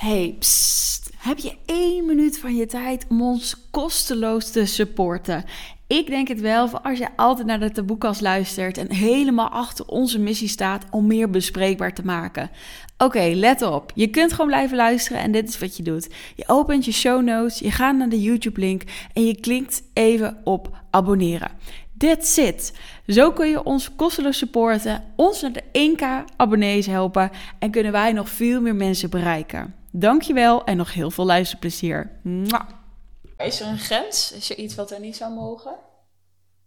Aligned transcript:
Hey. 0.00 0.38
Heb 1.16 1.38
je 1.38 1.56
één 1.66 2.06
minuut 2.06 2.38
van 2.38 2.56
je 2.56 2.66
tijd 2.66 3.06
om 3.08 3.22
ons 3.22 3.56
kosteloos 3.70 4.50
te 4.50 4.66
supporten? 4.66 5.44
Ik 5.86 6.06
denk 6.06 6.28
het 6.28 6.40
wel, 6.40 6.68
voor 6.68 6.80
als 6.80 6.98
je 6.98 7.08
altijd 7.16 7.46
naar 7.46 7.60
de 7.60 7.70
taboekast 7.70 8.20
luistert 8.20 8.78
en 8.78 8.92
helemaal 8.92 9.48
achter 9.48 9.86
onze 9.86 10.18
missie 10.18 10.48
staat 10.48 10.84
om 10.90 11.06
meer 11.06 11.30
bespreekbaar 11.30 11.94
te 11.94 12.04
maken. 12.04 12.50
Oké, 12.98 13.32
let 13.34 13.62
op. 13.62 13.92
Je 13.94 14.06
kunt 14.06 14.32
gewoon 14.32 14.46
blijven 14.46 14.76
luisteren 14.76 15.22
en 15.22 15.32
dit 15.32 15.48
is 15.48 15.58
wat 15.58 15.76
je 15.76 15.82
doet. 15.82 16.08
Je 16.36 16.44
opent 16.46 16.84
je 16.84 16.92
show 16.92 17.22
notes, 17.22 17.58
je 17.58 17.70
gaat 17.70 17.96
naar 17.96 18.08
de 18.08 18.22
YouTube-link 18.22 18.82
en 19.12 19.26
je 19.26 19.40
klikt 19.40 19.82
even 19.92 20.40
op 20.44 20.76
abonneren. 20.90 21.50
That's 21.98 22.36
it. 22.36 22.78
Zo 23.06 23.32
kun 23.32 23.48
je 23.48 23.64
ons 23.64 23.94
kosteloos 23.94 24.38
supporten, 24.38 25.04
ons 25.16 25.40
naar 25.40 25.52
de 25.52 25.94
1k 25.96 26.34
abonnees 26.36 26.86
helpen 26.86 27.30
en 27.58 27.70
kunnen 27.70 27.92
wij 27.92 28.12
nog 28.12 28.28
veel 28.28 28.60
meer 28.60 28.76
mensen 28.76 29.10
bereiken. 29.10 29.79
Dankjewel 29.90 30.64
en 30.64 30.76
nog 30.76 30.92
heel 30.94 31.10
veel 31.10 31.24
luisterplezier. 31.26 32.20
Mwah. 32.22 32.68
Is 33.36 33.60
er 33.60 33.66
een 33.66 33.78
grens? 33.78 34.32
Is 34.32 34.50
er 34.50 34.56
iets 34.56 34.74
wat 34.74 34.90
er 34.90 35.00
niet 35.00 35.16
zou 35.16 35.34
mogen? 35.34 35.74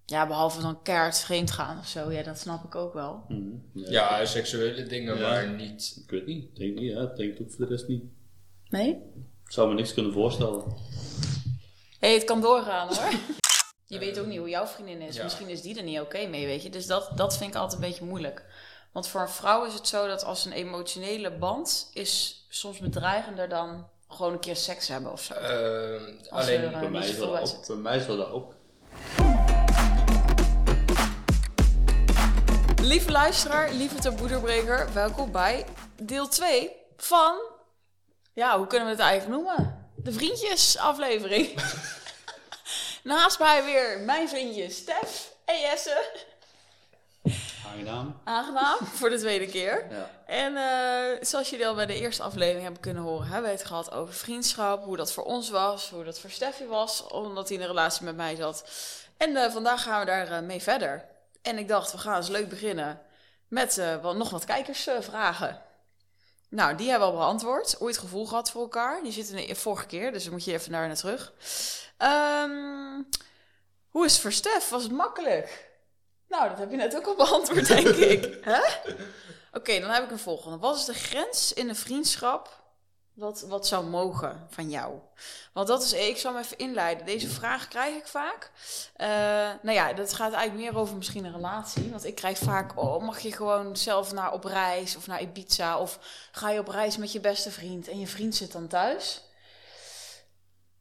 Ja, 0.05 0.27
behalve 0.27 0.61
dan 0.61 0.81
keihard 0.81 1.19
vreemd 1.19 1.51
gaan 1.51 1.79
of 1.79 1.87
zo. 1.87 2.11
Ja, 2.11 2.23
dat 2.23 2.39
snap 2.39 2.63
ik 2.63 2.75
ook 2.75 2.93
wel. 2.93 3.23
Mhm. 3.27 3.41
Ja, 3.73 4.25
seksuele 4.25 4.83
dingen, 4.83 5.17
Ja. 5.17 5.29
maar 5.29 5.49
niet. 5.49 5.99
Ik 6.03 6.09
weet 6.09 6.25
niet. 6.25 6.43
Ik 6.43 6.55
denk 6.55 6.75
niet, 6.79 6.91
ja. 6.91 7.01
Ik 7.01 7.15
denk 7.15 7.41
ook 7.41 7.51
voor 7.51 7.65
de 7.65 7.71
rest 7.71 7.87
niet. 7.87 8.03
Nee? 8.69 8.89
Ik 9.45 9.51
zou 9.51 9.67
me 9.69 9.73
niks 9.73 9.93
kunnen 9.93 10.13
voorstellen. 10.13 10.63
Hé, 11.99 12.07
hey, 12.07 12.13
het 12.13 12.23
kan 12.23 12.41
doorgaan 12.41 12.87
hoor. 12.87 13.11
Je 13.85 13.99
weet 13.99 14.19
ook 14.19 14.25
niet 14.27 14.37
hoe 14.39 14.49
jouw 14.49 14.65
vriendin 14.65 15.01
is. 15.01 15.15
Ja. 15.15 15.23
Misschien 15.23 15.49
is 15.49 15.61
die 15.61 15.77
er 15.77 15.83
niet 15.83 15.99
oké 15.99 16.27
mee, 16.27 16.45
weet 16.45 16.63
je. 16.63 16.69
Dus 16.69 16.85
dat, 16.85 17.11
dat 17.15 17.37
vind 17.37 17.49
ik 17.49 17.55
altijd 17.55 17.81
een 17.81 17.87
beetje 17.89 18.05
moeilijk. 18.05 18.45
Want 18.93 19.07
voor 19.07 19.21
een 19.21 19.29
vrouw 19.29 19.65
is 19.65 19.73
het 19.73 19.87
zo 19.87 20.07
dat 20.07 20.23
als 20.23 20.45
een 20.45 20.51
emotionele 20.51 21.31
band 21.37 21.89
is 21.93 22.42
soms 22.55 22.79
bedreigender 22.79 23.49
dan 23.49 23.89
gewoon 24.07 24.33
een 24.33 24.39
keer 24.39 24.55
seks 24.55 24.87
hebben 24.87 25.11
of 25.11 25.21
zo. 25.21 25.33
Ehm, 25.33 26.11
alleen 26.29 26.61
er, 26.61 26.73
eh, 26.73 26.79
Bij 26.79 26.89
mij, 26.89 27.15
dat 27.15 27.35
uit 27.35 27.55
ook, 27.55 27.67
bij 27.67 27.75
mij 27.75 28.05
dat 28.05 28.29
ook. 28.29 28.53
Lieve 32.81 33.11
luisteraar, 33.11 33.71
lieve 33.71 33.95
taboederbreker, 33.95 34.93
welkom 34.93 35.31
bij 35.31 35.65
deel 36.01 36.27
2 36.27 36.71
van... 36.97 37.41
Ja, 38.33 38.57
hoe 38.57 38.67
kunnen 38.67 38.87
we 38.87 38.93
het 38.93 39.03
eigenlijk 39.03 39.41
noemen? 39.41 39.89
De 39.95 40.11
vriendjesaflevering. 40.11 41.61
Naast 43.03 43.39
mij 43.39 43.63
weer 43.63 43.99
mijn 43.99 44.29
vriendjes 44.29 44.77
Stef 44.77 45.35
en 45.45 45.59
Jesse. 45.59 46.11
Aangenaam. 47.73 48.19
Aangenaam, 48.23 48.77
voor 48.99 49.09
de 49.09 49.17
tweede 49.17 49.47
keer. 49.47 49.85
Ja. 49.89 50.09
En 50.25 50.57
eh, 50.57 51.25
zoals 51.25 51.49
jullie 51.49 51.67
al 51.67 51.75
bij 51.75 51.85
de 51.85 51.99
eerste 51.99 52.23
aflevering 52.23 52.63
hebben 52.63 52.81
kunnen 52.81 53.03
horen, 53.03 53.27
hebben 53.27 53.51
we 53.51 53.57
het 53.57 53.65
gehad 53.65 53.91
over 53.91 54.13
vriendschap. 54.13 54.83
Hoe 54.83 54.97
dat 54.97 55.13
voor 55.13 55.23
ons 55.23 55.49
was, 55.49 55.89
hoe 55.89 56.03
dat 56.03 56.19
voor 56.19 56.29
Steffi 56.29 56.65
was, 56.65 57.07
omdat 57.07 57.47
hij 57.47 57.57
in 57.57 57.63
een 57.63 57.69
relatie 57.69 58.05
met 58.05 58.15
mij 58.15 58.35
zat. 58.35 58.65
En 59.17 59.35
eh, 59.35 59.51
vandaag 59.51 59.83
gaan 59.83 59.99
we 59.99 60.05
daar 60.05 60.31
eh, 60.31 60.41
mee 60.41 60.61
verder. 60.61 61.05
En 61.41 61.57
ik 61.57 61.67
dacht, 61.67 61.91
we 61.91 61.97
gaan 61.97 62.15
eens 62.15 62.27
leuk 62.27 62.49
beginnen 62.49 63.01
met 63.47 63.75
wel 63.75 64.15
nog 64.15 64.29
wat 64.29 64.45
kijkersvragen. 64.45 65.61
nou, 66.49 66.75
die 66.75 66.89
hebben 66.89 67.07
we 67.07 67.13
al 67.13 67.19
beantwoord. 67.19 67.75
Ooit 67.79 67.97
gevoel 67.97 68.25
gehad 68.25 68.51
voor 68.51 68.61
elkaar. 68.61 69.03
Die 69.03 69.11
zitten 69.11 69.37
in 69.37 69.47
de 69.47 69.55
vorige 69.55 69.85
keer, 69.85 70.11
dus 70.11 70.23
dan 70.23 70.33
moet 70.33 70.45
je 70.45 70.53
even 70.53 70.71
naar 70.71 70.87
naar 70.87 70.95
terug. 70.95 71.33
Ehm, 71.97 73.01
hoe 73.89 74.05
is 74.05 74.11
het 74.11 74.21
voor 74.21 74.31
Stef? 74.31 74.69
Was 74.69 74.83
het 74.83 74.91
makkelijk? 74.91 75.72
Nou, 76.33 76.49
dat 76.49 76.57
heb 76.57 76.71
je 76.71 76.77
net 76.77 76.95
ook 76.95 77.05
al 77.05 77.15
beantwoord, 77.15 77.67
denk 77.67 77.87
ik. 77.87 78.45
Oké, 79.57 79.79
dan 79.79 79.89
heb 79.89 80.03
ik 80.03 80.11
een 80.11 80.19
volgende. 80.19 80.57
Wat 80.57 80.75
is 80.75 80.85
de 80.85 80.93
grens 80.93 81.53
in 81.53 81.69
een 81.69 81.75
vriendschap 81.75 82.61
wat, 83.13 83.41
wat 83.41 83.67
zou 83.67 83.85
mogen 83.85 84.47
van 84.49 84.69
jou? 84.69 84.93
Want 85.51 85.67
dat 85.67 85.83
is, 85.83 85.93
ik 85.93 86.17
zal 86.17 86.33
hem 86.33 86.41
even 86.41 86.57
inleiden. 86.57 87.05
Deze 87.05 87.29
vraag 87.29 87.67
krijg 87.67 87.95
ik 87.95 88.07
vaak. 88.07 88.51
Eh, 88.95 89.07
nou 89.61 89.71
ja, 89.71 89.93
dat 89.93 90.13
gaat 90.13 90.33
eigenlijk 90.33 90.71
meer 90.71 90.81
over 90.81 90.95
misschien 90.95 91.25
een 91.25 91.33
relatie. 91.33 91.89
Want 91.89 92.05
ik 92.05 92.15
krijg 92.15 92.37
vaak, 92.37 92.79
oh, 92.79 93.03
mag 93.03 93.19
je 93.19 93.31
gewoon 93.31 93.77
zelf 93.77 94.11
naar 94.11 94.33
op 94.33 94.43
reis 94.43 94.95
of 94.95 95.07
naar 95.07 95.21
Ibiza? 95.21 95.79
Of 95.79 95.99
ga 96.31 96.49
je 96.49 96.59
op 96.59 96.67
reis 96.67 96.97
met 96.97 97.11
je 97.11 97.19
beste 97.19 97.51
vriend 97.51 97.87
en 97.87 97.99
je 97.99 98.07
vriend 98.07 98.35
zit 98.35 98.51
dan 98.51 98.67
thuis? 98.67 99.21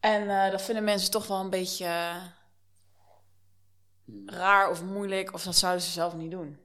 En 0.01 0.31
eh, 0.31 0.51
dat 0.51 0.63
vinden 0.63 0.85
mensen 0.85 1.11
toch 1.11 1.27
wel 1.27 1.41
een 1.41 1.51
beetje 1.51 2.15
raar 4.27 4.71
of 4.71 4.83
moeilijk. 4.83 5.33
Of 5.33 5.43
dat 5.43 5.57
zouden 5.57 5.83
ze 5.83 5.91
zelf 5.91 6.15
niet 6.15 6.31
doen. 6.31 6.59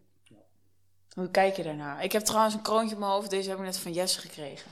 Hoe 1.13 1.31
kijk 1.31 1.56
je 1.56 1.63
daarnaar? 1.63 2.03
Ik 2.03 2.12
heb 2.12 2.24
trouwens 2.24 2.53
een 2.53 2.62
kroontje 2.62 2.94
op 2.94 3.00
mijn 3.00 3.12
hoofd. 3.12 3.30
Deze 3.30 3.50
heb 3.50 3.58
ik 3.58 3.66
net 3.66 3.78
van 3.78 3.94
Jesse 3.94 4.19
gekregen. 4.19 4.72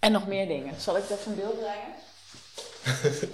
En 0.00 0.12
nog 0.12 0.26
meer 0.26 0.46
dingen. 0.46 0.80
Zal 0.80 0.96
ik 0.96 1.10
even 1.10 1.32
in 1.32 1.34
beeld 1.34 1.58
brengen? 1.58 1.94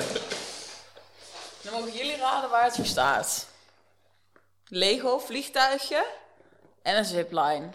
Dan 1.62 1.72
mogen 1.72 1.92
jullie 1.92 2.16
raden 2.16 2.50
waar 2.50 2.64
het 2.64 2.74
voor 2.74 2.84
staat. 2.84 3.46
Lego 4.66 5.18
vliegtuigje 5.18 6.06
en 6.82 6.96
een 6.96 7.04
zipline. 7.04 7.68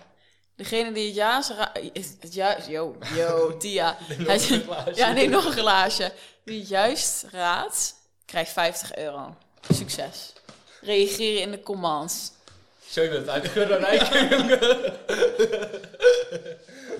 Degene 0.55 0.91
die 0.91 1.05
het 1.05 1.15
juist 1.15 1.49
raadt... 1.49 1.79
Het 1.93 2.33
juist... 2.33 2.67
Yo, 2.67 2.95
yo, 3.15 3.51
Tia. 3.57 3.97
Ja, 4.93 5.11
nee, 5.11 5.29
nog 5.29 5.45
een 5.45 5.51
glaasje. 5.51 6.13
Die 6.45 6.59
het 6.59 6.69
juist 6.69 7.25
raadt, 7.31 7.95
krijgt 8.25 8.51
50 8.51 8.95
euro. 8.95 9.35
Succes. 9.69 10.33
Reageren 10.81 11.41
in 11.41 11.51
de 11.51 11.61
commands. 11.63 12.31
Zo 12.89 13.01
je 13.01 13.09
bent 13.09 13.29
uit 13.29 13.53
de 13.53 13.63
Rijken. 13.63 14.29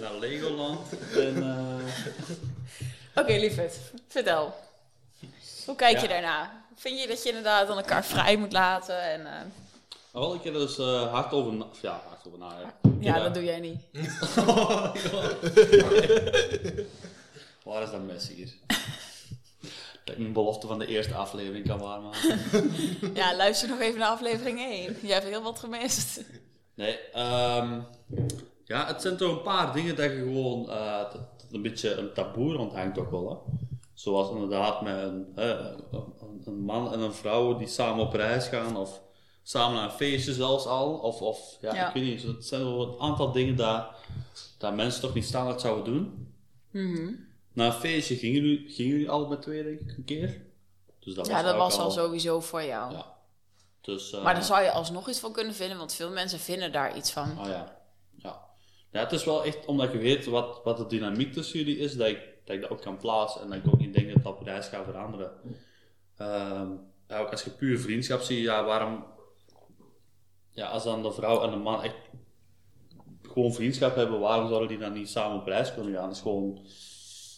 Naar 0.01 0.13
Legoland. 0.19 0.79
En, 1.15 1.43
eh, 1.43 1.77
Oké, 3.21 3.33
lieverd. 3.33 3.73
Vertel. 4.07 4.55
Hoe 5.65 5.75
kijk 5.75 5.99
je 5.99 6.07
daarna? 6.07 6.63
Vind 6.75 7.01
je 7.01 7.07
dat 7.07 7.23
je 7.23 7.29
inderdaad 7.29 7.67
dan 7.67 7.77
elkaar 7.77 8.05
vrij 8.05 8.37
moet 8.37 8.51
laten? 8.51 9.01
En, 9.01 9.25
eh, 9.25 9.31
wel, 10.11 10.35
ik 10.35 10.43
heb 10.43 10.53
er 10.53 10.59
dus 10.59 10.77
eh, 10.77 11.11
hard 11.11 11.31
over 11.33 11.53
na... 11.53 11.65
of 11.71 11.81
Ja, 11.81 12.01
hard 12.07 12.27
over 12.27 12.39
na. 12.39 12.73
ja, 12.99 13.19
dat 13.19 13.33
doe 13.33 13.43
jij 13.43 13.59
niet. 13.59 13.77
Waar 17.63 17.83
is 17.83 17.91
dat 17.91 18.01
mes 18.05 18.27
hier? 18.27 18.49
Dat 20.05 20.15
ik 20.15 20.21
mijn 20.21 20.33
belofte 20.33 20.67
van 20.67 20.79
de 20.79 20.87
eerste 20.87 21.13
aflevering 21.13 21.67
kan 21.67 21.79
waarmaken. 21.79 22.39
Ja, 23.13 23.35
luister 23.35 23.69
nog 23.69 23.79
even 23.79 23.99
naar 23.99 24.09
aflevering 24.09 24.59
1. 24.59 24.95
Jij 25.01 25.13
hebt 25.13 25.25
heel 25.27 25.41
wat 25.43 25.59
gemist. 25.59 26.21
Nee, 26.75 26.97
ehm, 26.99 27.79
ja, 28.65 28.85
het 28.87 29.01
zijn 29.01 29.17
toch 29.17 29.31
een 29.31 29.41
paar 29.41 29.73
dingen 29.73 29.95
dat 29.95 30.11
je 30.11 30.17
gewoon 30.17 30.69
eh, 30.69 30.97
dat, 30.97 31.11
dat 31.11 31.45
een 31.51 31.61
beetje 31.61 31.93
een 31.93 32.13
taboe 32.13 32.53
rondhangt 32.53 32.97
ook 32.97 33.11
wel. 33.11 33.29
Hè? 33.29 33.63
Zoals 33.93 34.29
inderdaad 34.31 34.81
met 34.81 34.95
een, 35.03 35.25
hè, 35.35 35.51
een, 35.69 36.41
een 36.45 36.59
man 36.59 36.93
en 36.93 36.99
een 36.99 37.13
vrouw 37.13 37.57
die 37.57 37.67
samen 37.67 38.05
op 38.05 38.13
reis 38.13 38.47
gaan 38.47 38.77
of 38.77 39.01
samen 39.43 39.75
naar 39.75 39.83
een 39.85 39.91
feestje 39.91 40.33
zelfs 40.33 40.65
al. 40.65 40.93
Of, 40.93 41.21
of 41.21 41.57
ja, 41.61 41.73
Ja. 41.73 41.87
ik 41.87 41.93
weet 41.93 42.03
niet, 42.03 42.21
zo- 42.21 42.27
het 42.27 42.45
zijn 42.45 42.63
wel 42.63 42.93
een 42.93 42.99
aantal 42.99 43.31
dingen 43.31 43.55
dat, 43.55 43.87
dat 44.57 44.75
mensen 44.75 45.01
toch 45.01 45.13
niet 45.13 45.25
standaard 45.25 45.61
zouden 45.61 45.93
doen. 45.93 46.27
Mhm. 46.71 47.13
Na 47.55 47.65
een 47.65 47.73
feestje 47.73 48.15
gingen 48.15 48.41
jullie, 48.41 48.69
gingen 48.69 48.91
jullie 48.91 49.09
al 49.09 49.27
met 49.27 49.41
twee 49.41 49.63
denk 49.63 49.79
ik 49.79 49.97
een 49.97 50.03
keer. 50.05 50.41
Dus 50.99 51.13
dat 51.13 51.27
Ja, 51.27 51.41
dat 51.41 51.55
was 51.55 51.77
al 51.77 51.91
sowieso 51.91 52.39
voor 52.39 52.63
jou. 52.63 52.91
Ja. 52.91 53.13
Dus, 53.81 54.13
eh, 54.13 54.23
Maar 54.23 54.33
daar 54.33 54.43
zou 54.43 54.63
je 54.63 54.71
alsnog 54.71 55.09
iets 55.09 55.19
van 55.19 55.31
kunnen 55.31 55.53
vinden, 55.53 55.77
want 55.77 55.93
veel 55.93 56.09
mensen 56.11 56.39
vinden 56.39 56.71
daar 56.71 56.97
iets 56.97 57.11
van. 57.11 57.37
Ah 57.37 57.47
ja. 57.47 57.79
ja. 58.15 58.43
Ja, 58.91 58.99
het 58.99 59.11
is 59.11 59.23
wel 59.23 59.43
echt 59.43 59.65
omdat 59.65 59.91
je 59.91 59.97
weet 59.97 60.25
wat, 60.25 60.61
wat 60.63 60.77
de 60.77 60.85
dynamiek 60.85 61.33
tussen 61.33 61.59
jullie 61.59 61.77
is, 61.77 61.95
dat 61.95 62.07
ik, 62.07 62.19
dat 62.45 62.55
ik 62.55 62.61
dat 62.61 62.69
ook 62.69 62.81
kan 62.81 62.97
plaatsen 62.97 63.41
en 63.41 63.47
dat 63.49 63.57
ik 63.57 63.67
ook 63.67 63.79
niet 63.79 63.93
denk 63.93 64.13
dat 64.13 64.23
dat 64.23 64.33
op 64.33 64.41
reis 64.41 64.67
gaat 64.67 64.85
veranderen. 64.85 65.31
Ehm, 66.17 66.71
ja, 67.07 67.19
ook 67.19 67.31
als 67.31 67.43
je 67.43 67.49
puur 67.49 67.79
vriendschap 67.79 68.21
ziet, 68.21 68.43
ja, 68.43 68.63
waarom... 68.63 69.05
Ja, 70.51 70.67
als 70.67 70.83
dan 70.83 71.03
de 71.03 71.11
vrouw 71.11 71.43
en 71.43 71.51
de 71.51 71.57
man 71.57 71.83
echt 71.83 71.95
gewoon 73.21 73.53
vriendschap 73.53 73.95
hebben, 73.95 74.19
waarom 74.19 74.47
zouden 74.47 74.67
die 74.67 74.77
dan 74.77 74.93
niet 74.93 75.09
samen 75.09 75.39
op 75.39 75.47
reis 75.47 75.73
kunnen 75.73 75.93
gaan? 75.93 76.07
Dat 76.07 76.15
is 76.15 76.21
gewoon... 76.21 76.67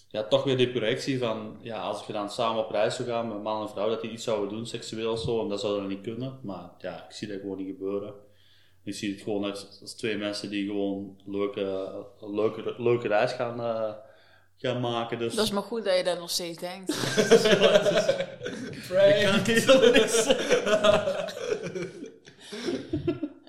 Ja, 0.10 0.24
toch 0.24 0.44
weer 0.44 0.58
die 0.58 0.72
projectie 0.72 1.20
van, 1.20 1.58
ja, 1.62 1.80
als 1.80 2.06
je 2.06 2.14
dan 2.14 2.30
samen 2.30 2.64
op 2.64 2.72
reis 2.72 2.96
zou 2.96 3.08
gaan 3.08 3.28
met 3.28 3.44
man 3.44 3.62
en 3.62 3.70
vrouw, 3.70 3.90
dat 3.90 4.02
die 4.02 4.12
iets 4.12 4.24
zouden 4.24 4.50
doen, 4.50 4.66
seksueel 4.66 5.12
of 5.12 5.20
zo, 5.20 5.42
en 5.42 5.50
dat 5.50 5.60
zou 5.60 5.80
dan 5.80 5.88
niet 5.88 6.02
kunnen. 6.02 6.40
Maar 6.42 6.70
ja, 6.78 7.06
ik 7.10 7.16
zie 7.16 7.28
dat 7.28 7.40
gewoon 7.40 7.58
niet 7.58 7.76
gebeuren. 7.78 8.14
Je 8.84 8.94
ziet 8.94 9.14
het 9.14 9.24
gewoon 9.24 9.44
als, 9.44 9.78
als 9.82 9.96
twee 9.96 10.18
mensen 10.18 10.50
die 10.50 10.66
gewoon 10.66 11.22
leuke, 11.26 11.62
een 12.22 12.36
leuke, 12.36 12.74
leuke 12.78 13.08
reis 13.08 13.32
gaan, 13.32 13.60
eh, 13.60 13.94
gaan 14.58 14.82
maken. 14.82 15.20
Dus 15.20 15.36
Dat 15.36 15.46
is 15.46 15.52
maar 15.52 15.64
goed 15.64 15.84
dat 15.84 15.98
je 15.98 16.04
dat 16.04 16.20
nog 16.20 16.30
steeds 16.30 16.58
denkt. 16.58 16.90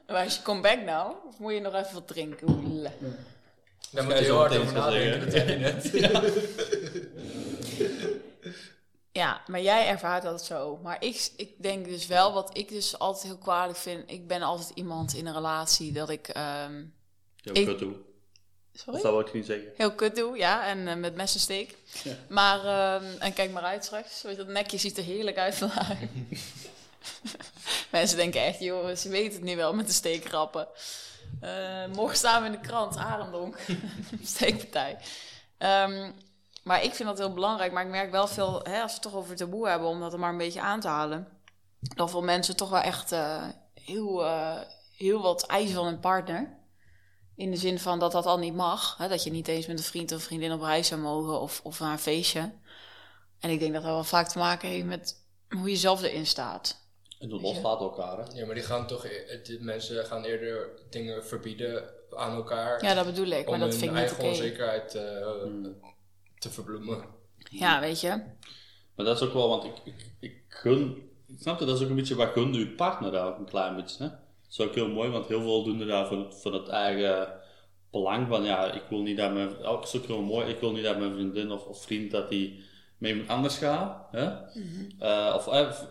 Maar 0.09 0.25
als 0.25 0.37
je 0.37 0.43
come 0.43 0.61
back 0.61 0.85
nou, 0.85 1.15
of 1.29 1.39
moet 1.39 1.53
je 1.53 1.61
nog 1.61 1.75
even 1.75 1.95
wat 1.95 2.09
drinken? 2.09 2.83
Daar 3.91 4.05
moet 4.05 4.13
je 4.13 4.19
heel 4.19 4.27
zo 4.29 4.37
hard 4.39 4.57
over 4.57 4.73
nadenken, 4.73 5.21
dat 5.21 5.33
zeggen. 5.33 5.83
zei 5.83 6.01
je 6.03 6.09
net. 6.09 6.47
Ja, 9.13 9.43
maar 9.47 9.61
jij 9.61 9.87
ervaart 9.87 10.23
dat 10.23 10.45
zo. 10.45 10.77
Maar 10.83 10.97
ik, 11.05 11.31
ik 11.37 11.63
denk 11.63 11.85
dus 11.85 12.07
wel, 12.07 12.33
wat 12.33 12.51
ik 12.57 12.69
dus 12.69 12.99
altijd 12.99 13.25
heel 13.25 13.39
kwalijk 13.39 13.79
vind. 13.79 14.11
Ik 14.11 14.27
ben 14.27 14.43
altijd 14.43 14.71
iemand 14.75 15.15
in 15.15 15.27
een 15.27 15.35
relatie 15.35 15.93
dat 15.93 16.09
ik... 16.11 16.29
ehm, 16.29 16.77
ja, 17.37 17.53
Ik- 17.53 17.67
kut 17.67 17.79
toe. 17.79 17.93
Sorry? 18.73 18.95
Of 18.97 19.03
dat 19.03 19.13
wil 19.13 19.21
ik 19.21 19.33
niet 19.33 19.47
zeggen. 19.47 19.69
heel 19.77 19.93
kut 19.95 20.17
doe, 20.17 20.37
ja, 20.37 20.67
en 20.67 20.89
eh, 20.89 20.97
met 20.97 21.15
messensteek. 21.15 21.75
Ja. 22.05 22.13
Maar, 22.29 22.59
ehm, 22.65 23.05
en 23.19 23.33
kijk 23.33 23.51
maar 23.51 23.63
uit 23.63 23.85
straks, 23.85 24.23
weet 24.23 24.33
je, 24.37 24.45
dat 24.45 24.53
nekje 24.53 24.79
ziet 24.79 24.99
er 24.99 25.05
heerlijk 25.05 25.37
uit 25.39 25.55
vandaag. 25.55 25.93
Mensen 27.91 28.17
denken 28.17 28.45
echt, 28.45 28.61
joh, 28.61 28.95
ze 28.97 29.09
weten 29.09 29.33
het 29.33 29.43
nu 29.43 29.57
wel 29.57 29.75
met 29.75 29.87
de 29.87 29.93
steekrappen. 29.93 30.69
Eh, 31.41 31.87
morgen 31.95 32.17
staan 32.17 32.41
we 32.41 32.47
in 32.47 32.53
de 32.61 32.61
krant, 32.61 32.97
Arendonk, 32.97 33.59
steekpartij. 34.23 34.99
Ehm, 35.59 36.13
maar 36.63 36.83
ik 36.83 36.95
vind 36.95 37.09
dat 37.09 37.19
heel 37.19 37.33
belangrijk, 37.33 37.73
maar 37.73 37.85
ik 37.85 37.91
merk 37.91 38.11
wel 38.11 38.27
veel, 38.27 38.61
hè, 38.63 38.83
als 38.83 38.91
we 38.91 38.99
het 39.01 39.03
toch 39.03 39.15
over 39.15 39.37
taboe 39.37 39.69
hebben, 39.69 39.89
om 39.89 40.01
dat 40.01 40.13
er 40.13 40.19
maar 40.19 40.31
een 40.31 40.37
beetje 40.37 40.61
aan 40.61 40.81
te 40.81 40.89
halen. 40.89 41.29
Dat 41.81 42.11
veel 42.11 42.23
mensen 42.23 42.57
toch 42.57 42.71
wel 42.71 42.81
echt 42.81 43.13
eh, 43.13 43.47
heel, 43.75 44.25
eh, 44.25 44.61
heel 44.97 45.23
wat 45.23 45.47
eisen 45.47 45.75
van 45.75 45.87
een 45.87 46.01
partner. 46.01 46.57
In 47.37 47.51
de 47.51 47.57
zin 47.57 47.79
van 47.79 47.99
dat 47.99 48.13
dat 48.13 48.27
al 48.27 48.39
niet 48.39 48.55
mag. 48.55 48.97
Hè? 48.97 49.09
Dat 49.09 49.23
je 49.23 49.31
niet 49.31 49.49
eens 49.49 49.67
met 49.67 49.79
een 49.79 49.85
vriend 49.85 50.13
of 50.13 50.23
vriendin 50.23 50.53
op 50.53 50.61
reis 50.61 50.89
zou 50.89 51.01
mogen 51.01 51.41
of, 51.41 51.61
of 51.63 51.81
naar 51.81 51.93
een 51.93 51.99
feestje. 51.99 52.53
En 53.41 53.51
ik 53.51 53.61
denk 53.61 53.73
dat 53.73 53.83
dat 53.83 53.93
wel 53.93 54.05
vaak 54.05 54.29
te 54.29 54.39
maken 54.39 54.69
heeft 54.69 54.87
met 54.87 55.25
hoe 55.49 55.71
je 55.71 55.77
zelf 55.77 56.03
erin 56.03 56.27
staat. 56.27 56.88
En 57.19 57.29
dat 57.29 57.41
loslaat 57.43 57.81
elkaar, 57.81 58.19
hè. 58.19 58.39
Ja, 58.39 58.47
maar 58.47 58.55
die 58.55 58.65
gaan 58.65 58.87
toch, 58.87 59.05
e- 59.07 59.41
die 59.43 59.61
mensen 59.61 60.05
gaan 60.05 60.25
eerder 60.25 60.69
dingen 60.91 61.25
verbieden 61.27 61.91
aan 62.17 62.35
elkaar. 62.37 62.85
Ja, 62.85 62.95
dat 62.95 63.07
bedoel 63.07 63.27
ik, 63.27 63.45
maar 63.45 63.55
om 63.55 63.61
dat 63.61 63.69
hun 63.69 63.79
vind 63.79 63.83
ik 63.83 63.91
niet 63.91 63.99
eigen 63.99 64.17
oké. 64.19 64.27
onzekerheid 64.29 64.95
eh, 64.95 65.31
Hmm. 65.43 65.81
te 66.39 66.51
verbloemen. 66.51 67.05
Ja, 67.51 67.81
weet 67.81 68.01
je. 68.01 68.09
Maar 68.95 69.07
dat 69.07 69.21
is 69.21 69.27
ook 69.29 69.33
wel, 69.33 69.49
want 69.49 69.65
ik, 69.65 69.73
ik, 69.85 70.07
ik 70.21 70.43
gun, 70.49 71.11
ik 71.27 71.37
snap 71.41 71.59
het, 71.59 71.69
dat 71.69 71.77
is 71.77 71.83
ook 71.85 71.91
een 71.91 71.97
beetje 71.97 72.15
wat 72.15 72.33
gunde 72.33 72.59
je 72.59 72.69
partner 72.71 73.11
daar 73.13 73.27
ook 73.27 73.39
een 73.39 73.45
klein 73.49 73.77
beetje. 73.77 74.03
Hè? 74.05 74.09
Dat 74.11 74.19
is 74.51 74.61
ook 74.61 74.75
heel 74.75 74.89
mooi, 74.89 75.11
want 75.11 75.27
heel 75.27 75.41
veel 75.43 75.65
doen 75.65 75.81
er 75.81 75.87
daar 75.87 76.11
het- 76.11 76.35
voor 76.41 76.53
het 76.53 76.69
eigen 76.69 77.33
belang 77.91 78.29
van, 78.29 78.45
ja, 78.45 78.73
ik 78.73 78.83
wil 78.89 79.01
niet 79.03 79.17
dat 79.17 79.33
mijn, 79.33 79.63
ook 79.65 79.83
is 79.83 79.97
ook 79.97 80.07
heel 80.07 80.23
mooi, 80.23 80.49
ik 80.49 80.61
wil 80.61 80.73
niet 80.73 80.85
dat 80.85 80.99
mijn 80.99 81.13
vriendin 81.13 81.51
of, 81.51 81.65
of 81.67 81.83
vriend 81.83 82.11
dat 82.11 82.29
die 82.29 82.65
met 82.99 83.11
iemand 83.11 83.29
anders 83.29 83.59
gaat. 83.59 84.07
Hè? 84.13 84.25
Eh, 84.99 85.33
of, 85.37 85.47
eh, 85.49 85.69
of 85.69 85.87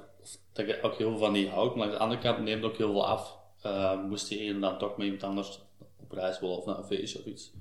dat 0.57 0.67
ik 0.75 0.85
ook 0.85 0.95
heel 0.95 1.09
veel 1.09 1.17
van 1.19 1.33
die 1.33 1.49
houdt, 1.49 1.75
maar 1.75 1.85
aan 1.85 1.91
de 1.91 1.97
andere 1.97 2.21
kant 2.21 2.39
neemt 2.39 2.63
het 2.63 2.71
ook 2.71 2.77
heel 2.77 2.91
veel 2.91 3.07
af. 3.07 3.35
Eh, 3.61 4.01
moest 4.03 4.29
die 4.29 4.39
ene 4.39 4.59
dan 4.59 4.77
toch 4.77 4.97
met 4.97 5.05
iemand 5.05 5.23
anders 5.23 5.61
op 5.99 6.11
reis 6.11 6.39
willen 6.39 6.57
of 6.57 6.65
naar 6.65 6.77
een 6.77 6.83
feestje 6.85 7.19
of 7.19 7.25
iets. 7.25 7.51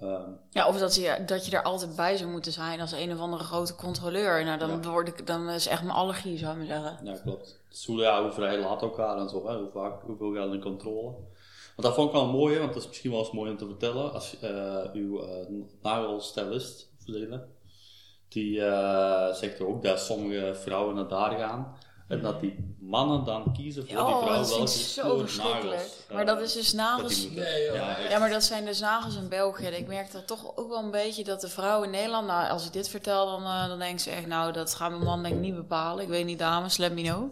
Ehm, 0.00 0.30
Ja, 0.50 0.68
of 0.68 0.78
dat 0.78 0.94
je, 0.94 1.22
dat 1.26 1.46
je 1.46 1.56
er 1.56 1.62
altijd 1.62 1.96
bij 1.96 2.16
zou 2.16 2.30
moeten 2.30 2.52
zijn 2.52 2.80
als 2.80 2.92
een 2.92 3.12
of 3.12 3.18
andere 3.20 3.44
grote 3.44 3.74
controleur. 3.74 4.44
Nou, 4.44 4.58
dan, 4.58 4.70
Ja. 4.70 4.90
word 4.90 5.08
ik, 5.08 5.26
dan 5.26 5.48
is 5.48 5.66
echt 5.66 5.82
mijn 5.82 5.94
allergie, 5.96 6.38
zou 6.38 6.52
ik 6.52 6.58
maar 6.58 6.66
zeggen. 6.66 7.06
Ja, 7.06 7.18
klopt. 7.22 7.60
Dus 7.68 7.86
hoe, 7.86 8.00
ja, 8.00 8.22
hoe 8.22 8.30
vrij 8.32 8.58
laat 8.58 8.82
elkaar 8.82 9.16
en 9.18 9.28
zo, 9.28 9.46
hè? 9.48 9.56
Hoe 9.56 9.70
vaak, 9.70 10.02
hoeveel 10.02 10.34
gaat 10.34 10.52
in 10.52 10.60
controle. 10.60 11.10
Want 11.76 11.88
dat 11.88 11.94
vond 11.94 12.08
ik 12.08 12.14
wel 12.14 12.26
mooi, 12.26 12.54
hè, 12.54 12.60
want 12.60 12.72
dat 12.72 12.82
is 12.82 12.88
misschien 12.88 13.10
wel 13.10 13.18
eens 13.20 13.30
mooi 13.32 13.50
om 13.50 13.56
te 13.56 13.66
vertellen. 13.66 14.12
Als 14.12 14.38
eh 14.40 14.84
uw 14.92 15.20
eh 15.22 15.46
nagelstylist, 15.82 16.90
die 18.28 18.60
zegt 19.32 19.60
ook 19.60 19.82
dat 19.82 20.00
sommige 20.00 20.54
vrouwen 20.54 20.94
naar 20.94 21.08
daar 21.08 21.38
gaan. 21.38 21.76
En 22.08 22.20
dat 22.20 22.40
die 22.40 22.76
mannen 22.80 23.24
dan 23.24 23.52
kiezen 23.52 23.86
voor 23.86 23.96
die 23.96 24.04
Oh, 24.04 24.22
vrouw 24.22 24.36
dat 24.36 24.46
vind 24.46 24.58
welke 24.58 24.72
ik 24.80 24.86
zo 24.86 25.18
verschrikkelijk. 25.18 25.64
nagels, 25.76 26.06
eh, 26.08 26.14
Maar 26.14 26.26
dat 26.26 26.40
is 26.40 26.52
dus 26.52 26.66
dat 26.70 26.80
nagels... 26.80 27.14
die 27.14 27.26
moeten. 27.26 27.44
Nee, 27.44 27.64
joh. 27.66 27.74
ja. 27.74 27.98
Ja, 27.98 28.18
maar 28.18 28.30
dat 28.30 28.44
zijn 28.44 28.64
dus 28.64 28.80
nagels 28.80 29.16
in 29.16 29.28
België. 29.28 29.66
En 29.66 29.76
ik 29.78 29.86
merk 29.86 30.12
dat 30.12 30.26
toch 30.26 30.56
ook 30.56 30.68
wel 30.68 30.82
een 30.82 30.90
beetje 30.90 31.24
dat 31.24 31.40
de 31.40 31.48
vrouwen 31.48 31.84
in 31.84 31.90
Nederland... 31.90 32.26
Nou, 32.26 32.48
als 32.50 32.66
ik 32.66 32.72
dit 32.72 32.88
vertel, 32.88 33.26
dan, 33.26 33.42
eh, 33.42 33.68
dan 33.68 33.78
denken 33.78 34.00
ze 34.00 34.10
echt... 34.10 34.26
Nou, 34.26 34.52
dat 34.52 34.74
gaat 34.74 34.90
mijn 34.90 35.02
man 35.02 35.22
denk 35.22 35.34
ik 35.34 35.40
niet 35.40 35.54
bepalen. 35.54 36.02
Ik 36.02 36.08
weet 36.10 36.24
niet, 36.24 36.38
dames, 36.38 36.76
let 36.76 36.92
me 36.92 37.02
know. 37.02 37.30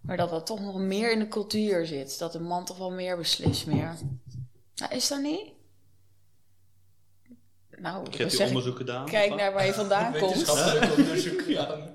Maar 0.00 0.16
dat 0.16 0.30
dat 0.30 0.46
toch 0.46 0.60
nog 0.60 0.76
meer 0.76 1.12
in 1.12 1.18
de 1.18 1.28
cultuur 1.28 1.86
zit. 1.86 2.18
Dat 2.18 2.32
de 2.32 2.40
man 2.40 2.64
toch 2.64 2.78
wel 2.78 2.90
meer 2.90 3.16
beslist 3.16 3.66
meer. 3.66 3.96
Nou, 4.74 4.94
is 4.94 5.08
dat 5.08 5.20
niet? 5.20 5.46
Nou, 7.78 8.06
Ik 8.10 8.14
heb 8.14 8.46
onderzoek 8.48 8.76
gedaan. 8.76 9.06
kijk 9.06 9.34
naar 9.34 9.52
waar 9.52 9.66
je 9.66 9.72
vandaan 9.84 10.12
komt. 10.18 10.34
Wetenschappelijk 10.34 10.96
onderzoek 10.96 11.42
gedaan. 11.42 11.94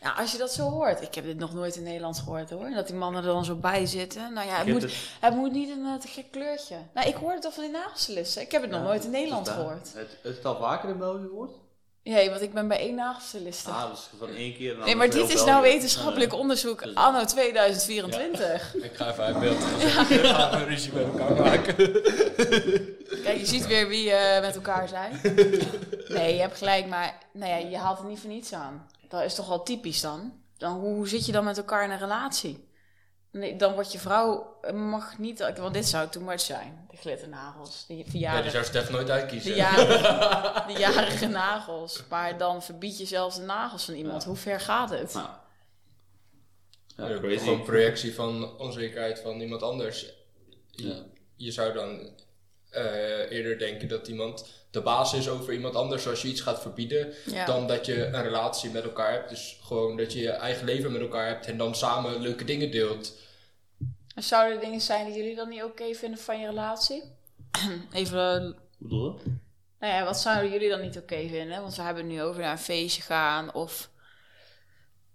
Ja, 0.00 0.10
als 0.12 0.32
je 0.32 0.38
dat 0.38 0.52
zo 0.52 0.62
hoort. 0.70 1.02
Ik 1.02 1.14
heb 1.14 1.24
dit 1.24 1.38
nog 1.38 1.54
nooit 1.54 1.76
in 1.76 1.82
Nederland 1.82 2.18
gehoord 2.18 2.50
hoor. 2.50 2.70
Dat 2.70 2.86
die 2.86 2.96
mannen 2.96 3.22
er 3.22 3.28
dan 3.28 3.44
zo 3.44 3.54
bij 3.54 3.86
zitten. 3.86 4.32
Nou 4.32 4.46
ja, 4.46 4.56
het 4.58 4.66
Ik 4.66 4.72
moet, 4.72 4.82
het- 4.82 4.94
het 5.20 5.34
moet 5.34 5.52
niet 5.52 5.70
een 5.70 5.86
eh, 5.86 5.94
te 6.00 6.08
gek 6.08 6.30
kleurtje. 6.30 6.76
Nou, 6.94 7.08
ik 7.08 7.14
hoorde 7.14 7.34
het 7.34 7.42
toch 7.42 7.54
van 7.54 7.62
die 7.62 7.72
nagelstylisten. 7.72 8.42
Ik 8.42 8.52
heb 8.52 8.62
het 8.62 8.70
nog 8.70 8.80
Ja, 8.80 8.86
nooit 8.86 9.04
in 9.04 9.10
Nederland 9.10 9.48
gehoord. 9.48 9.88
Het, 9.94 10.16
het 10.22 10.38
is 10.38 10.44
al 10.44 10.56
vaker 10.56 10.88
in 10.88 10.98
België 10.98 11.26
gehoord? 11.28 11.50
Nee, 12.02 12.30
want 12.30 12.42
ik 12.42 12.52
ben 12.54 12.68
bij 12.68 12.78
één 12.78 12.94
nagelstyliste. 12.94 13.70
Ah, 13.70 13.90
dus 13.90 14.08
van 14.18 14.28
één 14.28 14.54
keer. 14.56 14.76
dan 14.76 14.84
nee, 14.84 14.96
maar 14.96 15.10
dit 15.10 15.32
is 15.34 15.44
nou 15.44 15.62
wetenschappelijk 15.62 16.32
onderzoek 16.34 16.82
Dus- 16.82 16.94
anno 16.94 17.24
2024. 17.24 18.74
Ik 18.74 18.94
ga 18.94 19.10
even 19.10 19.24
uit 19.24 19.40
beeld. 19.40 19.58
We 19.58 19.88
gaan 20.24 20.54
een 20.60 20.66
ruzie 20.66 20.92
met 20.92 21.04
elkaar 21.04 21.32
maken. 21.36 21.76
Kijk, 23.22 23.38
je 23.38 23.46
ziet 23.46 23.66
weer 23.66 23.88
wie 23.88 24.10
eh, 24.12 24.40
met 24.40 24.54
elkaar 24.54 24.88
zijn. 24.88 25.20
Nee, 26.08 26.34
je 26.34 26.40
hebt 26.40 26.56
gelijk, 26.58 26.86
maar 26.86 27.18
nou 27.32 27.50
ja, 27.50 27.68
je 27.68 27.76
haalt 27.76 27.98
het 27.98 28.06
niet 28.08 28.18
voor 28.20 28.30
niets 28.30 28.52
aan. 28.52 28.86
Dat 29.08 29.22
is 29.22 29.34
toch 29.34 29.48
wel 29.48 29.62
typisch 29.62 30.00
dan? 30.00 30.42
dan 30.56 30.72
hoe, 30.80 30.94
hoe 30.94 31.08
zit 31.08 31.26
je 31.26 31.32
dan 31.32 31.44
met 31.44 31.56
elkaar 31.56 31.84
in 31.84 31.90
een 31.90 31.98
relatie? 31.98 32.66
Nee, 33.30 33.56
dan 33.56 33.74
wordt 33.74 33.92
je 33.92 33.98
vrouw, 33.98 34.58
eh, 34.62 34.72
mag 34.72 35.18
niet, 35.18 35.38
want 35.56 35.74
dit 35.74 35.86
zou 35.86 36.08
too 36.08 36.22
much 36.22 36.40
zijn. 36.40 36.86
De 36.90 36.96
glitternagels, 36.96 37.84
die 37.86 38.18
Ja, 38.18 38.42
die 38.42 38.50
zou 38.50 38.64
Stef 38.64 38.90
nooit 38.90 39.10
uitkiezen. 39.10 39.50
De 39.50 39.56
jarige, 39.56 40.62
de 40.72 40.78
jarige 40.78 41.26
nagels. 41.26 42.02
Maar 42.08 42.38
dan 42.38 42.62
verbied 42.62 42.98
je 42.98 43.04
zelfs 43.04 43.36
de 43.36 43.42
nagels 43.42 43.84
van 43.84 43.94
iemand. 43.94 44.22
Ja. 44.22 44.28
Hoe 44.28 44.36
ver 44.36 44.60
gaat 44.60 44.90
het? 44.90 45.14
Nou. 45.14 45.28
Ja, 46.96 47.08
Ja. 47.08 47.38
Gewoon 47.38 47.62
projectie 47.62 48.14
van 48.14 48.58
onzekerheid 48.58 49.20
van 49.20 49.40
iemand 49.40 49.62
anders. 49.62 50.00
Je, 50.70 50.86
Ja. 50.86 51.02
je 51.36 51.50
zou 51.50 51.72
dan 51.72 52.10
eh, 52.78 53.36
eerder 53.36 53.58
denken 53.58 53.88
dat 53.88 54.08
iemand 54.08 54.46
de 54.70 54.80
baas 54.80 55.14
is 55.14 55.28
over 55.28 55.52
iemand 55.52 55.74
anders 55.74 56.08
als 56.08 56.22
je 56.22 56.28
iets 56.28 56.40
gaat 56.40 56.60
verbieden, 56.60 57.14
Ja. 57.26 57.44
dan 57.46 57.66
dat 57.66 57.86
je 57.86 58.04
een 58.06 58.22
relatie 58.22 58.70
met 58.70 58.84
elkaar 58.84 59.12
hebt. 59.12 59.28
Dus 59.28 59.58
gewoon 59.62 59.96
dat 59.96 60.12
je 60.12 60.20
je 60.20 60.30
eigen 60.30 60.64
leven 60.64 60.92
met 60.92 61.00
elkaar 61.00 61.26
hebt 61.26 61.46
en 61.46 61.56
dan 61.58 61.74
samen 61.74 62.20
leuke 62.20 62.44
dingen 62.44 62.70
deelt. 62.70 63.12
En 64.14 64.22
Zouden 64.22 64.54
er 64.56 64.64
dingen 64.64 64.80
zijn 64.80 65.06
die 65.06 65.16
jullie 65.16 65.36
dan 65.36 65.48
niet 65.48 65.62
oké 65.62 65.94
vinden 65.94 66.20
van 66.20 66.40
je 66.40 66.46
relatie? 66.46 67.02
Even, 67.92 68.42
Hoe 68.42 68.54
bedoel 68.78 69.20
je? 69.24 69.30
nou 69.80 69.92
ja, 69.92 70.04
wat 70.04 70.18
zouden 70.20 70.50
jullie 70.50 70.68
dan 70.68 70.80
niet 70.80 70.96
oké 70.98 71.28
vinden? 71.28 71.60
Want 71.60 71.76
we 71.76 71.82
hebben 71.82 72.04
het 72.04 72.12
nu 72.12 72.22
over 72.22 72.40
naar 72.40 72.52
een 72.52 72.58
feestje 72.58 73.02
gaan 73.02 73.54
of 73.54 73.90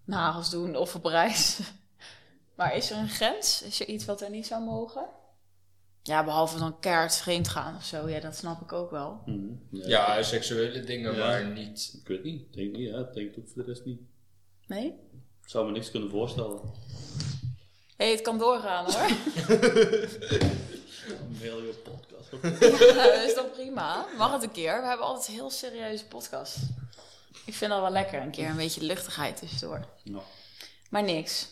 nagels 0.06 0.50
doen 0.50 0.76
of 0.76 0.96
op 0.96 1.06
reis. 1.06 1.60
maar 2.58 2.76
is 2.76 2.92
er 2.92 2.98
een 2.98 3.10
grens? 3.10 3.62
Is 3.62 3.80
er 3.80 3.88
iets 3.88 4.06
wat 4.06 4.22
er 4.22 4.30
niet 4.30 4.48
zou 4.48 4.64
mogen? 4.64 5.06
Ja, 6.04 6.24
behalve 6.24 6.60
dan 6.60 6.80
kaart 6.80 7.16
vreemd 7.16 7.48
gaan 7.48 7.76
of 7.76 7.84
zo. 7.86 8.10
Ja, 8.10 8.20
dat 8.20 8.36
snap 8.36 8.62
ik 8.62 8.74
ook 8.74 8.92
wel. 8.92 9.22
Mhm. 9.26 9.38
Nee. 9.70 9.88
Ja, 9.88 10.24
seksuele 10.24 10.80
dingen, 10.84 11.16
Ja. 11.16 11.26
maar 11.28 11.46
niet. 11.46 11.94
Ik 12.02 12.08
weet 12.08 12.24
niet. 12.24 12.42
Ik 12.42 12.54
denk 12.54 12.72
niet. 12.76 12.88
Ik 12.96 13.14
denk 13.14 13.36
het 13.36 13.38
ook 13.44 13.50
voor 13.54 13.64
de 13.64 13.68
rest 13.72 13.86
niet. 13.86 14.02
Nee? 14.68 14.86
Ik 15.44 15.50
zou 15.50 15.66
me 15.66 15.72
niks 15.72 15.92
kunnen 15.92 16.10
voorstellen. 16.10 16.60
Hé, 17.98 18.06
hey, 18.06 18.12
het 18.12 18.22
kan 18.22 18.38
doorgaan 18.38 18.86
hoor. 18.86 19.02
Een 21.10 21.36
hele 21.40 21.74
podcast. 21.84 22.12
Ja, 22.96 23.06
dat 23.06 23.24
is 23.24 23.34
toch 23.34 23.52
prima? 23.52 24.06
Mag 24.18 24.32
het 24.32 24.44
een 24.44 24.52
keer? 24.52 24.82
We 24.82 24.88
hebben 24.88 25.06
altijd 25.06 25.28
heel 25.28 25.50
serieuze 25.50 26.06
podcast. 26.06 26.58
Ik 27.46 27.54
vind 27.54 27.72
dat 27.72 27.82
wel 27.82 27.92
lekker, 27.92 28.22
een 28.22 28.32
keer 28.32 28.50
een 28.50 28.56
beetje 28.56 28.82
luchtigheid 28.84 29.38
tussendoor. 29.38 29.86
Nou, 30.04 30.24
Maar 30.90 31.04
niks. 31.04 31.48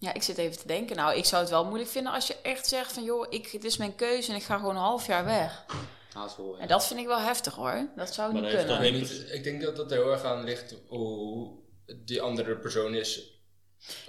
Ja, 0.00 0.12
ik 0.14 0.22
zit 0.22 0.38
even 0.38 0.58
te 0.58 0.66
denken. 0.66 0.96
Nou, 0.96 1.16
ik 1.16 1.24
zou 1.24 1.42
het 1.42 1.50
wel 1.50 1.64
moeilijk 1.64 1.90
vinden 1.90 2.12
als 2.12 2.26
je 2.26 2.36
echt 2.42 2.66
zegt 2.66 2.92
van... 2.92 3.04
joh, 3.04 3.26
ik, 3.30 3.48
het 3.50 3.64
is 3.64 3.76
mijn 3.76 3.94
keuze 3.94 4.30
en 4.30 4.36
ik 4.36 4.42
ga 4.42 4.56
gewoon 4.58 4.74
een 4.76 4.82
half 4.82 5.06
jaar 5.06 5.24
weg. 5.24 5.64
haast 6.12 6.36
wel, 6.36 6.54
ja. 6.56 6.62
En 6.62 6.68
dat 6.68 6.86
vind 6.86 7.00
ik 7.00 7.06
wel 7.06 7.18
heftig 7.20 7.54
hoor. 7.54 7.88
Dat 7.96 8.14
zou 8.14 8.32
Maar 8.32 8.42
niet 8.42 8.50
dat 8.50 8.60
heeft 8.60 8.72
kunnen. 8.80 8.94
Ik, 8.94 9.00
niet, 9.00 9.32
ik 9.32 9.44
denk 9.44 9.62
dat 9.62 9.76
dat 9.76 9.90
er 9.90 9.96
heel 9.96 10.12
erg 10.12 10.24
aan 10.24 10.44
ligt 10.44 10.74
hoe 10.88 11.50
die 11.96 12.22
andere 12.22 12.56
persoon 12.56 12.94
is. 12.94 13.38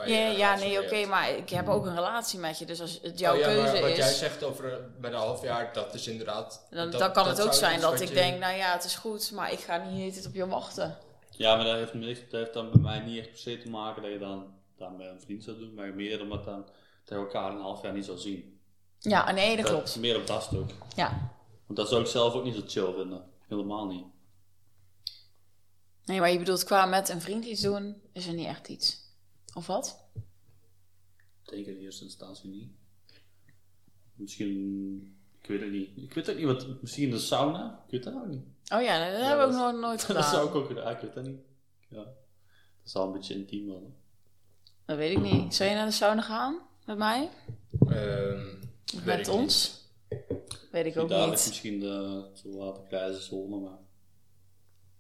Ja, 0.06 0.28
ja, 0.28 0.56
nee, 0.56 0.82
oké, 0.84 1.06
maar 1.06 1.30
ik 1.38 1.50
heb 1.50 1.68
ook 1.70 1.86
een 1.86 1.96
relatie 1.96 2.40
met 2.40 2.60
je. 2.60 2.66
Dus 2.66 2.82
als 2.82 3.00
het 3.02 3.20
jouw 3.20 3.34
Oh 3.34 3.40
ja, 3.40 3.46
keuze 3.46 3.72
maar 3.72 3.82
wat 3.82 3.90
is... 3.90 3.98
jij 3.98 4.14
zegt 4.14 4.44
over 4.44 4.74
eh, 4.74 4.80
met 5.00 5.12
een 5.12 5.18
half 5.20 5.42
jaar, 5.44 5.74
dat 5.74 5.94
is 5.94 6.08
inderdaad. 6.08 6.68
dan, 6.70 6.90
dat- 6.92 7.00
dan 7.00 7.12
kan 7.12 7.26
dat 7.26 7.38
het 7.38 7.46
ook 7.48 7.54
zijn 7.54 7.80
dat 7.82 7.92
wat 7.92 8.02
ik 8.02 8.08
je- 8.08 8.14
denk... 8.14 8.40
nou 8.40 8.56
ja, 8.58 8.72
het 8.74 8.84
is 8.84 8.96
goed, 8.96 9.32
maar 9.32 9.52
ik 9.52 9.60
ga 9.60 9.78
niet 9.78 10.14
tijd 10.14 10.26
op 10.26 10.34
je 10.34 10.48
wachten. 10.48 10.98
Ja, 11.30 11.56
maar 11.56 11.66
dat 11.66 11.76
heeft, 11.76 11.94
niks, 11.94 12.20
dat 12.20 12.40
heeft 12.40 12.54
dan 12.54 12.72
bij 12.72 12.80
mij 12.82 13.00
niet 13.00 13.20
echt 13.20 13.30
per 13.30 13.40
se 13.40 13.58
te 13.58 13.70
maken 13.70 14.02
dat 14.02 14.12
je 14.12 14.20
dan, 14.20 14.54
dan 14.82 14.98
bij 14.98 15.08
een 15.10 15.22
vriend 15.22 15.44
zou 15.44 15.58
doen, 15.60 15.74
maar 15.74 15.94
meer 15.94 16.22
omdat 16.22 16.44
dan 16.46 16.62
dat 16.62 16.74
je 17.06 17.16
elkaar 17.16 17.52
een 17.52 17.62
half 17.62 17.82
jaar 17.82 17.94
niet 17.94 18.06
zou 18.06 18.18
zien. 18.18 18.60
Ja, 19.00 19.32
nee, 19.32 19.56
dat 19.56 19.66
Dat- 19.66 19.74
klopt. 19.76 20.00
Meer 20.00 20.18
op 20.20 20.28
dat 20.28 20.44
stuk. 20.44 20.72
Ja. 20.96 21.32
Want 21.66 21.80
dat 21.80 21.90
zou 21.90 22.02
ik 22.02 22.08
zelf 22.08 22.34
ook 22.34 22.44
niet 22.44 22.56
zo 22.56 22.62
chill 22.66 22.94
vinden. 22.94 23.30
Helemaal 23.48 23.86
niet. 23.88 24.06
Nee, 26.06 26.20
maar 26.20 26.32
je 26.32 26.38
bedoelt 26.38 26.64
qua 26.64 26.86
met 26.86 27.10
een 27.10 27.22
vriend 27.22 27.46
iets 27.46 27.62
doen, 27.62 28.02
is 28.14 28.28
er 28.28 28.34
niet 28.34 28.46
echt 28.48 28.68
iets. 28.68 29.10
Of 29.56 29.68
wat? 29.68 30.06
Ik 31.46 31.50
denk 31.52 31.66
in 31.66 31.78
eerste 31.78 32.04
instantie 32.04 32.50
niet. 32.50 32.72
Misschien, 34.14 35.18
ik 35.42 35.48
weet 35.48 35.62
het 35.62 35.72
niet. 35.72 35.90
Ik 35.98 36.14
weet 36.14 36.28
het 36.28 36.38
niet, 36.38 36.46
wat, 36.46 36.82
misschien 36.82 37.10
de 37.10 37.20
sauna? 37.20 37.84
Ik 37.86 37.92
weet 37.92 38.04
dat 38.04 38.14
ook 38.14 38.28
niet. 38.28 38.44
Oh 38.74 38.82
ja, 38.82 39.10
dat 39.12 39.20
Ja, 39.20 39.28
hebben 39.28 39.50
we 39.58 39.64
ook 39.64 39.80
nooit 39.80 40.00
Dat 40.08 40.26
zou 40.26 40.26
gedaan. 40.26 40.48
ik 40.48 40.56
ook 40.56 40.68
gedaan, 40.68 40.92
ik 40.96 41.00
weet 41.00 41.14
dat 41.14 41.24
niet. 41.26 41.40
Ja. 41.90 42.04
Dat 42.04 42.16
is 42.86 42.96
al 42.96 43.06
een 43.06 43.12
beetje 43.14 43.34
intiem 43.36 43.68
wel. 43.68 43.96
Dat 44.92 45.00
weet 45.00 45.18
ik 45.18 45.24
niet. 45.24 45.56
Zou 45.56 45.70
je 45.70 45.76
naar 45.76 45.86
de 45.86 45.92
sauna 45.92 46.22
gaan? 46.22 46.60
Met 46.86 46.98
mij? 46.98 47.30
Ehm, 47.88 48.40
met 49.04 49.28
ons? 49.28 49.86
niet. 50.10 50.70
weet 50.72 50.86
ik 50.86 50.98
ook 50.98 51.10
dadelijk 51.10 51.38
niet. 51.38 51.48
misschien 51.48 51.80
de 51.80 52.30
te 52.42 52.48
late 52.48 52.82
grijze 52.88 53.22
zone, 53.22 53.60
maar... 53.60 53.78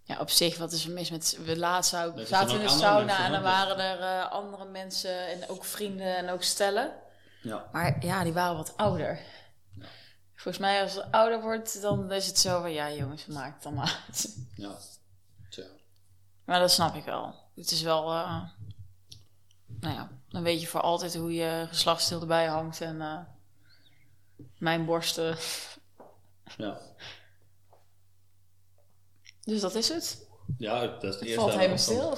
Ja, 0.03 0.19
op 0.19 0.29
zich, 0.29 0.57
wat 0.57 0.71
is 0.71 0.85
er 0.85 0.91
mis 0.91 1.11
met... 1.11 1.39
We 1.45 1.57
laatst 1.57 1.89
zou, 1.89 2.25
zaten 2.25 2.55
in 2.55 2.61
de 2.61 2.69
sauna 2.69 3.05
mensen, 3.05 3.25
en 3.25 3.31
dan 3.31 3.41
waren 3.41 3.77
er 3.77 3.99
eh, 3.99 4.31
andere 4.31 4.65
mensen 4.65 5.27
en 5.27 5.49
ook 5.49 5.65
vrienden 5.65 6.17
en 6.17 6.29
ook 6.29 6.43
stellen. 6.43 6.93
Ja. 7.41 7.69
Maar 7.71 8.05
ja, 8.05 8.23
die 8.23 8.33
waren 8.33 8.57
wat 8.57 8.77
ouder. 8.77 9.19
Volgens 10.33 10.57
mij 10.57 10.81
als 10.81 10.93
het 10.93 11.11
ouder 11.11 11.41
wordt, 11.41 11.81
dan 11.81 12.11
is 12.11 12.27
het 12.27 12.37
zo 12.37 12.61
van... 12.61 12.71
Ja 12.71 12.91
jongens, 12.91 13.25
maak 13.25 13.53
het 13.53 13.63
dan 13.63 13.73
maar 13.73 14.03
uit. 14.07 14.37
Ja. 14.55 14.77
Tja. 15.49 15.65
Maar 16.45 16.59
dat 16.59 16.71
snap 16.71 16.95
ik 16.95 17.03
wel. 17.03 17.35
Het 17.55 17.71
is 17.71 17.81
wel... 17.81 18.11
eh, 18.11 18.43
nou 19.81 19.95
ja, 19.95 20.09
dan 20.29 20.43
weet 20.43 20.61
je 20.61 20.67
voor 20.67 20.81
altijd 20.81 21.15
hoe 21.15 21.33
je 21.33 21.65
geslachtsdeel 21.69 22.21
erbij 22.21 22.45
hangt. 22.45 22.81
En 22.81 23.01
eh, 23.01 23.19
mijn 24.57 24.85
borsten... 24.85 25.35
Ja. 26.57 26.79
Dus 29.43 29.61
dat 29.61 29.75
is 29.75 29.89
het. 29.89 30.29
Ja, 30.57 30.87
dat 30.87 31.03
is 31.03 31.09
de 31.11 31.17
Het 31.17 31.21
eerste. 31.21 31.39
valt 31.39 31.53
helemaal 31.53 31.77
stil. 31.77 32.17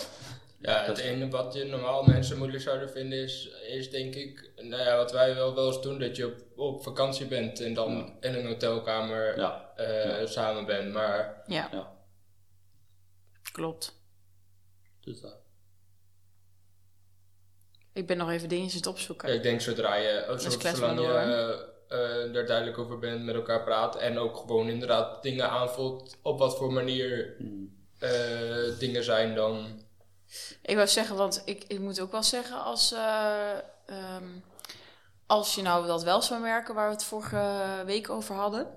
Ja, 0.59 0.83
het 0.83 0.97
ene 0.97 1.29
wat 1.29 1.53
je 1.53 1.63
normaal 1.63 2.03
mensen 2.03 2.37
moeilijk 2.37 2.63
zouden 2.63 2.89
vinden 2.89 3.19
is, 3.23 3.45
is 3.67 3.89
denk 3.91 4.15
ik, 4.15 4.51
nou 4.55 4.81
ja, 4.83 4.97
wat 4.97 5.11
wij 5.11 5.35
wel 5.35 5.55
wel 5.55 5.67
eens 5.67 5.81
doen, 5.81 5.99
dat 5.99 6.15
je 6.15 6.25
op, 6.25 6.43
op 6.59 6.83
vakantie 6.83 7.25
bent 7.27 7.59
en 7.59 7.73
dan 7.73 7.91
Ja. 7.95 8.27
in 8.29 8.35
een 8.35 8.45
hotelkamer 8.47 9.37
Ja. 9.39 9.71
eh, 9.75 10.19
Ja. 10.21 10.25
samen 10.25 10.65
bent. 10.65 10.93
Maar 10.93 11.43
Ja, 11.47 11.69
Ja. 11.71 11.91
klopt. 13.51 14.01
Dus 14.99 15.21
dat. 15.21 15.35
Ik 17.93 18.07
ben 18.07 18.17
nog 18.17 18.29
even 18.29 18.49
dingetjes 18.49 18.73
aan 18.73 18.79
het 18.79 18.87
opzoeken. 18.99 19.29
Ja, 19.29 19.35
ik 19.35 19.43
denk 19.43 19.61
zodra 19.61 19.95
je, 19.95 20.25
oh, 20.29 20.37
zo- 20.37 20.49
zolang 20.75 20.99
je 20.99 21.07
eh, 21.07 21.99
eh, 21.99 22.35
er 22.35 22.45
duidelijk 22.45 22.77
over 22.77 22.99
bent, 22.99 23.23
met 23.23 23.35
elkaar 23.35 23.63
praat 23.63 23.95
en 23.95 24.17
ook 24.17 24.37
gewoon 24.37 24.69
inderdaad 24.69 25.23
dingen 25.23 25.49
aanvoelt 25.49 26.17
op 26.21 26.39
wat 26.39 26.57
voor 26.57 26.73
manier 26.73 27.35
Hmm. 27.37 27.85
eh, 27.99 28.79
dingen 28.79 29.03
zijn, 29.03 29.35
dan 29.35 29.81
Ik 30.61 30.75
wou 30.75 30.87
zeggen, 30.87 31.15
want 31.15 31.41
ik, 31.45 31.63
ik 31.67 31.79
moet 31.79 31.99
ook 31.99 32.11
wel 32.11 32.23
zeggen, 32.23 32.63
als, 32.63 32.91
eh, 32.91 33.51
ehm, 33.85 34.27
als 35.25 35.55
je 35.55 35.61
nou 35.61 35.87
dat 35.87 36.03
wel 36.03 36.21
zou 36.21 36.41
merken, 36.41 36.75
waar 36.75 36.87
we 36.87 36.93
het 36.93 37.03
vorige 37.03 37.63
week 37.85 38.09
over 38.09 38.35
hadden, 38.35 38.67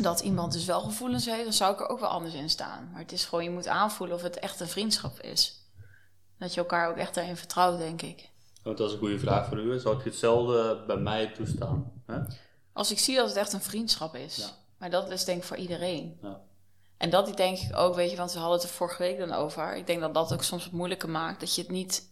dat 0.00 0.20
iemand 0.20 0.52
dus 0.52 0.64
wel 0.64 0.80
gevoelens 0.80 1.26
heeft, 1.26 1.42
dan 1.44 1.52
zou 1.52 1.72
ik 1.72 1.80
er 1.80 1.88
ook 1.88 2.00
wel 2.00 2.08
anders 2.08 2.34
in 2.34 2.50
staan. 2.50 2.88
Maar 2.92 3.00
het 3.00 3.12
is 3.12 3.24
gewoon, 3.24 3.44
je 3.44 3.50
moet 3.50 3.66
aanvoelen 3.68 4.16
of 4.16 4.22
het 4.22 4.38
echt 4.38 4.60
een 4.60 4.68
vriendschap 4.68 5.20
is. 5.20 5.61
Dat 6.42 6.54
je 6.54 6.60
elkaar 6.60 6.88
ook 6.88 6.96
echt 6.96 7.14
daarin 7.14 7.36
vertrouwt, 7.36 7.78
denk 7.78 8.02
ik. 8.02 8.30
Want 8.62 8.78
dat 8.78 8.86
is 8.86 8.92
een 8.92 8.98
goede 8.98 9.18
vraag 9.18 9.46
voor 9.46 9.58
u. 9.58 9.78
Zou 9.78 9.96
je 9.96 10.02
hetzelfde 10.02 10.84
bij 10.86 10.96
mij 10.96 11.26
toestaan? 11.26 11.92
Hè? 12.06 12.18
Als 12.72 12.90
ik 12.90 12.98
zie 12.98 13.16
dat 13.16 13.28
het 13.28 13.36
echt 13.36 13.52
een 13.52 13.62
vriendschap 13.62 14.14
is. 14.14 14.36
Ja. 14.36 14.48
Maar 14.78 14.90
dat 14.90 15.10
is 15.10 15.24
denk 15.24 15.38
ik 15.38 15.44
voor 15.44 15.56
iedereen. 15.56 16.18
Ja. 16.22 16.40
En 16.96 17.10
dat 17.10 17.36
denk 17.36 17.58
ik 17.58 17.76
ook, 17.76 17.94
weet 17.94 18.10
je, 18.10 18.16
want 18.16 18.32
we 18.32 18.38
hadden 18.38 18.58
het 18.58 18.68
er 18.68 18.74
vorige 18.74 19.02
week 19.02 19.18
dan 19.18 19.32
over. 19.32 19.76
Ik 19.76 19.86
denk 19.86 20.00
dat 20.00 20.14
dat 20.14 20.32
ook 20.32 20.42
soms 20.42 20.64
wat 20.64 20.72
moeilijker 20.72 21.08
maakt. 21.08 21.40
Dat 21.40 21.54
je 21.54 21.62
het 21.62 21.70
niet... 21.70 22.10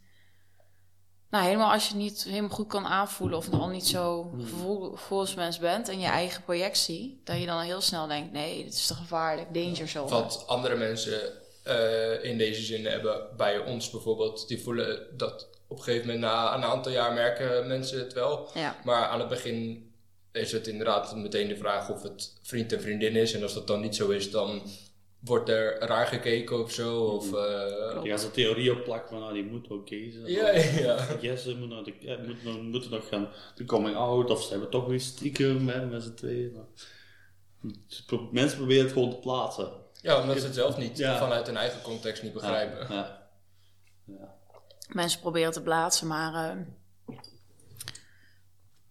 Nou, 1.31 1.45
helemaal 1.45 1.73
als 1.73 1.83
je 1.83 1.89
het 1.89 2.03
niet 2.03 2.25
helemaal 2.25 2.51
goed 2.51 2.69
kan 2.69 2.87
aanvoelen... 2.87 3.39
of 3.39 3.53
al 3.53 3.69
niet 3.69 3.87
zo 3.87 4.23
Hmm. 4.31 4.41
gevoel, 4.41 4.91
gevoelsmens 4.91 5.59
bent... 5.59 5.89
en 5.89 6.01
je 6.01 6.07
eigen 6.07 6.43
projectie... 6.43 7.21
dat 7.25 7.39
je 7.39 7.47
dan 7.47 7.61
heel 7.61 7.81
snel 7.81 8.07
denkt... 8.07 8.33
nee, 8.33 8.65
dit 8.65 8.75
is 8.75 8.87
te 8.87 8.95
gevaarlijk, 8.95 9.55
danger 9.55 9.89
zone. 9.89 10.11
wat 10.11 10.45
andere 10.47 10.77
mensen 10.77 11.33
eh, 11.63 12.25
in 12.25 12.39
deze 12.39 12.63
zin 12.63 12.87
hebben 12.87 13.27
bij 13.37 13.59
ons 13.59 13.91
bijvoorbeeld, 13.91 14.49
die 14.49 14.63
voelen 14.63 15.07
dat 15.17 15.49
op 15.69 15.77
een 15.79 15.83
gegeven 15.85 16.07
moment 16.07 16.25
na 16.25 16.55
een 16.57 16.65
aantal 16.65 16.93
jaar 16.93 17.13
merken 17.13 17.67
mensen 17.67 17.99
het 17.99 18.13
wel. 18.13 18.49
Ja, 18.55 18.77
Maar 18.85 19.05
aan 19.07 19.21
het 19.21 19.29
begin 19.29 19.89
is 20.33 20.53
het 20.53 20.67
inderdaad 20.67 21.17
meteen 21.17 21.49
de 21.49 21.57
vraag 21.57 21.91
of 21.91 22.03
het 22.03 22.39
vriend 22.43 22.73
en 22.73 22.81
vriendin 22.81 23.17
is. 23.17 23.33
En 23.33 23.43
als 23.43 23.55
dat 23.55 23.67
dan 23.67 23.81
niet 23.81 23.97
zo 23.97 24.09
is, 24.11 24.31
dan 24.31 24.63
wordt 25.21 25.49
er 25.49 25.79
raar 25.79 26.07
gekeken 26.07 26.63
of 26.63 26.73
zo. 26.73 27.05
Of, 27.05 27.35
eh, 27.35 28.01
Die 28.03 28.11
gaan 28.11 28.19
ze 28.19 28.31
theorie 28.31 28.73
op 28.73 28.85
plakken 28.85 29.09
van 29.09 29.19
nou, 29.21 29.33
die 29.35 29.45
moet 29.45 29.71
ook 29.71 29.87
kiezen. 29.87 30.27
ja, 30.31 30.51
ja. 30.87 31.07
Yes, 31.21 31.43
ze 31.43 31.51
moeten 31.57 31.77
nog, 31.77 31.85
de, 31.85 31.93
ja, 32.01 32.17
moeten, 32.27 32.45
nog- 32.45 32.63
moeten 32.63 32.91
nog 32.91 33.09
gaan 33.09 33.29
de 33.55 33.65
coming 33.65 33.97
out 33.97 34.31
of 34.31 34.43
ze 34.43 34.51
hebben 34.51 34.71
toch 34.71 34.87
weer 34.87 35.01
stiekem 35.01 35.69
hè, 35.69 35.87
met 35.87 36.03
z'n 36.03 36.15
tweeën. 36.15 36.57
Ze 37.87 38.05
pro- 38.05 38.29
Mensen 38.33 38.57
proberen 38.59 38.83
het 38.85 38.93
gewoon 38.93 39.11
te 39.11 39.17
plaatsen. 39.17 39.69
Ja, 40.03 40.21
omdat 40.21 40.39
ze 40.39 40.45
het 40.45 40.55
zelf 40.55 40.77
niet 40.77 40.99
Ja. 40.99 41.19
vanuit 41.19 41.47
hun 41.47 41.57
eigen 41.57 41.83
context 41.83 42.23
niet 42.23 42.33
begrijpen. 42.33 42.95
Ja. 42.95 43.29
Ja. 44.05 44.35
mensen 44.89 45.21
proberen 45.21 45.53
te 45.53 45.63
plaatsen, 45.63 46.07
maar... 46.07 46.51
eh, 46.51 46.57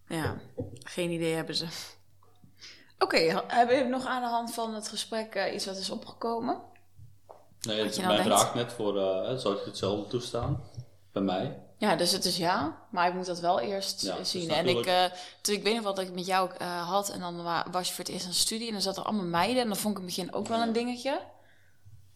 ja, 0.08 0.39
geen 0.84 1.10
idee 1.12 1.34
hebben 1.36 1.56
ze. 1.56 1.68
Oké, 3.00 3.18
hebben 3.48 3.78
we 3.78 3.84
nog 3.84 4.06
aan 4.06 4.22
de 4.22 4.28
hand 4.28 4.54
van 4.54 4.74
het 4.74 4.88
gesprek 4.88 5.36
eh, 5.36 5.54
iets 5.54 5.66
wat 5.66 5.78
is 5.78 5.89
opgekomen? 5.89 6.62
Nee, 7.62 7.84
mijn 7.84 7.96
nou 8.01 8.08
denkt? 8.08 8.24
vraag 8.24 8.56
net 8.56 8.74
voor, 8.74 8.98
eh, 8.98 9.28
hè, 9.28 9.38
zou 9.39 9.56
je 9.58 9.62
hetzelfde 9.66 10.10
toestaan? 10.10 10.63
Bij 11.12 11.22
mij? 11.22 11.63
Ja, 11.79 11.95
dus 11.95 12.12
het 12.12 12.25
is 12.25 12.38
ja, 12.38 12.77
maar 12.91 13.07
ik 13.07 13.13
moet 13.13 13.25
dat 13.25 13.39
wel 13.39 13.59
eerst 13.59 14.01
Ja, 14.01 14.12
eh, 14.12 14.17
dus 14.17 14.29
zien. 14.31 14.50
En 14.50 14.67
ik, 14.67 14.86
eh, 14.86 15.03
toen 15.41 15.55
ik 15.55 15.63
weet 15.63 15.75
nog 15.75 15.83
wat 15.83 15.95
dat 15.95 16.05
ik 16.05 16.13
met 16.13 16.25
jou 16.25 16.50
eh, 16.57 16.89
had 16.89 17.09
en 17.09 17.19
dan 17.19 17.43
wa- 17.43 17.65
was 17.71 17.88
je 17.88 17.93
voor 17.93 18.03
het 18.03 18.13
eerst 18.13 18.25
aan 18.25 18.31
de 18.31 18.38
studie 18.38 18.67
en 18.67 18.74
dan 18.74 18.81
zat 18.81 18.98
er 18.98 19.03
allemaal 19.03 19.25
meiden 19.25 19.62
en 19.62 19.67
dan 19.67 19.77
vond 19.77 19.98
ik 19.98 20.01
in 20.03 20.07
het 20.07 20.15
begin 20.15 20.33
ook 20.33 20.48
wel 20.48 20.62
een 20.62 20.74
dingetje. 20.74 21.21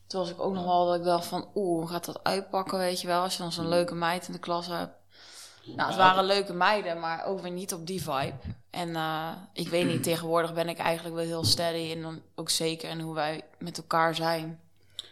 Toen 0.07 0.19
was 0.21 0.29
ik 0.29 0.41
ook 0.41 0.53
nog 0.53 0.65
wel 0.65 0.85
dat 0.85 0.95
ik 0.95 1.03
dacht 1.03 1.25
van, 1.25 1.47
oeh, 1.55 1.79
hoe 1.79 1.87
gaat 1.89 2.05
dat 2.05 2.23
uitpakken, 2.23 2.77
weet 2.77 3.01
je 3.01 3.07
wel, 3.07 3.21
als 3.21 3.35
je 3.37 3.41
dan 3.41 3.51
zo'n 3.51 3.67
leuke 3.67 3.95
meid 3.95 4.27
in 4.27 4.33
de 4.33 4.39
klas 4.39 4.67
hebt. 4.67 4.91
Nou, 5.75 5.87
het 5.87 5.97
waren 5.97 6.23
leuke 6.23 6.53
meiden, 6.53 6.99
maar 6.99 7.25
ook 7.25 7.39
weer 7.41 7.51
niet 7.51 7.73
op 7.73 7.87
die 7.87 8.01
vibe. 8.03 8.33
En 8.69 8.95
ik 9.53 9.67
weet 9.67 9.85
niet, 9.85 10.03
tegenwoordig 10.13 10.53
ben 10.53 10.69
ik 10.69 10.77
eigenlijk 10.77 11.15
wel 11.15 11.25
heel 11.25 11.43
steady 11.43 11.91
en 11.91 12.01
dan 12.01 12.21
ook 12.35 12.49
zeker 12.49 12.89
in 12.89 12.99
hoe 12.99 13.13
wij 13.13 13.41
met 13.59 13.77
elkaar 13.77 14.15
zijn. 14.15 14.59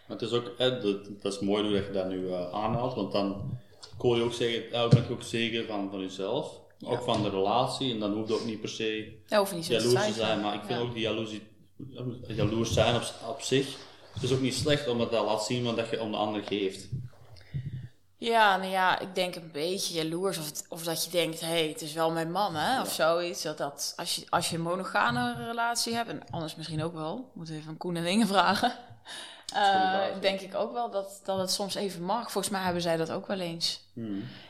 Maar 0.08 0.18
het 0.18 0.22
is 0.22 0.32
ook, 0.34 0.58
dat, 0.58 0.82
dat 1.22 1.34
is 1.34 1.40
mooi 1.40 1.64
hoe 1.64 1.74
dat 1.74 1.86
je 1.86 1.92
dat 1.92 2.08
nu 2.08 2.34
aanhaalt, 2.34 2.94
want 2.94 3.12
dan 3.12 3.60
kon 4.02 4.18
je 4.18 4.24
ook 4.24 4.34
zeggen, 4.34 4.64
ja, 4.72 4.88
ben 4.88 5.04
je 5.08 5.14
ook 5.14 5.24
zeker 5.24 5.66
van, 5.66 5.88
van 5.92 6.00
jezelf. 6.00 6.60
Ook 6.86 7.04
van 7.04 7.24
de 7.24 7.30
relatie, 7.30 7.92
en 7.94 8.00
dan 8.00 8.14
hoeft 8.14 8.30
het 8.30 8.40
ook 8.40 8.46
niet 8.46 8.60
per 8.62 8.70
se 8.70 9.18
Dat 9.28 9.40
hoeft 9.40 9.54
niet 9.56 9.66
jaloers 9.66 9.92
te 9.94 10.00
zijn. 10.00 10.14
zijn, 10.14 10.42
maar 10.42 10.54
ik 10.54 10.62
vind 10.66 10.80
Ja. 10.80 10.86
ook 10.86 10.94
die 10.94 11.02
jaloezie, 11.02 11.44
jaloers 12.28 12.74
zijn 12.74 12.96
op, 12.96 13.04
op 13.28 13.42
zich, 13.42 13.78
het 14.14 14.24
is 14.24 14.32
ook 14.34 14.42
niet 14.42 14.54
slecht 14.56 14.88
om 14.88 15.10
te 15.10 15.22
laten 15.22 15.46
zien 15.46 15.64
wat 15.64 15.76
dat 15.76 15.90
je 15.90 16.02
om 16.02 16.12
de 16.12 16.18
ander 16.18 16.44
geeft. 16.44 16.88
Ja, 18.18 18.58
nou 18.58 18.70
ja, 18.72 19.00
ik 19.00 19.16
denk 19.16 19.36
een 19.36 19.50
beetje 19.52 19.94
jaloers. 20.04 20.38
Of, 20.38 20.46
het- 20.46 20.66
of 20.70 20.84
dat 20.84 21.04
je 21.06 21.12
denkt, 21.12 21.40
hé, 21.40 21.48
hey, 21.48 21.68
het 21.68 21.82
is 21.82 21.94
wel 21.94 22.12
mijn 22.12 22.32
man, 22.32 22.56
hè? 22.56 22.82
Of 22.82 22.92
zoiets. 22.94 23.42
Dat, 23.42 23.58
dat, 23.58 23.94
als, 23.96 24.16
je, 24.16 24.26
als 24.30 24.50
je 24.50 24.56
een 24.56 24.62
monogame 24.62 25.46
relatie 25.46 25.94
hebt, 25.94 26.10
en 26.10 26.22
anders 26.30 26.56
misschien 26.56 26.84
ook 26.84 26.94
wel. 26.94 27.32
Moet 27.34 27.50
even 27.50 27.70
aan 27.70 27.78
Koen 27.78 27.96
en 27.96 28.06
Inge 28.06 28.26
vragen. 28.28 28.74
Eh, 29.54 30.22
denk 30.22 30.40
ik 30.40 30.56
ook 30.56 30.74
wel 30.74 30.90
dat, 30.92 31.22
dat 31.24 31.38
het 31.40 31.52
soms 31.52 31.76
even 31.76 32.02
mag. 32.04 32.32
Volgens 32.32 32.54
mij 32.54 32.64
hebben 32.64 32.82
zij 32.82 32.98
dat 32.98 33.12
ook 33.12 33.28
wel 33.28 33.40
eens. 33.40 33.82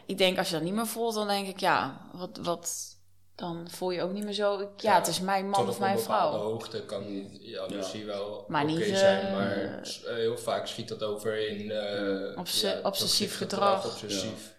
Ik 0.05 0.17
denk, 0.17 0.38
als 0.38 0.48
je 0.48 0.53
dat 0.53 0.63
niet 0.63 0.74
meer 0.74 0.88
voelt, 0.88 1.13
dan 1.13 1.27
denk 1.27 1.48
ik, 1.48 1.60
ja, 1.60 2.01
wat... 2.13 2.38
wat 2.41 2.89
dan 3.36 3.67
voel 3.70 3.91
je 3.91 4.01
ook 4.01 4.12
niet 4.12 4.24
meer 4.24 4.34
zo... 4.34 4.60
ik- 4.60 4.81
Ja, 4.81 4.91
Ja, 4.91 4.98
het 4.98 5.08
is 5.08 5.20
mijn 5.20 5.50
man 5.50 5.60
Tot 5.60 5.67
of 5.67 5.74
op 5.74 5.79
mijn 5.79 5.96
een 5.98 6.01
bepaalde 6.01 6.38
vrouw. 6.38 6.50
hoogte 6.50 6.86
kan 6.86 7.03
jaloezie 7.39 8.05
wel 8.05 8.46
Maar 8.48 8.63
oké 8.63 8.72
niet, 8.74 8.81
eh, 8.89 8.96
zijn, 8.96 9.31
maar 9.34 9.51
eh, 9.62 10.13
heel 10.15 10.38
vaak 10.38 10.67
schiet 10.67 10.88
dat 10.88 11.03
over 11.03 11.48
in 11.50 11.72
eh, 11.72 12.38
Obse- 12.39 12.79
obsessief 12.84 13.38
gedrag. 13.38 13.86
Obsessief. 13.86 14.53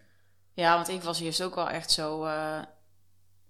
Ja, 0.53 0.75
want 0.75 0.89
ik 0.89 1.03
was 1.03 1.21
eerst 1.21 1.43
ook 1.43 1.55
wel 1.55 1.69
echt 1.69 1.91
zo... 1.91 2.25
eh, 2.25 2.59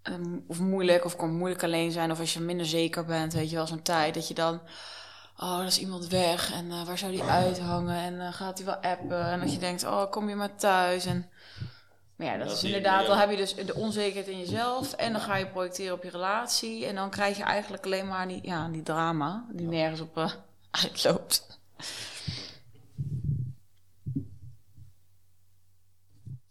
ehm, 0.02 0.38
of 0.48 0.58
moeilijk, 0.58 1.04
of 1.04 1.16
kon 1.16 1.30
moeilijk 1.36 1.62
alleen 1.64 1.90
zijn. 1.92 2.10
Of 2.10 2.20
als 2.20 2.32
je 2.34 2.40
minder 2.40 2.66
zeker 2.66 3.04
bent, 3.04 3.32
weet 3.32 3.50
je 3.50 3.56
wel, 3.56 3.66
zo'n 3.66 3.82
tijd. 3.82 4.14
Dat 4.14 4.28
je 4.28 4.34
dan... 4.34 4.60
Oh, 5.36 5.58
er 5.58 5.66
is 5.66 5.78
iemand 5.78 6.08
weg. 6.08 6.52
En 6.52 6.70
eh, 6.70 6.82
waar 6.82 6.98
zou 6.98 7.12
die 7.12 7.22
uithangen? 7.22 7.96
En 7.96 8.20
eh, 8.26 8.32
gaat 8.32 8.56
hij 8.58 8.66
wel 8.66 8.76
appen? 8.76 9.24
En 9.24 9.40
dat 9.40 9.52
je 9.52 9.58
denkt, 9.58 9.84
oh, 9.84 10.10
kom 10.10 10.28
je 10.28 10.34
maar 10.34 10.56
thuis? 10.56 11.06
En... 11.06 11.30
Maar 12.16 12.26
ja, 12.26 12.36
dat 12.36 12.48
Dat 12.48 12.56
is 12.56 12.64
inderdaad... 12.64 13.06
Dan 13.06 13.18
heb 13.18 13.30
je 13.30 13.36
dus 13.36 13.54
de 13.54 13.74
onzekerheid 13.74 14.28
in 14.28 14.38
jezelf. 14.38 14.92
En 14.92 15.12
dan 15.12 15.20
ga 15.20 15.36
je 15.36 15.46
projecteren 15.46 15.94
op 15.94 16.02
je 16.02 16.10
relatie. 16.10 16.86
En 16.86 16.94
dan 16.94 17.10
krijg 17.10 17.36
je 17.36 17.42
eigenlijk 17.42 17.84
alleen 17.84 18.08
maar 18.08 18.28
die, 18.28 18.40
ja, 18.42 18.68
die 18.68 18.82
drama. 18.82 19.46
Die 19.50 19.66
nergens 19.66 20.00
op 20.00 20.16
eh, 20.16 20.32
uitloopt. 20.84 21.60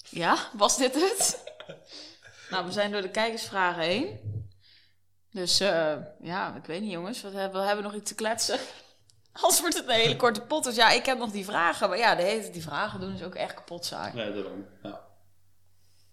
Ja, 0.09 0.37
was 0.53 0.77
dit 0.77 0.93
het? 0.93 1.43
nou, 2.51 2.65
we 2.65 2.71
zijn 2.71 2.91
door 2.91 3.01
de 3.01 3.09
kijkersvragen 3.09 3.83
heen. 3.83 4.30
Dus 5.31 5.59
eh, 5.59 5.93
ja, 6.21 6.55
ik 6.55 6.65
weet 6.65 6.81
niet 6.81 6.91
jongens, 6.91 7.21
wat 7.21 7.33
hebben, 7.33 7.61
we 7.61 7.67
hebben 7.67 7.83
nog 7.85 7.93
iets 7.93 8.09
te 8.09 8.15
kletsen. 8.15 8.59
Anders 9.41 9.59
wordt 9.59 9.77
het 9.77 9.87
een 9.87 9.93
hele 9.93 10.15
korte 10.15 10.41
pot. 10.41 10.63
Dus 10.63 10.75
ja, 10.75 10.91
ik 10.91 11.05
heb 11.05 11.17
nog 11.17 11.31
die 11.31 11.45
vragen. 11.45 11.89
Maar 11.89 11.97
ja, 11.97 12.15
de 12.15 12.23
hele 12.23 12.41
tijd 12.41 12.53
die 12.53 12.61
vragen 12.61 12.99
doen 12.99 13.13
is 13.13 13.23
ook 13.23 13.35
echt 13.35 13.53
kapot 13.53 13.85
saai. 13.85 14.13
Nee, 14.13 14.33
daarom. 14.33 14.65
Ja. 14.83 15.01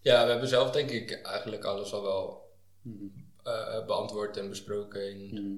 Ja, 0.00 0.24
we 0.24 0.30
hebben 0.30 0.48
zelf 0.48 0.70
denk 0.70 0.90
ik 0.90 1.10
eigenlijk 1.22 1.64
alles 1.64 1.92
al 1.92 2.02
wel 2.02 2.42
eh, 3.44 3.86
beantwoord 3.86 4.36
en 4.36 4.48
besproken. 4.48 5.10
In, 5.10 5.28
Mhm. 5.32 5.56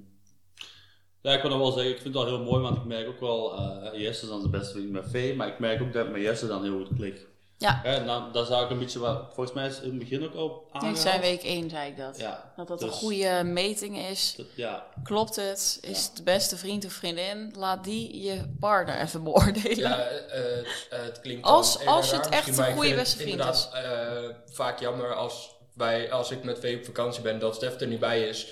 Ja, 1.22 1.32
ik 1.32 1.42
wil 1.42 1.50
nog 1.50 1.58
wel 1.60 1.72
zeggen, 1.72 1.90
ik 1.92 2.00
vind 2.00 2.14
het 2.14 2.24
wel 2.24 2.34
heel 2.36 2.44
mooi, 2.44 2.62
want 2.62 2.76
ik 2.76 2.84
merk 2.84 3.08
ook 3.08 3.20
wel, 3.20 3.56
eh 3.58 4.00
Jesse 4.00 4.22
is 4.24 4.30
dan 4.30 4.42
de 4.42 4.48
beste 4.48 4.72
vriend 4.72 4.90
met 4.90 5.10
Vee, 5.10 5.34
maar 5.36 5.48
ik 5.48 5.58
merk 5.58 5.82
ook 5.82 5.92
dat 5.92 6.10
met 6.10 6.22
Jesse 6.22 6.46
dan 6.46 6.62
heel 6.62 6.84
goed 6.84 6.96
klikt. 6.96 7.26
Ja. 7.60 7.80
Hè, 7.82 8.04
nou, 8.04 8.32
dat 8.32 8.46
zou 8.46 8.64
ik 8.64 8.70
een 8.70 8.78
beetje, 8.78 8.98
wat, 8.98 9.22
volgens 9.34 9.52
mij 9.52 9.66
is 9.66 9.74
het 9.74 9.82
in 9.84 9.90
het 9.90 9.98
begin 9.98 10.24
ook 10.24 10.34
al 10.34 10.64
Ik 10.68 10.74
aangehaald. 10.74 10.98
zei 10.98 11.20
week 11.20 11.42
1, 11.42 11.70
zei 11.70 11.90
ik 11.90 11.96
dat. 11.96 12.18
Ja, 12.18 12.52
Dat 12.56 12.68
dat 12.68 12.82
een 12.82 12.88
dus- 12.88 12.96
goede 12.96 13.42
meting 13.44 13.98
is. 13.98 14.34
dat- 14.36 14.46
ja, 14.54 14.86
Klopt 15.02 15.36
het? 15.36 15.78
Is 15.80 16.04
het 16.06 16.16
de 16.16 16.22
beste 16.22 16.56
vriend 16.56 16.84
of 16.84 16.92
vriendin? 16.92 17.52
Laat 17.56 17.84
die 17.84 18.22
je 18.22 18.54
partner 18.60 19.00
even 19.00 19.24
beoordelen. 19.28 19.76
Ja, 19.78 19.98
eh, 20.06 20.58
eh, 20.58 20.64
het 20.88 21.20
klinkt 21.20 21.46
Als- 21.46 21.78
dan 21.78 21.86
als 21.86 22.10
het 22.12 22.24
raar 22.24 22.32
echt 22.32 22.58
een 22.58 22.64
ik 22.68 22.74
goede 22.74 22.94
beste 22.94 23.16
het 23.16 23.22
vriend 23.26 23.30
inderdaad, 23.40 23.70
eh, 23.74 24.34
vaak 24.54 24.80
jammer 24.80 25.14
als, 25.14 25.50
wij, 25.74 26.12
als 26.12 26.30
ik 26.30 26.44
met 26.44 26.58
Vee 26.58 26.76
op 26.76 26.84
vakantie 26.84 27.22
ben 27.22 27.38
dat 27.38 27.54
Stef 27.54 27.80
er 27.80 27.86
niet 27.86 28.00
bij 28.00 28.28
is. 28.28 28.46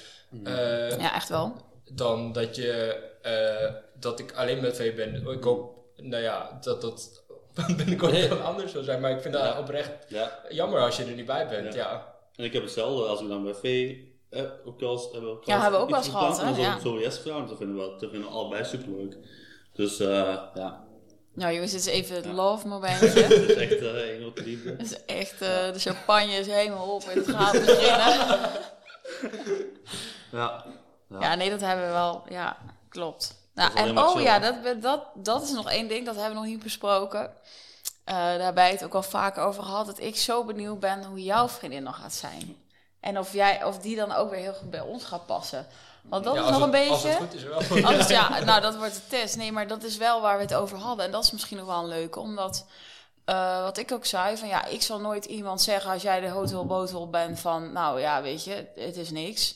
Eh, 0.45 0.99
Ja, 0.99 1.15
echt 1.15 1.29
wel. 1.29 1.53
Dan 1.91 2.33
dat, 2.33 2.57
je, 2.57 3.03
eh, 3.23 3.75
dat 4.01 4.19
ik 4.19 4.33
alleen 4.33 4.61
met 4.61 4.77
Vee 4.77 4.93
ben. 4.93 5.29
Ik 5.29 5.43
hoop, 5.45 5.77
nou 5.97 6.23
ja, 6.23 6.59
dat 6.61 6.81
dat 6.81 7.23
binnenkort 7.77 8.13
Nee. 8.13 8.29
wel 8.29 8.39
anders 8.39 8.73
zal 8.73 8.83
zijn. 8.83 9.01
Maar 9.01 9.11
ik 9.11 9.21
vind 9.21 9.35
dat 9.35 9.43
Ja. 9.43 9.59
oprecht 9.59 9.91
ja. 10.09 10.39
jammer 10.49 10.81
als 10.81 10.97
je 10.97 11.05
er 11.05 11.13
niet 11.15 11.27
bij 11.27 11.49
bent. 11.49 11.75
Ja. 11.75 11.91
Ja. 11.91 12.15
En 12.37 12.45
ik 12.45 12.53
heb 12.53 12.63
hetzelfde 12.63 13.03
als 13.07 13.21
we 13.21 13.29
dan 13.29 13.45
bij 13.45 13.55
Vee 13.55 14.17
eh, 14.31 14.43
ook 14.65 14.81
wel 14.81 14.93
eens 14.93 15.03
hebben. 15.03 15.23
we 15.31 15.37
ook 15.37 15.45
Ja, 15.45 15.61
hebben 15.61 15.79
we 15.79 15.85
ook 15.85 15.91
wel 15.91 15.99
eens 15.99 16.09
gehad, 16.09 16.41
hè? 16.43 16.49
Ja. 16.49 16.79
Zo, 16.79 16.89
zo 16.89 16.99
yes 16.99 17.23
dat 17.23 17.57
vinden 17.59 17.77
we, 17.77 17.97
dat 18.01 18.11
vinden 18.11 18.21
we 18.21 18.27
allebei 18.27 18.65
superleuk. 18.65 19.17
Dus 19.73 20.01
eh, 20.01 20.37
ja, 20.55 20.85
Nou 21.35 21.53
jongens, 21.53 21.71
dit 21.73 21.81
is 21.81 21.87
even 21.87 22.17
het 22.17 22.25
Ja. 22.25 22.33
love 22.33 22.69
momentje. 22.75 23.07
het 23.07 23.31
is 23.33 23.55
echt 23.55 23.81
eh 23.83 24.11
een 24.15 24.21
grote 24.21 24.43
liefde. 24.43 24.71
Het 24.71 24.81
is 24.81 25.05
echt, 25.05 25.41
eh, 25.43 25.73
de 25.73 25.79
champagne 25.79 26.33
is 26.33 26.47
helemaal 26.47 26.95
op 26.95 27.03
en 27.03 27.19
het 27.19 27.29
gaat 27.31 27.53
beginnen. 27.53 28.39
Ja. 30.33 30.65
Ja, 31.21 31.35
nee, 31.35 31.51
dat 31.51 31.61
hebben 31.61 31.87
we 31.87 31.93
wel. 31.93 32.23
Ja, 32.29 32.57
klopt. 32.89 33.38
Nou, 33.59 33.75
en 33.75 33.99
oh 33.99 34.21
ja, 34.21 34.39
dat, 34.39 34.83
dat, 34.83 35.01
dat 35.15 35.43
is 35.43 35.51
nog 35.51 35.71
één 35.71 35.89
ding, 35.89 36.07
dat 36.07 36.15
hebben 36.15 36.35
we 36.35 36.39
nog 36.41 36.49
niet 36.51 36.63
besproken. 36.63 37.21
Eh, 38.05 38.15
daar 38.15 38.31
hebben 38.31 38.55
wij 38.55 38.71
het 38.71 38.85
ook 38.85 38.95
al 38.95 39.03
vaker 39.03 39.43
over 39.43 39.63
gehad, 39.63 39.87
dat 39.87 40.01
ik 40.01 40.17
zo 40.17 40.45
benieuwd 40.45 40.81
ben 40.81 41.05
hoe 41.05 41.23
jouw 41.23 41.49
vriendin 41.49 41.83
nog 41.83 41.97
gaat 42.01 42.15
zijn. 42.15 42.57
En 43.01 43.19
of, 43.19 43.33
jij, 43.33 43.65
of 43.65 43.79
die 43.79 43.97
dan 43.97 44.13
ook 44.13 44.31
weer 44.31 44.41
heel 44.41 44.53
goed 44.53 44.71
bij 44.71 44.81
ons 44.81 45.05
gaat 45.05 45.27
passen. 45.27 45.67
Want 46.03 46.25
dat 46.25 46.35
Ja, 46.35 46.41
is 46.41 46.47
als 46.47 46.59
nog 46.59 46.69
een 46.73 46.89
Als 46.89 47.03
beetje... 47.03 47.09
het 47.09 47.19
goed 47.19 47.35
is 47.35 47.43
wel. 47.43 47.93
Ja, 48.19 48.45
nou, 48.45 48.61
dat 48.61 48.77
wordt 48.77 48.95
de 48.95 49.07
test. 49.09 49.37
Nee, 49.37 49.53
maar 49.53 49.67
dat 49.67 49.83
is 49.83 49.97
wel 49.97 50.21
waar 50.21 50.37
we 50.37 50.43
het 50.43 50.55
over 50.55 50.79
hadden. 50.79 51.05
En 51.05 51.11
dat 51.11 51.25
is 51.25 51.31
misschien 51.31 51.57
nog 51.57 51.67
wel 51.67 51.79
een 51.79 51.89
leuke, 51.89 52.21
omdat... 52.21 52.67
eh, 53.25 53.63
wat 53.63 53.79
ik 53.79 53.93
ook 53.93 54.05
zei, 54.07 54.37
van 54.37 54.49
ja, 54.49 54.65
ik 54.65 54.83
zal 54.83 55.01
nooit 55.01 55.25
iemand 55.25 55.63
zeggen 55.63 55.91
als 55.93 56.03
jij 56.03 56.21
de 56.21 56.29
hotel 56.29 56.67
botel 56.67 57.11
bent 57.11 57.41
van, 57.41 57.73
nou 57.73 58.01
ja, 58.01 58.23
weet 58.23 58.45
je, 58.45 58.67
het 58.75 58.97
is 58.97 59.11
niks. 59.11 59.55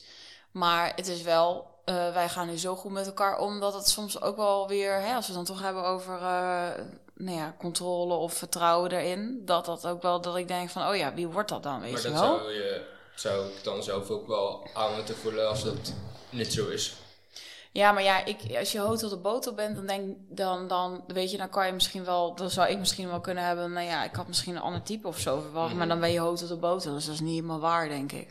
Maar 0.51 0.91
het 0.95 1.07
is 1.07 1.21
wel, 1.21 1.72
eh, 1.83 2.13
wij 2.13 2.29
gaan 2.29 2.47
nu 2.47 2.57
zo 2.57 2.75
goed 2.75 2.91
met 2.91 3.05
elkaar 3.05 3.37
om 3.39 3.59
dat 3.59 3.73
het 3.73 3.87
soms 3.89 4.21
ook 4.21 4.35
wel 4.35 4.67
weer, 4.67 4.93
hè, 5.01 5.15
als 5.15 5.27
we 5.27 5.33
het 5.37 5.45
dan 5.45 5.55
toch 5.55 5.65
hebben 5.65 5.83
over, 5.85 6.13
eh, 6.15 6.69
nou 7.15 7.37
ja, 7.37 7.55
controle 7.59 8.13
of 8.13 8.33
vertrouwen 8.33 8.91
erin, 8.91 9.41
dat 9.45 9.65
dat 9.65 9.87
ook 9.87 10.01
wel, 10.01 10.21
dat 10.21 10.35
ik 10.35 10.47
denk 10.47 10.69
van, 10.69 10.87
oh 10.87 10.95
ja, 10.95 11.13
wie 11.13 11.27
wordt 11.27 11.49
dat 11.49 11.63
dan, 11.63 11.79
weet 11.81 11.91
Maar 11.91 12.01
je 12.01 12.09
dat 12.09 12.19
wel? 12.19 12.37
zou, 12.37 12.51
je, 12.51 12.85
zou 13.15 13.45
ik 13.47 13.63
dan 13.63 13.83
zelf 13.83 14.09
ook 14.09 14.27
wel 14.27 14.67
aan 14.73 14.95
moeten 14.95 15.15
voelen 15.17 15.49
als 15.49 15.63
dat 15.63 15.93
niet 16.29 16.53
zo 16.53 16.67
is. 16.67 16.95
Ja, 17.71 17.91
maar 17.91 18.03
ja, 18.03 18.25
ik, 18.25 18.39
als 18.57 18.71
je 18.71 18.79
hotel 18.79 19.09
de 19.09 19.17
botel 19.17 19.53
bent, 19.53 19.75
dan 19.75 19.85
denk 19.85 20.15
dan, 20.29 20.67
dan 20.67 21.03
weet 21.07 21.31
je, 21.31 21.37
dan 21.37 21.49
kan 21.49 21.65
je 21.67 21.73
misschien 21.73 22.03
wel, 22.05 22.35
dan 22.35 22.49
zou 22.49 22.69
ik 22.69 22.77
misschien 22.79 23.09
wel 23.09 23.19
kunnen 23.19 23.43
hebben, 23.43 23.71
nou 23.73 23.85
ja, 23.87 24.03
ik 24.03 24.15
had 24.15 24.27
misschien 24.27 24.55
een 24.55 24.61
ander 24.61 24.83
type 24.83 25.07
of 25.07 25.19
zo 25.19 25.39
verwacht, 25.39 25.69
Mhm. 25.69 25.77
maar 25.77 25.87
dan 25.87 25.99
ben 25.99 26.11
je 26.11 26.19
hotel 26.19 26.47
de 26.47 26.55
botel, 26.55 26.93
dus 26.93 27.05
dat 27.05 27.13
is 27.13 27.19
niet 27.19 27.33
helemaal 27.35 27.59
waar, 27.59 27.87
denk 27.89 28.11
ik. 28.11 28.27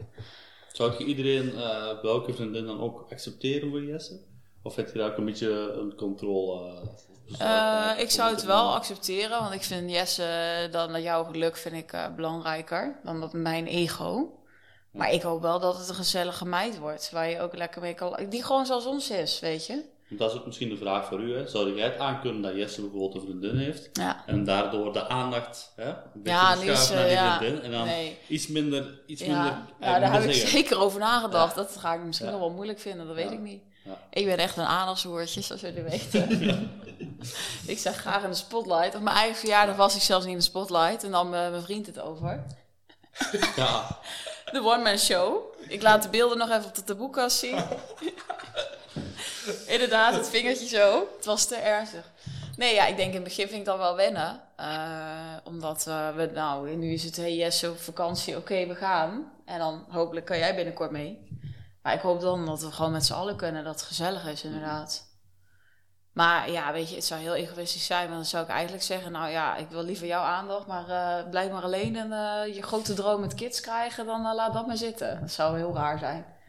Zou 0.73 0.93
je 0.99 1.05
iedereen, 1.05 1.55
eh 1.57 2.02
welke 2.02 2.35
vriendin 2.35 2.67
dan 2.67 2.81
ook 2.81 3.07
accepteren 3.11 3.71
voor 3.71 3.83
Jesse? 3.85 4.21
Of 4.62 4.76
heb 4.76 4.93
je 4.93 4.99
daar 4.99 5.11
ook 5.11 5.17
een 5.17 5.25
beetje 5.25 5.73
een 5.73 5.95
controle? 5.97 6.71
eh, 6.71 6.88
dus, 7.26 7.38
Eh, 7.38 7.91
ik 7.99 8.11
zou 8.11 8.31
het 8.31 8.45
wel 8.45 8.75
accepteren, 8.75 9.41
want 9.41 9.55
ik 9.55 9.62
vind 9.62 9.91
Jesse, 9.91 10.69
dan 10.71 11.02
jouw 11.02 11.25
geluk 11.25 11.57
vind 11.57 11.75
ik 11.75 12.11
belangrijker 12.17 13.00
dan 13.05 13.21
dat 13.21 13.33
mijn 13.33 13.67
ego. 13.67 14.37
Maar 14.93 15.12
ik 15.12 15.23
hoop 15.23 15.43
wel 15.43 15.61
dat 15.61 15.79
het 15.79 15.88
een 15.88 15.95
gezellige 15.95 16.45
meid 16.47 16.79
wordt, 16.79 17.11
waar 17.11 17.29
je 17.29 17.41
ook 17.41 17.57
lekker 17.57 17.81
mee 17.81 17.95
kan, 17.95 18.26
die 18.29 18.43
gewoon 18.45 18.67
zoals 18.67 18.87
ons 18.87 19.11
is, 19.11 19.41
weet 19.41 19.67
je. 19.67 19.85
Dat 20.19 20.33
is 20.33 20.38
ook 20.38 20.47
misschien 20.47 20.69
de 20.69 20.76
vraag 20.76 21.07
voor 21.07 21.21
u. 21.21 21.35
Hè. 21.37 21.47
Zou 21.49 21.75
jij 21.76 21.85
het 21.85 21.99
aankunnen 21.99 22.42
dat 22.42 22.54
Jesse 22.54 22.81
bijvoorbeeld 22.81 23.14
een 23.14 23.21
vriendin 23.21 23.57
heeft? 23.57 23.88
Ja. 23.92 24.23
En 24.26 24.45
daardoor 24.45 24.92
de 24.92 25.08
aandacht 25.08 25.73
hè, 25.76 25.89
een 25.89 25.95
beetje 26.15 26.30
Ja, 26.39 26.54
naar 26.54 26.58
die 26.60 27.13
ja. 27.13 27.36
vriendin. 27.36 27.63
En 27.63 27.71
dan 27.71 27.84
Nee. 27.84 28.19
iets 28.28 28.47
minder, 28.47 29.00
iets 29.06 29.21
minder, 29.21 29.45
Ja, 29.45 29.67
eh, 29.80 29.89
ja 29.93 29.99
daar 29.99 30.13
heb 30.13 30.23
ik 30.23 30.32
zeker 30.47 30.78
over 30.78 31.00
nagedacht. 31.00 31.54
Dat 31.54 31.76
ga 31.78 31.95
ik 31.95 32.00
misschien 32.02 32.30
nog 32.30 32.39
wel 32.39 32.50
moeilijk 32.50 32.80
vinden, 32.80 33.06
dat 33.06 33.17
weet 33.17 33.30
ik 33.30 33.41
niet. 33.41 33.63
Ik 34.10 34.25
ben 34.25 34.39
echt 34.39 34.56
een 34.56 34.65
aandachtshoertje, 34.65 35.41
zoals 35.41 35.60
jullie 35.60 35.82
weten. 35.82 36.71
ik 37.67 37.78
zeg 37.78 37.97
graag 37.97 38.23
in 38.23 38.30
de 38.30 38.36
spotlight. 38.36 38.95
Op 38.95 39.02
mijn 39.02 39.17
eigen 39.17 39.36
verjaardag 39.36 39.76
was 39.76 39.95
ik 39.97 40.02
zelfs 40.02 40.25
niet 40.25 40.32
in 40.34 40.39
de 40.39 40.45
spotlight. 40.45 41.04
En 41.04 41.10
dan 41.10 41.34
eh, 41.34 41.50
mijn 41.50 41.63
vriend 41.63 41.86
het 41.86 42.00
over. 42.00 42.45
Ja, 43.56 43.99
De 44.52 44.60
one-man 44.60 44.99
show. 44.99 45.36
Ik 45.69 45.82
laat 45.82 46.02
de 46.02 46.08
beelden 46.08 46.39
nog 46.39 46.50
even 46.50 46.65
op 46.65 46.75
de 46.75 46.84
taboekast 46.84 47.39
zien. 47.39 47.54
Inderdaad, 49.73 50.15
het 50.15 50.28
vingertje 50.28 50.67
zo. 50.67 51.06
Het 51.17 51.25
was 51.25 51.47
te 51.47 51.56
ernstig. 51.56 52.11
Nee, 52.56 52.75
ja, 52.75 52.87
ik 52.87 52.97
denk 52.97 53.08
in 53.08 53.15
het 53.15 53.25
begin 53.25 53.47
vind 53.47 53.58
ik 53.58 53.65
dat 53.65 53.78
wel 53.78 53.97
wennen. 53.97 54.41
Eh, 54.56 55.37
omdat 55.45 55.87
eh, 55.87 56.15
we, 56.15 56.30
nou, 56.35 56.76
nu 56.76 56.93
is 56.93 57.04
het, 57.04 57.17
hey 57.17 57.35
yes, 57.35 57.65
op 57.65 57.80
vakantie, 57.80 58.37
oké, 58.37 58.67
we 58.67 58.75
gaan. 58.75 59.32
En 59.45 59.58
dan 59.58 59.85
hopelijk 59.89 60.26
kan 60.26 60.39
jij 60.39 60.54
binnenkort 60.54 60.91
mee. 60.91 61.41
Maar 61.82 61.95
ik 61.95 62.00
hoop 62.00 62.21
dan 62.21 62.47
dat 62.47 62.63
we 62.63 62.71
gewoon 62.71 62.93
met 62.93 63.06
z'n 63.06 63.13
allen 63.13 63.37
kunnen, 63.37 63.65
dat 63.65 63.75
het 63.75 63.82
gezellig 63.82 64.26
is, 64.26 64.45
inderdaad. 64.45 65.11
Maar 66.13 66.50
ja, 66.50 66.73
weet 66.73 66.89
je, 66.89 66.95
het 66.95 67.04
zou 67.04 67.21
heel 67.21 67.35
egoïstisch 67.35 67.87
zijn. 67.87 68.04
Want 68.04 68.15
dan 68.15 68.25
zou 68.25 68.45
ik 68.45 68.50
eigenlijk 68.50 68.82
zeggen, 68.82 69.13
nou 69.13 69.30
ja, 69.30 69.56
ik 69.56 69.69
wil 69.69 69.82
liever 69.82 70.06
jouw 70.06 70.23
aandacht. 70.23 70.67
Maar 70.67 70.89
eh, 70.89 71.30
blijf 71.30 71.50
maar 71.50 71.63
alleen 71.63 71.97
en 71.97 72.08
je 72.54 72.63
grote 72.63 72.95
droom 72.95 73.21
met 73.21 73.35
kids 73.35 73.61
krijgen, 73.61 74.06
dan 74.06 74.35
laat 74.35 74.52
dat 74.52 74.67
maar 74.67 74.76
zitten. 74.76 75.21
Dat 75.21 75.30
zou 75.30 75.56
heel 75.56 75.75
raar 75.75 75.99
zijn. 75.99 76.41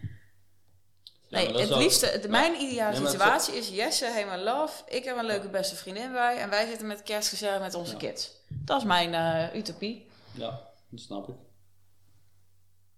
Nee, 1.33 1.53
het 1.61 1.75
liefste, 1.75 2.05
het- 2.05 2.27
mijn 2.29 2.61
ideale 2.61 2.99
Nee, 2.99 3.09
situatie 3.09 3.53
is 3.55 3.69
Jesse 3.69 4.05
helemaal 4.11 4.37
love. 4.39 4.73
Ik 4.87 5.03
heb 5.03 5.17
een 5.17 5.25
leuke 5.25 5.49
beste 5.49 5.75
vriendin 5.75 6.11
bij. 6.11 6.37
En 6.37 6.49
wij 6.49 6.67
zitten 6.67 6.87
met 6.87 7.03
kerstgezellig 7.03 7.59
met 7.59 7.73
onze 7.73 7.91
Ja. 7.91 7.97
kids. 7.97 8.31
Dat 8.47 8.77
is 8.77 8.83
mijn 8.83 9.13
eh, 9.13 9.55
utopie. 9.59 10.07
ja, 10.31 10.49
dat 10.89 10.99
snap 10.99 11.27
ik. 11.29 11.35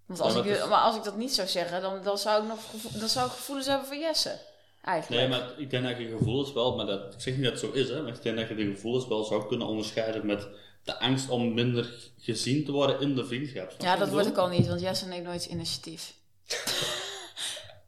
Want 0.06 0.20
als 0.20 0.36
ik, 0.36 0.40
maar 0.44 0.50
het 0.54 0.62
is- 0.64 0.68
maar 0.70 0.80
als 0.82 0.96
ik 0.96 1.04
dat 1.04 1.18
niet 1.18 1.34
zou 1.34 1.48
zeggen, 1.48 1.82
dan, 1.82 2.04
dan, 2.04 2.18
zou 2.18 2.42
ik 2.42 2.48
nog 2.48 2.60
dan 3.00 3.10
zou 3.10 3.26
ik 3.28 3.32
gevoelens 3.34 3.68
hebben 3.68 3.88
voor 3.88 3.98
Jesse. 3.98 4.40
Eigenlijk. 4.84 5.22
Nee, 5.30 5.40
maar 5.40 5.60
ik 5.60 5.70
denk 5.70 5.84
dat 5.84 5.98
je 5.98 6.08
gevoelens 6.18 6.54
wel, 6.54 6.76
maar 6.76 6.86
dat, 6.86 7.14
ik 7.14 7.22
zeg 7.22 7.34
niet 7.36 7.44
dat 7.44 7.52
het 7.52 7.62
zo 7.62 7.72
is, 7.72 7.90
hè, 7.90 8.02
maar 8.02 8.14
ik 8.14 8.22
denk 8.22 8.38
dat 8.38 8.48
je 8.48 8.56
de 8.56 8.66
gevoelens 8.66 9.08
wel 9.08 9.24
zou 9.24 9.48
kunnen 9.48 9.68
onderscheiden 9.68 10.26
met 10.26 10.48
de 10.84 11.00
angst 11.00 11.30
om 11.30 11.54
minder 11.54 11.94
gezien 12.18 12.66
te 12.66 12.72
worden 12.72 13.00
in 13.02 13.16
de 13.16 13.26
vriendschap. 13.26 13.72
Ja, 13.78 13.96
dat 13.96 14.10
word 14.10 14.26
ik 14.26 14.38
al 14.38 14.48
niet, 14.48 14.68
want 14.68 14.82
Jesse 14.82 15.08
neemt 15.08 15.26
nooit 15.26 15.46
initiatief. 15.46 16.14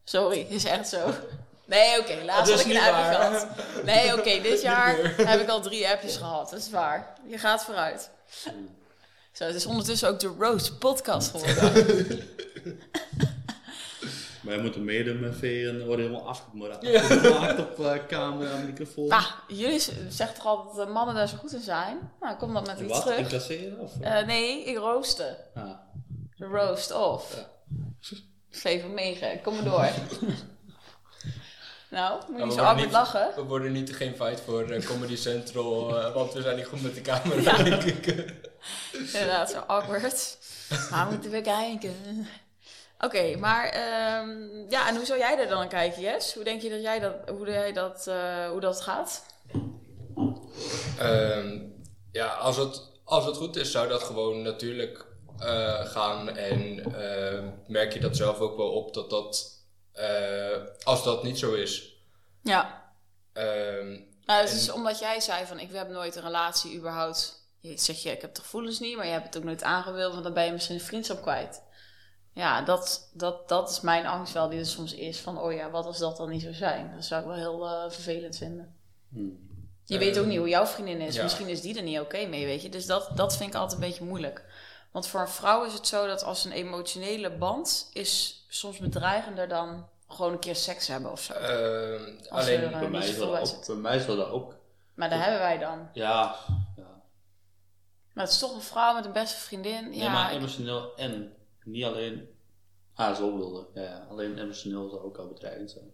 Sorry, 0.10 0.46
is 0.50 0.65
echt 0.65 0.88
zo. 0.88 1.13
Nee, 1.65 2.00
oké, 2.00 2.24
laatst 2.26 2.52
Dat 2.52 2.58
had 2.62 2.65
ik 2.72 2.76
een 2.76 2.82
appje 2.93 3.15
gehad. 3.15 3.48
Nee, 3.86 4.13
oké, 4.13 4.41
dit 4.50 4.62
jaar 4.62 4.96
heb 5.32 5.39
ik 5.41 5.50
al 5.50 5.62
drie 5.62 5.88
appjes 5.89 6.17
gehad. 6.17 6.50
Dat 6.50 6.60
is 6.60 6.70
waar. 6.70 7.13
Je 7.28 7.38
gaat 7.38 7.63
vooruit. 7.63 8.10
Zo, 9.32 9.43
het 9.43 9.56
is 9.56 9.65
ondertussen 9.65 10.10
ook 10.10 10.20
de 10.20 10.34
Roast 10.39 10.80
podcast 10.80 11.32
geworden. 11.32 12.20
Wij 14.41 14.58
moeten 14.58 14.84
meedoen 14.84 15.20
met 15.20 15.36
vee 15.38 15.67
en 15.70 15.86
worden 15.86 16.06
helemaal 16.06 16.28
afgemoord. 16.28 16.96
Afgemaakt 16.96 17.60
op 17.60 17.80
eh, 17.80 17.93
camera 18.08 18.52
en 18.52 18.65
microfoon. 18.65 19.10
Ah, 19.10 19.32
jullie 19.48 19.80
zeggen 20.10 20.36
toch 20.36 20.46
altijd 20.46 20.76
dat 20.76 20.89
mannen 20.89 21.15
daar 21.15 21.28
zo 21.28 21.38
goed 21.38 21.54
in 21.54 21.62
zijn? 21.62 22.12
Nou, 22.20 22.38
kom 22.38 22.54
dan 22.54 22.63
met 22.65 22.80
iets 22.80 22.91
Wat? 22.91 23.02
terug. 23.02 23.17
Incasseren? 23.17 23.80
Of? 23.80 23.91
Eh, 24.02 24.26
nee, 24.26 24.63
ik 24.63 24.78
roosten. 24.78 25.38
ah. 25.56 25.70
De 26.36 26.46
roast 26.46 26.91
off. 26.91 27.36
Ja. 27.36 27.48
Even 28.63 28.93
meege, 28.93 29.39
kom 29.43 29.53
maar 29.53 29.63
door. 29.63 29.89
nou, 31.89 32.21
moet 32.31 32.39
je 32.53 32.62
Ja, 32.62 32.75
zo 32.75 32.81
niet- 32.83 32.91
lachen? 32.91 33.31
We 33.36 33.41
worden 33.41 33.71
niet 33.71 33.95
geen 33.95 34.15
fight 34.15 34.41
voor 34.41 34.69
eh, 34.69 34.86
Comedy 34.86 35.15
Central, 35.15 35.89
eh, 35.99 36.13
want 36.13 36.33
we 36.33 36.41
zijn 36.41 36.55
niet 36.55 36.65
goed 36.65 36.81
met 36.81 36.95
de 36.95 37.01
camera, 37.01 37.63
denk 37.63 37.83
ik. 37.83 38.05
Inderdaad, 39.13 39.49
zo 39.49 39.60
awkward. 39.60 40.38
Maar 40.91 41.07
moeten 41.12 41.31
we 41.31 41.41
kijken. 41.41 42.27
Oké, 42.99 43.36
maar 43.36 43.65
ehm, 43.69 44.29
ja, 44.69 44.88
en 44.88 44.95
hoe 44.95 45.05
zou 45.05 45.19
jij 45.19 45.38
er 45.39 45.47
dan 45.47 45.62
aan 45.62 45.67
kijken, 45.67 46.01
Jess? 46.01 46.33
Hoe 46.33 46.43
denk 46.43 46.62
je 46.62 46.69
dat 46.69 46.81
jij 46.81 46.99
dat, 46.99 47.13
hoe 47.29 47.47
jij 47.47 47.73
dat, 47.73 48.07
eh, 48.07 48.49
hoe 48.49 48.60
dat 48.60 48.81
gaat? 48.81 49.25
Ehm, 50.99 51.60
ja, 52.12 52.27
als 52.27 52.57
het, 52.57 52.81
als 53.03 53.25
het 53.25 53.36
goed 53.38 53.55
is, 53.55 53.71
zou 53.71 53.88
dat 53.88 54.03
gewoon 54.03 54.41
natuurlijk 54.41 55.05
eh, 55.39 55.86
gaan. 55.86 56.30
En 56.38 56.80
eh, 56.93 57.43
merk 57.67 57.93
je 57.93 58.00
dat 58.00 58.15
zelf 58.15 58.39
ook 58.39 58.58
wel 58.58 58.71
op 58.71 58.93
dat 58.93 59.10
dat, 59.10 59.62
eh, 59.91 60.58
als 60.84 61.04
dat 61.04 61.23
niet 61.23 61.39
zo 61.39 61.54
is. 61.54 61.95
Ja, 62.43 62.91
ehm, 63.34 64.00
nou, 64.26 64.41
het 64.41 64.52
is 64.52 64.67
En- 64.67 64.73
omdat 64.73 65.00
jij 65.00 65.19
zei 65.19 65.45
van, 65.45 65.60
ik 65.60 65.71
heb 65.71 65.89
nooit 65.89 66.15
een 66.15 66.21
relatie 66.23 66.78
überhaupt. 66.78 67.45
Je 67.60 67.78
zegt 67.78 68.02
je, 68.02 68.12
ik 68.12 68.21
heb 68.21 68.36
de 68.36 68.41
gevoelens 68.41 68.80
niet, 68.80 68.95
maar 68.95 69.06
je 69.06 69.12
hebt 69.12 69.26
het 69.26 69.38
ook 69.38 69.43
nooit 69.43 69.63
aangewild, 69.63 70.12
want 70.12 70.23
dan 70.23 70.34
ben 70.34 70.45
je 70.45 70.52
misschien 70.52 70.76
een 70.76 70.82
vriendschap 70.82 71.21
kwijt. 71.21 71.62
Ja, 72.34 72.62
dat, 72.62 73.10
dat, 73.13 73.50
dat 73.50 73.69
is 73.69 73.82
mijn 73.82 74.06
angst 74.06 74.34
wel 74.34 74.50
die 74.50 74.60
er 74.60 74.65
soms 74.65 74.93
is 74.93 75.19
van, 75.19 75.39
oh 75.41 75.54
ja, 75.54 75.69
wat 75.69 75.86
als 75.86 75.97
dat 75.97 76.17
dan 76.17 76.30
niet 76.30 76.41
zou 76.41 76.54
zijn? 76.54 76.91
Dat 76.95 77.06
zou 77.06 77.21
ik 77.21 77.28
wel 77.28 77.36
heel 77.36 77.65
eh, 77.65 77.91
vervelend 77.91 78.38
vinden. 78.38 78.76
Hmm. 79.10 79.45
Je 79.86 79.97
weet 79.97 80.19
ook 80.19 80.26
niet 80.26 80.38
hoe 80.38 80.50
jouw 80.50 80.65
vriendin 80.65 81.02
is. 81.02 81.15
ja. 81.15 81.23
Misschien 81.23 81.47
is 81.47 81.62
die 81.62 81.78
er 81.78 81.84
niet 81.84 82.00
oké 82.00 82.26
mee, 82.26 82.45
weet 82.45 82.62
je. 82.62 82.69
Dus 82.69 82.86
dat, 82.86 83.10
dat 83.15 83.38
vind 83.38 83.50
ik 83.50 83.56
altijd 83.60 83.82
een 83.82 83.88
beetje 83.88 84.04
moeilijk. 84.04 84.43
Want 84.97 85.10
voor 85.10 85.21
een 85.21 85.27
vrouw 85.27 85.63
is 85.63 85.73
het 85.73 85.88
zo 85.88 86.07
dat 86.07 86.23
als 86.23 86.45
een 86.45 86.51
emotionele 86.51 87.31
band 87.31 87.89
is 87.93 88.45
soms 88.47 88.77
bedreigender 88.77 89.47
dan 89.47 89.88
gewoon 90.07 90.31
een 90.31 90.39
keer 90.39 90.55
seks 90.55 90.88
hebben 90.88 91.12
of 91.12 91.21
zo. 91.21 91.33
Ehm, 91.33 92.03
alleen, 92.29 92.62
er, 92.62 92.69
Bij 92.69 92.89
mij, 92.89 93.15
bij 93.15 93.21
ook, 93.21 93.65
bij 93.67 93.75
mij 93.75 93.95
is 93.97 94.05
dat 94.05 94.27
ook. 94.29 94.55
Maar 94.93 95.10
dat 95.10 95.19
hebben 95.19 95.39
wij 95.39 95.57
dan. 95.57 95.89
Ja, 95.93 96.36
ja. 96.75 97.01
Maar 98.13 98.23
het 98.23 98.33
is 98.33 98.39
toch 98.39 98.55
een 98.55 98.62
vrouw 98.62 98.93
met 98.93 99.05
een 99.05 99.12
beste 99.12 99.38
vriendin. 99.39 99.89
Nee, 99.89 99.99
Ja, 99.99 100.12
maar 100.12 100.31
ik- 100.31 100.38
emotioneel 100.38 100.95
en 100.95 101.33
niet 101.63 101.86
alleen. 101.86 102.29
Ah, 102.95 103.15
zo 103.15 103.38
wilde. 103.38 103.67
Ja. 103.73 104.07
Alleen 104.10 104.38
emotioneel 104.39 104.89
zou 104.89 105.01
ook 105.01 105.17
al 105.17 105.27
bedreigend 105.27 105.71
zijn. 105.71 105.93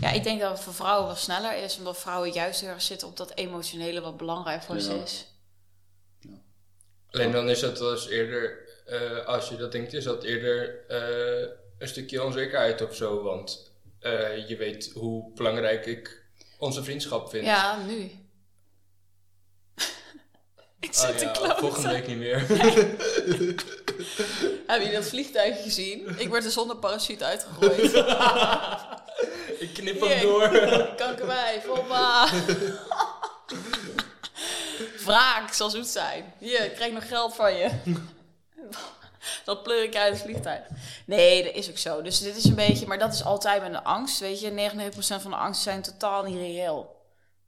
ja, 0.00 0.10
ik 0.10 0.22
denk 0.24 0.40
dat 0.40 0.50
het 0.50 0.60
voor 0.60 0.74
vrouwen 0.74 1.06
wel 1.06 1.16
sneller 1.16 1.56
is. 1.56 1.78
Omdat 1.78 1.98
vrouwen 1.98 2.32
juist 2.32 2.60
heel 2.60 2.70
erg 2.70 2.82
zitten 2.82 3.08
op 3.08 3.16
dat 3.16 3.34
emotionele 3.34 4.00
wat 4.00 4.16
belangrijk 4.16 4.62
voor 4.62 4.80
ze 4.80 4.94
is. 5.02 5.26
Alleen 7.12 7.30
dan 7.32 7.48
is 7.50 7.60
dat 7.60 7.76
dus 7.78 8.08
eerder, 8.08 8.58
eh, 8.86 9.26
als 9.26 9.48
je 9.48 9.56
dat 9.56 9.72
denkt, 9.72 9.92
is 9.92 10.04
dat 10.04 10.22
eerder 10.24 10.84
eh, 10.88 11.48
een 11.78 11.88
stukje 11.88 12.22
onzekerheid 12.24 12.82
of 12.82 12.94
zo. 12.96 13.22
Want 13.22 13.72
eh, 14.00 14.48
je 14.48 14.56
weet 14.56 14.90
hoe 14.94 15.32
belangrijk 15.34 15.86
ik 15.86 16.22
onze 16.58 16.84
vriendschap 16.84 17.30
vind. 17.30 17.44
Ja, 17.44 17.78
nu. 17.86 17.94
ik 20.80 20.88
Ah, 20.88 20.94
zit 20.94 21.18
te 21.18 21.24
ja, 21.24 21.30
kloten. 21.30 21.56
volgende 21.58 21.88
week 21.88 22.06
niet 22.06 22.18
meer. 22.18 22.38
Heb 24.66 24.82
je 24.82 24.90
dat 24.92 25.04
vliegtuig 25.04 25.62
gezien? 25.62 26.14
Ik 26.18 26.28
werd 26.28 26.44
er 26.44 26.50
zonder 26.50 26.76
parachute 26.76 27.24
uitgegooid. 27.24 27.92
ik 29.64 29.70
knip 29.74 30.00
hem 30.00 30.20
door. 30.20 30.48
Kankerwijf, 30.96 31.64
hoppa. 31.66 32.28
Wraak 35.04 35.52
zal 35.52 35.70
zoet 35.70 35.86
zijn. 35.86 36.32
Hier, 36.38 36.64
ik 36.64 36.74
krijg 36.74 36.92
nog 36.92 37.08
geld 37.08 37.34
van 37.34 37.54
je. 37.54 37.70
Dat 39.44 39.62
pleur 39.62 39.82
ik 39.82 39.96
uit 39.96 40.12
het 40.12 40.22
vliegtuig. 40.22 40.60
Nee, 41.06 41.44
dat 41.44 41.54
is 41.54 41.70
ook 41.70 41.78
zo. 41.78 42.02
Dus 42.02 42.18
dit 42.18 42.36
is 42.36 42.44
een 42.44 42.54
beetje, 42.54 42.86
maar 42.86 42.98
dat 42.98 43.12
is 43.12 43.24
altijd 43.24 43.62
met 43.62 43.72
de 43.72 43.82
angst. 43.82 44.18
Weet 44.18 44.40
je, 44.40 44.70
99% 44.90 44.94
van 44.96 45.30
de 45.30 45.36
angst 45.36 45.62
zijn 45.62 45.82
totaal 45.82 46.22
niet 46.22 46.36
reëel. 46.36 47.00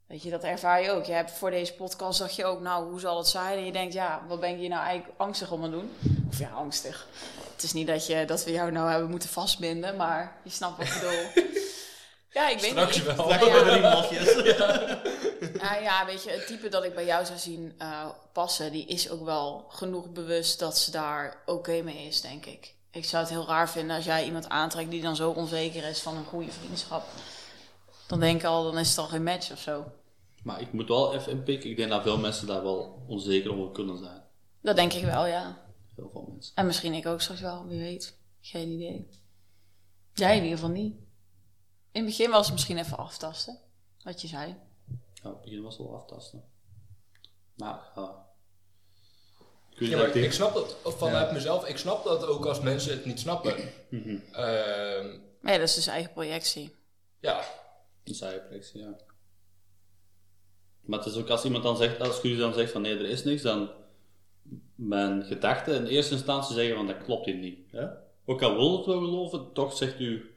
Weet 0.07 0.23
je, 0.23 0.29
dat 0.29 0.43
ervaar 0.43 0.81
je 0.81 0.91
ook. 0.91 1.05
Je 1.05 1.11
hebt 1.11 1.31
voor 1.31 1.51
deze 1.51 1.73
podcast 1.73 2.19
dacht 2.19 2.35
je 2.35 2.45
ook, 2.45 2.61
nou, 2.61 2.89
hoe 2.89 2.99
zal 2.99 3.17
het 3.17 3.27
zijn? 3.27 3.57
En 3.57 3.65
je 3.65 3.71
denkt, 3.71 3.93
ja, 3.93 4.21
wat 4.27 4.39
ben 4.39 4.49
ik 4.49 4.57
hier 4.57 4.69
nou 4.69 4.85
eigenlijk 4.85 5.19
angstig 5.19 5.51
om 5.51 5.63
aan 5.63 5.71
doen? 5.71 5.91
Of 6.29 6.39
ja, 6.39 6.49
angstig. 6.49 7.07
Het 7.53 7.63
is 7.63 7.73
niet 7.73 7.87
dat, 7.87 8.07
je, 8.07 8.25
dat 8.25 8.43
we 8.43 8.51
jou 8.51 8.71
nou 8.71 8.89
hebben 8.89 9.09
moeten 9.09 9.29
vastbinden, 9.29 9.95
maar 9.95 10.35
je 10.43 10.49
snapt 10.49 10.77
wat 10.77 10.87
ik 10.87 10.93
bedoel. 10.93 11.43
Ja, 12.35 12.49
ik 12.49 12.59
weet 12.59 12.69
Straks 12.71 12.97
niet. 12.97 13.07
Ik- 13.07 13.15
wel. 13.15 13.29
Ja, 13.33 13.75
ja. 13.75 13.89
mafjes. 13.95 14.35
Nou 15.61 15.81
ja, 15.83 16.05
weet 16.05 16.23
je, 16.23 16.29
het 16.31 16.47
type 16.47 16.69
dat 16.69 16.83
ik 16.83 16.95
bij 16.95 17.05
jou 17.05 17.25
zou 17.25 17.37
zien 17.39 17.73
eh, 17.77 18.09
passen, 18.33 18.71
die 18.71 18.85
is 18.85 19.09
ook 19.09 19.25
wel 19.25 19.65
genoeg 19.69 20.09
bewust 20.11 20.59
dat 20.59 20.77
ze 20.77 20.91
daar 20.91 21.41
oké 21.45 21.81
mee 21.81 22.07
is, 22.07 22.21
denk 22.21 22.45
ik. 22.45 22.73
Ik 22.91 23.05
zou 23.05 23.23
het 23.23 23.31
heel 23.31 23.45
raar 23.45 23.69
vinden 23.69 23.95
als 23.95 24.05
jij 24.05 24.25
iemand 24.25 24.49
aantrekt 24.49 24.91
die 24.91 25.01
dan 25.01 25.15
zo 25.15 25.29
onzeker 25.31 25.83
is 25.83 26.01
van 26.01 26.17
een 26.17 26.25
goede 26.25 26.51
vriendschap. 26.51 27.03
Dan 28.07 28.19
denk 28.19 28.39
ik 28.39 28.45
al, 28.45 28.63
dan 28.63 28.77
is 28.77 28.89
het 28.89 28.97
al 28.97 29.05
geen 29.07 29.23
match 29.23 29.51
of 29.51 29.59
zo. 29.59 29.85
Maar 30.43 30.61
ik 30.61 30.73
moet 30.73 30.87
wel 30.87 31.13
even 31.13 31.31
inpikken. 31.31 31.69
Ik 31.69 31.77
denk 31.77 31.89
dat 31.89 32.01
veel 32.03 32.17
mensen 32.17 32.47
daar 32.47 32.63
wel 32.63 33.03
onzeker 33.07 33.51
over 33.57 33.71
kunnen 33.71 33.97
zijn. 33.97 34.21
Dat 34.61 34.75
denk 34.75 34.93
ik 34.93 35.03
wel, 35.03 35.25
ja. 35.25 35.57
Heel 35.95 36.09
veel 36.11 36.27
mensen. 36.31 36.55
En 36.55 36.65
misschien 36.65 36.93
ik 36.93 37.05
ook 37.05 37.21
straks 37.21 37.41
wel, 37.41 37.65
wie 37.67 37.79
weet. 37.79 38.17
Geen 38.41 38.69
idee. 38.69 39.09
Jij 40.13 40.37
in 40.37 40.43
ieder 40.43 40.57
geval 40.57 40.73
niet. 40.73 40.95
In 41.95 42.01
het 42.01 42.09
begin 42.09 42.29
was 42.29 42.45
het 42.45 42.53
misschien 42.53 42.77
even 42.77 42.97
aftasten, 42.97 43.59
wat 44.03 44.21
je 44.21 44.27
zei. 44.27 44.55
Ja, 45.13 45.29
op 45.29 45.33
het 45.33 45.41
begin 45.41 45.61
was 45.61 45.77
het 45.77 45.87
wel 45.87 45.95
aftasten. 45.95 46.43
Maar 47.55 47.79
ja. 47.95 48.25
Ik 49.73 49.87
Ja, 49.87 49.97
maar 49.97 50.15
ik 50.15 50.31
snap 50.31 50.53
dat 50.53 50.75
vanuit 50.83 51.31
mezelf. 51.31 51.67
Ik 51.67 51.77
snap 51.77 52.03
dat 52.03 52.25
ook 52.25 52.45
als 52.45 52.59
mensen 52.59 52.91
het 52.91 53.05
niet 53.05 53.19
snappen. 53.19 53.55
Mhm. 53.89 54.17
Ehm, 54.31 55.19
ja, 55.41 55.57
dat 55.57 55.61
is 55.61 55.75
dus 55.75 55.87
eigen 55.87 56.11
projectie. 56.13 56.75
ja, 57.19 57.45
Een 58.03 58.15
zijprojectie, 58.15 58.81
ja. 58.81 58.95
Maar 60.81 60.99
het 60.99 61.07
is 61.07 61.17
ook 61.17 61.29
als 61.29 61.45
iemand 61.45 61.63
dan 61.63 61.77
zegt, 61.77 61.99
als 61.99 62.21
jullie 62.21 62.37
dan 62.37 62.53
zegt 62.53 62.71
van 62.71 62.81
nee, 62.81 62.97
er 62.97 63.09
is 63.09 63.23
niks, 63.23 63.41
dan 63.41 63.69
mijn 64.75 65.23
gedachten 65.23 65.75
in 65.75 65.85
eerste 65.85 66.13
instantie 66.13 66.55
zeggen 66.55 66.75
van 66.75 66.87
dat 66.87 67.03
klopt 67.03 67.25
hier 67.25 67.35
niet. 67.35 67.71
Hè? 67.71 67.87
Ook 68.25 68.41
al 68.41 68.55
wil 68.55 68.77
het 68.77 68.85
wel 68.85 68.99
geloven, 68.99 69.53
toch 69.53 69.77
zegt 69.77 69.97
uw 69.97 70.33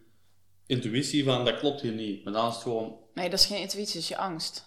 intuïtie 0.68 1.24
van 1.24 1.44
dat 1.44 1.58
klopt 1.58 1.80
hier 1.80 1.92
niet. 1.92 2.24
Maar 2.24 2.32
dan 2.32 2.48
is 2.48 2.54
het 2.54 2.62
gewoon, 2.62 2.96
Nee, 3.14 3.30
dat 3.30 3.38
is 3.38 3.46
geen 3.46 3.60
intuïtie, 3.60 3.94
dat 3.94 4.02
is 4.02 4.08
je 4.08 4.16
angst. 4.16 4.64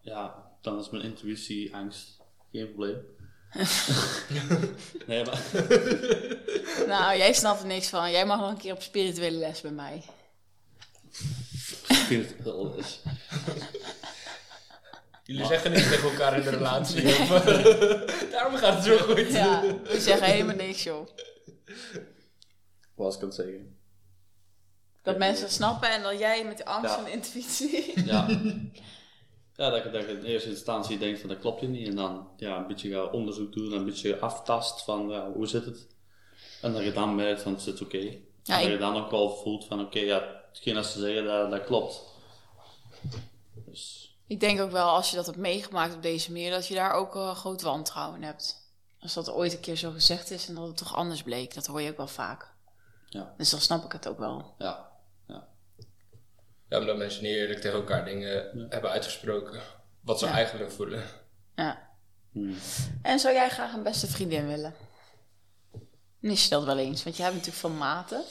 ja, 0.00 0.44
dan 0.60 0.78
is 0.78 0.90
mijn 0.90 1.02
intuïtie 1.04 1.74
angst 1.74 2.16
geen 2.52 2.66
probleem. 2.66 2.96
nee, 5.06 5.24
maar 5.24 5.42
Nou, 6.92 7.16
jij 7.16 7.32
snapt 7.32 7.60
er 7.60 7.66
niks 7.66 7.88
van. 7.88 8.10
Jij 8.10 8.26
mag 8.26 8.40
nog 8.40 8.50
een 8.50 8.56
keer 8.56 8.72
op 8.72 8.82
spirituele 8.82 9.36
les 9.38 9.60
bij 9.60 9.70
mij. 9.70 10.02
wel 12.42 12.76
eens. 12.76 13.00
jullie 15.24 15.46
zeggen 15.46 15.70
niks 15.70 15.88
tegen 15.88 16.10
elkaar 16.10 16.36
in 16.38 16.42
de 16.44 16.50
relatie. 16.50 17.04
of, 17.08 17.28
Daarom 18.32 18.56
gaat 18.56 18.74
het 18.74 18.84
zo 18.84 18.96
goed. 18.98 19.32
Ja, 19.32 19.62
we 19.84 20.00
zeggen 20.00 20.26
helemaal 20.26 20.56
niks, 20.56 20.82
joh. 20.82 21.06
Wat 22.94 23.06
was 23.06 23.14
ik 23.16 23.20
aan 23.22 23.26
het 23.28 23.36
zeggen? 23.36 23.75
Dat 25.06 25.18
mensen 25.18 25.44
het 25.44 25.52
snappen 25.54 25.90
en 25.90 26.02
dat 26.02 26.18
jij 26.18 26.44
met 26.44 26.56
de 26.58 26.64
angst 26.64 26.96
en 26.96 27.04
de 27.04 27.10
intuïtie. 27.10 27.92
Ja. 28.12 28.26
Ja, 29.56 29.70
dat 29.70 29.82
je, 29.82 29.90
dat 29.90 30.02
je 30.02 30.08
in 30.18 30.24
eerste 30.24 30.48
instantie 30.48 30.98
denkt 30.98 31.20
van 31.20 31.28
dat 31.28 31.38
klopt 31.38 31.60
hier 31.60 31.68
niet. 31.68 31.88
En 31.88 31.96
dan 31.96 32.28
ja, 32.36 32.56
een 32.56 32.66
beetje 32.66 32.90
gaat 32.90 33.12
onderzoek 33.12 33.52
doen, 33.52 33.72
een 33.72 33.84
beetje 33.84 34.18
aftast 34.18 34.82
van 34.82 35.08
ja, 35.08 35.30
hoe 35.32 35.46
zit 35.46 35.64
het. 35.64 35.86
En 36.62 36.72
dat 36.72 36.82
je 36.82 36.92
dan 36.92 37.14
merkt 37.14 37.42
van 37.42 37.52
het 37.54 37.66
is 37.66 37.80
oké. 37.80 37.96
Ja, 37.96 38.06
en 38.06 38.20
dat 38.44 38.60
ik- 38.62 38.70
je 38.70 38.78
dan 38.78 38.96
ook 38.96 39.10
wel 39.10 39.36
voelt 39.36 39.64
van 39.64 39.80
oké, 39.80 39.98
ja, 39.98 40.42
hetgeen 40.52 40.74
dat 40.74 40.86
ze 40.86 40.98
zeggen, 41.00 41.24
dat, 41.24 41.50
dat 41.50 41.64
klopt. 41.64 42.02
Dus 43.54 44.14
Ik 44.26 44.40
denk 44.40 44.60
ook 44.60 44.70
wel, 44.70 44.88
als 44.88 45.10
je 45.10 45.16
dat 45.16 45.26
hebt 45.26 45.38
meegemaakt 45.38 45.94
op 45.94 46.02
deze 46.02 46.32
manier, 46.32 46.50
dat 46.50 46.66
je 46.66 46.74
daar 46.74 46.92
ook 46.92 47.14
eh, 47.16 47.36
groot 47.36 47.62
wantrouwen 47.62 48.16
in 48.16 48.22
hebt. 48.26 48.70
Als 49.00 49.14
dat 49.14 49.30
ooit 49.30 49.52
een 49.52 49.60
keer 49.60 49.76
zo 49.76 49.90
gezegd 49.90 50.30
is 50.30 50.48
en 50.48 50.54
dat 50.54 50.66
het 50.66 50.76
toch 50.76 50.94
anders 50.96 51.22
bleek, 51.22 51.54
dat 51.54 51.66
hoor 51.66 51.80
je 51.80 51.90
ook 51.90 51.96
wel 51.96 52.06
vaak. 52.06 52.52
Ja. 53.08 53.34
Dus 53.36 53.50
dan 53.50 53.60
snap 53.60 53.84
ik 53.84 53.92
het 53.92 54.08
ook 54.08 54.18
wel. 54.18 54.54
ja. 54.58 54.85
Ja, 56.68 56.78
omdat 56.80 56.96
mensen 56.96 57.22
niet 57.22 57.32
eerlijk 57.32 57.60
tegen 57.60 57.76
elkaar 57.78 58.04
dingen 58.04 58.66
hebben 58.68 58.90
uitgesproken. 58.90 59.60
Wat 60.00 60.18
ze 60.18 60.26
Ja. 60.26 60.32
eigenlijk 60.32 60.70
voelen. 60.70 61.02
Ja. 61.54 61.88
Hmm. 62.32 62.54
En 63.02 63.18
zou 63.18 63.34
jij 63.34 63.48
graag 63.48 63.72
een 63.74 63.82
beste 63.82 64.06
vriendin 64.06 64.46
willen? 64.46 64.74
Mis 66.18 66.44
je 66.44 66.50
dat 66.50 66.64
wel 66.64 66.78
eens? 66.78 67.04
Want 67.04 67.16
je 67.16 67.22
hebt 67.22 67.34
natuurlijk 67.34 67.62
van 67.62 67.76
maten. 67.78 68.22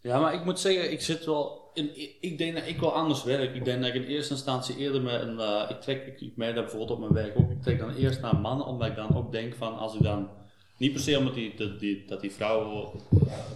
Ja, 0.00 0.20
maar 0.20 0.34
ik 0.34 0.44
moet 0.44 0.60
zeggen, 0.60 0.92
ik 0.92 1.00
zit 1.00 1.24
wel 1.24 1.70
in, 1.74 2.00
ik- 2.00 2.16
ik 2.20 2.38
denk 2.38 2.54
dat 2.54 2.66
ik 2.66 2.80
wel 2.80 2.92
anders 2.94 3.24
werk. 3.24 3.54
Ik 3.54 3.64
denk 3.64 3.78
dat 3.82 3.88
ik 3.88 4.02
in 4.02 4.04
eerste 4.08 4.32
instantie 4.34 4.76
eerder 4.76 5.02
met 5.02 5.20
een, 5.20 5.40
eh, 5.40 5.66
ik 5.70 5.80
trek, 5.80 6.06
ik, 6.06 6.20
ik 6.20 6.36
merk 6.36 6.54
dat 6.54 6.62
bijvoorbeeld 6.64 6.90
op 6.90 6.98
mijn 7.00 7.12
werk 7.26 7.38
ook, 7.38 7.50
ik 7.50 7.62
trek 7.62 7.78
dan 7.78 7.94
eerst 7.94 8.20
naar 8.20 8.36
mannen, 8.40 8.66
omdat 8.66 8.88
ik 8.88 8.96
dan 8.96 9.16
ook 9.16 9.32
denk 9.32 9.54
van, 9.54 9.78
als 9.78 9.94
ik 9.94 10.02
dan, 10.02 10.30
niet 10.76 10.92
per 10.92 11.00
se 11.00 11.18
omdat 11.18 11.34
die, 11.34 11.54
dat, 11.56 11.80
die, 11.80 12.04
dat 12.08 12.20
die 12.20 12.32
vrouwen 12.32 12.90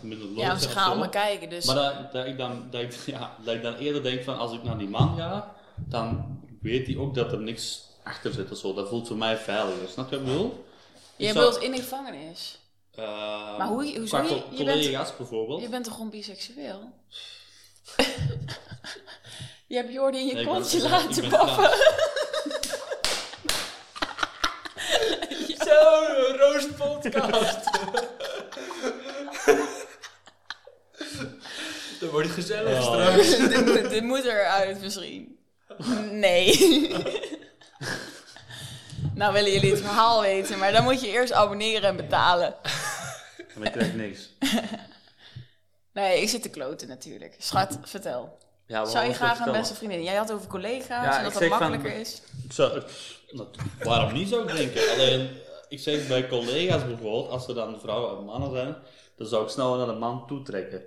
minder 0.02 0.26
leuk 0.28 0.36
Ja, 0.38 0.58
ze 0.58 0.68
gaan 0.68 0.90
allemaal 0.90 1.08
kijken. 1.08 1.48
Dus 1.50 1.64
Maar 1.64 1.74
dat, 1.74 2.12
dat, 2.12 2.26
ik 2.26 2.38
dan, 2.38 2.66
dat, 2.70 2.80
ik, 2.80 2.92
ja, 3.14 3.36
dat 3.44 3.54
ik 3.54 3.62
dan 3.62 3.74
eerder 3.74 4.02
denk 4.02 4.24
van, 4.24 4.38
als 4.38 4.52
ik 4.52 4.62
naar 4.62 4.78
die 4.78 4.88
man 4.88 5.16
ga, 5.16 5.54
dan 5.76 6.38
weet 6.60 6.86
hij 6.86 6.96
ook 6.96 7.14
dat 7.14 7.32
er 7.32 7.40
niks 7.40 7.88
achter 8.04 8.32
zit 8.32 8.50
of 8.50 8.58
zo. 8.58 8.74
Dat 8.74 8.88
voelt 8.88 9.06
voor 9.08 9.16
mij 9.16 9.36
veiliger. 9.36 9.88
Snap 9.88 10.10
je 10.10 10.16
wat 10.16 10.26
ik 10.26 10.32
bedoel? 10.32 10.64
zou- 11.18 11.34
bedoelt 11.34 11.58
in 11.62 11.70
de 11.70 11.76
gevangenis. 11.78 12.58
Eh, 12.94 13.58
Maar 13.58 13.66
hoe- 13.68 13.98
hoezo 13.98 14.18
qua 14.18 14.28
je- 14.28 14.34
je 14.50 14.64
bent- 14.64 14.78
collega's 14.80 15.16
bijvoorbeeld. 15.16 15.60
Je 15.62 15.68
bent 15.68 15.84
toch 15.84 15.94
gewoon 15.94 16.10
biseksueel? 16.10 16.92
je 19.66 19.76
hebt 19.76 19.92
Jordi 19.92 20.18
in 20.18 20.26
je 20.26 20.34
Nee, 20.34 20.44
kontje 20.46 20.82
laten 20.82 21.10
ik 21.24 21.30
ben 21.30 21.38
paffen. 21.38 21.70
Zo, 25.58 26.36
een 26.64 26.76
roostpodcast. 26.78 27.70
Dat 32.00 32.10
wordt 32.10 32.30
gezellig 32.30 32.78
Oh. 32.78 32.92
straks. 32.92 33.36
dit, 33.54 33.64
moet, 33.66 33.90
dit 33.90 34.02
moet 34.02 34.24
eruit 34.24 34.80
misschien. 34.80 35.38
Nee. 36.10 36.56
nou 39.14 39.32
willen 39.32 39.52
jullie 39.52 39.70
het 39.70 39.80
verhaal 39.80 40.20
weten, 40.20 40.58
maar 40.58 40.72
dan 40.72 40.82
moet 40.84 41.00
je 41.00 41.08
eerst 41.08 41.32
abonneren 41.32 41.88
en 41.88 41.96
betalen. 41.96 42.54
En 43.54 43.62
ik 43.62 43.72
krijg 43.72 43.94
niks. 43.94 44.28
Nee, 45.92 46.22
ik 46.22 46.28
zit 46.28 46.42
te 46.42 46.48
kloten 46.48 46.88
natuurlijk. 46.88 47.34
Schat, 47.38 47.78
vertel. 47.82 48.38
Ja, 48.66 48.84
Zou 48.84 49.06
je 49.06 49.14
graag 49.14 49.38
een 49.46 49.52
beste 49.52 49.74
vriendin? 49.74 50.02
Jij 50.02 50.14
had 50.14 50.32
over 50.32 50.46
collega's 50.46 50.88
Ja, 51.04 51.18
en 51.18 51.24
dat 51.24 51.32
van- 51.32 51.48
makkelijker 51.48 51.92
is. 51.94 52.22
Dat- 52.56 52.84
waarom 53.82 54.12
niet 54.12 54.28
zou 54.28 54.48
ik 54.48 54.56
denken? 54.56 54.90
Alleen, 54.90 55.30
ik 55.70 55.80
zeg 55.80 56.08
bij 56.08 56.28
collega's 56.28 56.84
bijvoorbeeld, 56.84 57.28
als 57.28 57.48
er 57.48 57.54
dan 57.54 57.80
vrouwen 57.80 58.18
en 58.18 58.24
mannen 58.24 58.50
zijn, 58.50 58.76
dan 59.16 59.26
zou 59.26 59.42
ik 59.44 59.48
sneller 59.50 59.78
naar 59.78 59.94
de 59.94 60.00
man 60.00 60.26
toetrekken. 60.26 60.82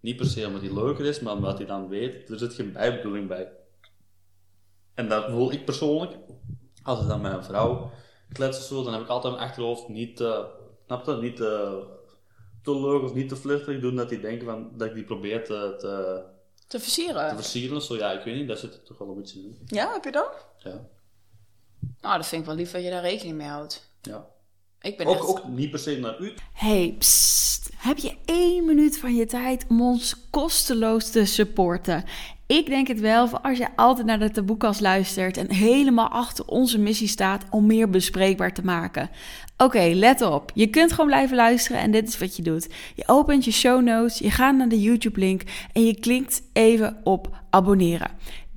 Niet 0.00 0.16
per 0.16 0.26
se 0.26 0.46
omdat 0.46 0.60
hij 0.62 0.72
leuker 0.74 1.04
is, 1.04 1.20
maar 1.20 1.34
omdat 1.34 1.58
hij 1.58 1.66
dan 1.66 1.88
weet, 1.88 2.30
er 2.30 2.38
zit 2.38 2.54
geen 2.54 2.72
bijbedoeling 2.72 3.28
bij. 3.28 3.52
En 4.94 5.08
dat 5.08 5.30
voel 5.30 5.52
ik 5.52 5.64
persoonlijk 5.64 6.16
als 6.82 7.00
ik 7.00 7.08
dan 7.08 7.20
met 7.20 7.32
een 7.32 7.44
vrouw 7.44 7.90
klets 8.32 8.58
of 8.58 8.64
zo, 8.64 8.82
dan 8.84 8.92
heb 8.92 9.02
ik 9.02 9.08
altijd 9.08 9.32
in 9.32 9.38
mijn 9.38 9.50
achterhoofd 9.50 9.88
niet, 9.88 10.20
eh 10.20 10.44
snap 10.86 11.06
je, 11.06 11.12
niet 11.12 11.40
eh, 11.40 11.72
te 12.62 12.80
leuk 12.80 13.02
of 13.02 13.14
niet 13.14 13.28
te 13.28 13.36
flirterig 13.36 13.80
doen, 13.80 13.96
dat 13.96 14.08
die 14.08 14.20
denken 14.20 14.46
van, 14.46 14.70
dat 14.76 14.88
ik 14.88 14.94
die 14.94 15.04
probeer 15.04 15.44
te, 15.44 15.74
te, 15.78 16.22
Te 16.66 16.80
versieren. 16.80 17.28
te 17.28 17.34
versieren 17.34 17.76
of 17.76 17.82
zo. 17.82 17.96
Ja, 17.96 18.12
ik 18.12 18.24
weet 18.24 18.34
niet, 18.36 18.48
daar 18.48 18.56
zit 18.56 18.74
er 18.74 18.82
toch 18.82 18.98
wel 18.98 19.08
een 19.08 19.14
beetje 19.14 19.40
in. 19.40 19.58
Ja, 19.66 19.92
heb 19.92 20.04
je 20.04 20.12
dat? 20.12 20.46
Ja. 20.58 20.86
Nou, 22.00 22.16
dat 22.16 22.26
vind 22.26 22.40
ik 22.40 22.46
wel 22.46 22.56
lief 22.56 22.70
dat 22.72 22.82
je 22.82 22.90
daar 22.90 23.02
rekening 23.02 23.36
mee 23.36 23.46
houdt. 23.48 23.92
Ja. 24.04 24.26
Ik 24.80 24.96
ben 24.96 25.06
Ook, 25.06 25.14
echt... 25.14 25.26
ook 25.26 25.48
niet 25.48 25.70
per 25.70 25.78
se 25.78 25.98
naar 25.98 26.20
u. 26.20 26.32
Hey, 26.52 26.94
psst. 26.98 27.70
Heb 27.76 27.98
je 27.98 28.16
één 28.24 28.64
minuut 28.64 28.98
van 28.98 29.14
je 29.14 29.26
tijd 29.26 29.64
om 29.68 29.82
ons 29.82 30.14
kosteloos 30.30 31.10
te 31.10 31.24
supporten? 31.24 32.04
Ik 32.46 32.66
denk 32.66 32.88
het 32.88 33.00
wel 33.00 33.28
voor 33.28 33.40
als 33.40 33.58
je 33.58 33.76
altijd 33.76 34.06
naar 34.06 34.18
de 34.18 34.30
taboekast 34.30 34.80
luistert 34.80 35.36
en 35.36 35.50
helemaal 35.50 36.08
achter 36.08 36.46
onze 36.46 36.78
missie 36.78 37.08
staat 37.08 37.44
om 37.50 37.66
meer 37.66 37.90
bespreekbaar 37.90 38.52
te 38.52 38.64
maken. 38.64 39.10
Oké, 39.56 39.90
let 39.94 40.22
op. 40.22 40.50
Je 40.54 40.66
kunt 40.66 40.90
gewoon 40.90 41.06
blijven 41.06 41.36
luisteren 41.36 41.80
en 41.80 41.90
dit 41.90 42.08
is 42.08 42.18
wat 42.18 42.36
je 42.36 42.42
doet. 42.42 42.68
Je 42.94 43.02
opent 43.06 43.44
je 43.44 43.52
show 43.52 43.82
notes, 43.82 44.18
je 44.18 44.30
gaat 44.30 44.56
naar 44.56 44.68
de 44.68 44.80
YouTube 44.80 45.20
link 45.20 45.42
en 45.72 45.84
je 45.84 46.00
klikt 46.00 46.42
even 46.52 47.00
op 47.04 47.36
abonneren. 47.50 48.10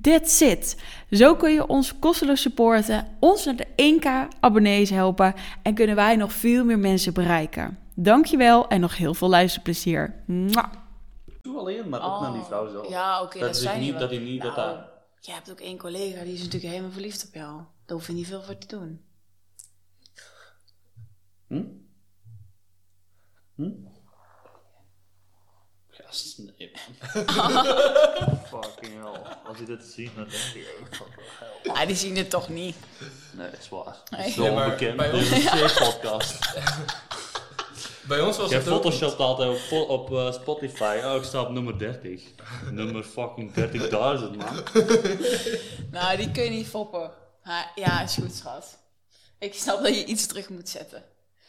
That's 0.08 0.40
it. 0.40 0.76
Zo 1.10 1.34
kun 1.36 1.52
je 1.52 1.66
ons 1.66 1.98
kosteloos 1.98 2.40
supporten, 2.40 3.16
ons 3.20 3.44
naar 3.44 3.56
de 3.56 3.66
1k 3.76 4.36
abonnees 4.40 4.90
helpen 4.90 5.34
en 5.62 5.74
kunnen 5.74 5.96
wij 5.96 6.16
nog 6.16 6.32
veel 6.32 6.64
meer 6.64 6.78
mensen 6.78 7.14
bereiken. 7.14 7.78
Dankjewel 7.94 8.68
en 8.68 8.80
nog 8.80 8.96
heel 8.96 9.14
veel 9.14 9.28
luisterplezier. 9.28 10.22
Mwah. 10.26 10.72
Doe 11.42 11.58
alleen, 11.58 11.88
maar 11.88 12.02
ook 12.14 12.20
naar 12.20 12.32
die 12.32 12.42
vrouw 12.42 12.70
zelf. 12.70 12.84
Oh. 12.84 12.90
Ja, 12.90 13.22
oké, 13.22 13.38
Dat 13.38 13.46
dat, 13.48 13.56
is 13.56 13.62
zijn 13.62 13.80
niet- 13.80 13.90
wel- 13.90 14.00
dat 14.00 14.10
hij 14.10 14.18
niet- 14.18 14.42
dat 14.42 14.56
Nou, 14.56 14.76
hij- 14.76 14.86
Je 15.20 15.32
hebt 15.32 15.50
ook 15.50 15.60
één 15.60 15.78
collega, 15.78 16.22
die 16.24 16.32
is 16.32 16.38
natuurlijk 16.38 16.72
helemaal 16.72 16.90
verliefd 16.92 17.26
op 17.28 17.34
jou. 17.34 17.52
Daar 17.86 17.96
hoef 17.96 18.06
je 18.06 18.12
niet 18.12 18.26
veel 18.26 18.42
voor 18.42 18.58
te 18.58 18.66
doen. 18.66 19.00
Hm? 21.48 21.62
Hm? 23.54 23.70
Nee 26.10 26.70
man. 26.72 27.24
Fucking 28.50 28.92
hell. 28.92 29.22
Als 29.44 29.58
je 29.58 29.64
dit 29.64 29.82
ziet, 29.94 30.10
dan 30.16 30.28
denk 30.28 30.42
je 30.54 30.78
echt 30.82 30.96
van, 30.96 31.06
hell. 31.38 31.72
Ah, 31.72 31.86
die 31.86 31.96
zien 31.96 32.16
het 32.16 32.30
toch 32.30 32.48
niet. 32.48 32.76
Nee, 33.32 33.48
is 33.60 33.68
waar. 33.68 33.96
Nee. 34.10 34.30
Zo 34.30 34.42
Nee, 34.42 34.52
maar 34.52 34.64
onbekend. 34.64 34.96
bij 34.96 35.10
Dit 35.10 35.20
is 35.20 35.44
een 35.44 35.70
podcast. 35.74 36.38
Bij 38.08 38.20
ons 38.20 38.36
was 38.36 38.50
Jij 38.50 38.58
het 38.58 38.68
ook... 38.68 38.82
photoshopt 38.82 39.18
altijd 39.18 39.70
op, 39.70 39.88
op 39.88 40.12
eh, 40.12 40.32
Spotify. 40.32 41.00
Oh, 41.04 41.14
ik 41.14 41.22
sta 41.22 41.40
op 41.40 41.50
nummer 41.50 41.78
30. 41.78 42.22
Nummer 42.70 43.02
fucking 43.02 43.52
30.000, 43.54 44.36
man. 44.36 44.62
Nou, 45.90 46.16
die 46.16 46.30
kun 46.30 46.44
je 46.44 46.50
niet 46.50 46.66
foppen. 46.66 47.10
Ja, 47.74 48.02
is 48.02 48.14
goed, 48.14 48.34
schat. 48.34 48.78
Ik 49.38 49.54
snap 49.54 49.82
dat 49.82 49.94
je 49.94 50.04
iets 50.04 50.26
terug 50.26 50.48
moet 50.48 50.68
zetten. 50.68 51.04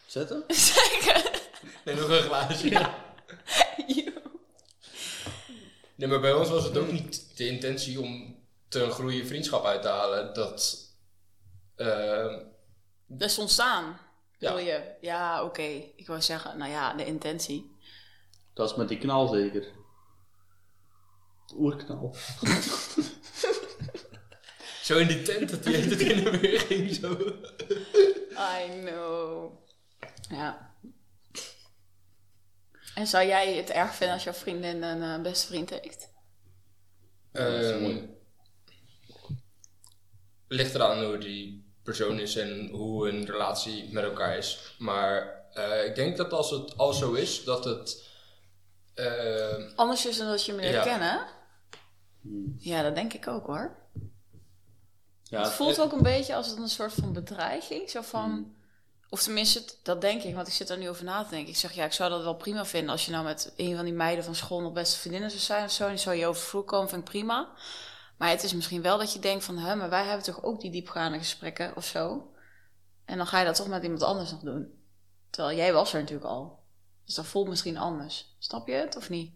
Zetten? 0.05 0.43
Zeker. 0.47 1.29
Nee, 1.85 1.95
nog 1.95 2.09
een 2.09 2.21
glaasje. 2.21 2.89
Nee, 5.99 6.07
maar 6.07 6.19
bij 6.19 6.33
ons 6.33 6.49
was 6.49 6.63
het 6.63 6.77
ook 6.77 6.91
niet 6.91 7.37
de 7.37 7.47
intentie 7.47 8.01
om 8.01 8.37
te 8.67 8.83
een 8.83 8.91
goede 8.91 9.25
vriendschap 9.25 9.65
uit 9.65 9.81
te 9.81 9.87
halen. 9.87 10.33
Dat... 10.33 10.87
Dat 13.07 13.29
is 13.29 13.39
ontstaan. 13.39 13.99
Ja. 14.37 14.53
Wil 14.53 14.65
je? 14.65 14.95
Ja, 15.01 15.43
oké. 15.43 15.61
Ik 15.95 16.07
wou 16.07 16.21
zeggen, 16.21 16.57
nou 16.57 16.71
ja, 16.71 16.93
de 16.93 17.05
intentie. 17.05 17.77
Dat 18.53 18.69
is 18.69 18.75
met 18.75 18.87
die 18.87 18.97
knal 18.97 19.27
zeker. 19.27 19.67
Oerknal. 21.55 22.15
zo 24.83 24.97
in 24.97 25.07
die 25.07 25.21
tent 25.21 25.49
dat 25.49 25.63
die 25.63 25.75
het 25.75 25.99
in 25.99 26.27
en 26.27 26.39
weer 26.39 26.59
ging. 26.59 26.95
Zo. 26.95 27.11
I 28.31 28.81
know. 28.81 29.51
Ja. 30.29 30.68
En 32.99 33.07
zou 33.07 33.25
jij 33.25 33.53
het 33.55 33.69
erg 33.69 33.95
vinden 33.95 34.15
als 34.15 34.23
jouw 34.23 34.33
vriendin 34.33 34.83
een 34.83 35.01
eh, 35.03 35.21
beste 35.21 35.47
vriend 35.47 35.69
heeft? 35.69 36.09
dat 37.31 37.47
is 37.53 37.69
Ehm, 37.71 37.81
mooi. 37.81 38.09
ligt 40.47 40.75
eraan 40.75 41.03
hoe 41.05 41.17
die 41.17 41.73
persoon 41.83 42.19
is 42.19 42.35
en 42.35 42.69
hoe 42.69 43.09
een 43.09 43.25
relatie 43.25 43.91
met 43.93 44.03
elkaar 44.03 44.37
is. 44.37 44.75
Maar 44.77 45.43
eh, 45.53 45.85
ik 45.85 45.95
denk 45.95 46.17
dat 46.17 46.31
als 46.33 46.49
het 46.51 46.77
al 46.77 46.93
zo 46.93 47.13
is, 47.13 47.43
dat 47.43 47.65
het... 47.65 48.07
eh, 48.93 49.75
Anders 49.75 50.05
is 50.05 50.17
dan 50.17 50.27
dat 50.27 50.45
je 50.45 50.53
me 50.53 50.61
leert 50.61 50.73
Ja. 50.73 50.83
kennen? 50.83 51.25
Ja, 52.57 52.81
dat 52.81 52.95
denk 52.95 53.13
ik 53.13 53.27
ook 53.27 53.45
hoor. 53.45 53.77
Ja, 55.23 55.41
Het 55.43 55.51
voelt 55.51 55.81
ook 55.81 55.91
een 55.91 56.01
beetje 56.03 56.35
als 56.35 56.47
het 56.47 56.57
een 56.57 56.69
soort 56.69 56.93
van 56.93 57.13
bedreiging. 57.13 57.89
Zo 57.89 58.01
van, 58.01 58.29
Hmm. 58.29 58.57
Of 59.09 59.23
tenminste, 59.23 59.63
dat 59.83 60.01
denk 60.01 60.23
ik, 60.23 60.35
want 60.35 60.47
ik 60.47 60.53
zit 60.53 60.69
er 60.69 60.77
nu 60.77 60.89
over 60.89 61.03
na 61.03 61.23
te 61.23 61.29
denken. 61.29 61.49
Ik 61.49 61.57
zeg, 61.57 61.73
ja, 61.73 61.85
ik 61.85 61.93
zou 61.93 62.09
dat 62.09 62.23
wel 62.23 62.35
prima 62.35 62.65
vinden 62.65 62.89
als 62.89 63.05
je 63.05 63.11
nou 63.11 63.23
met 63.23 63.53
een 63.57 63.75
van 63.75 63.85
die 63.85 63.93
meiden 63.93 64.23
van 64.23 64.35
school 64.35 64.61
nog 64.61 64.73
beste 64.73 64.99
vriendinnen 64.99 65.29
zou 65.29 65.41
zijn 65.41 65.63
of 65.63 65.71
zo. 65.71 65.83
En 65.83 65.89
die 65.89 65.99
zou 65.99 66.15
je 66.15 66.27
over 66.27 66.41
vloer 66.41 66.63
komen, 66.63 66.89
vind 66.89 67.01
ik 67.01 67.09
prima. 67.09 67.49
Maar 68.17 68.29
het 68.29 68.43
is 68.43 68.53
misschien 68.53 68.81
wel 68.81 68.97
dat 68.97 69.13
je 69.13 69.19
denkt 69.19 69.43
van, 69.43 69.57
hè, 69.57 69.75
maar 69.75 69.89
wij 69.89 70.05
hebben 70.05 70.25
toch 70.25 70.43
ook 70.43 70.61
die 70.61 70.71
diepgaande 70.71 71.17
gesprekken 71.17 71.75
of 71.75 71.85
zo. 71.85 72.31
En 73.05 73.17
dan 73.17 73.27
ga 73.27 73.39
je 73.39 73.45
dat 73.45 73.55
toch 73.55 73.67
met 73.67 73.83
iemand 73.83 74.03
anders 74.03 74.31
nog 74.31 74.41
doen. 74.41 74.83
Terwijl 75.29 75.57
jij 75.57 75.73
was 75.73 75.93
er 75.93 75.99
natuurlijk 75.99 76.29
al. 76.29 76.59
Dus 77.05 77.15
dat 77.15 77.25
voelt 77.25 77.47
misschien 77.47 77.77
anders. 77.77 78.35
Snap 78.39 78.67
je 78.67 78.73
het 78.73 78.95
of 78.95 79.09
niet? 79.09 79.33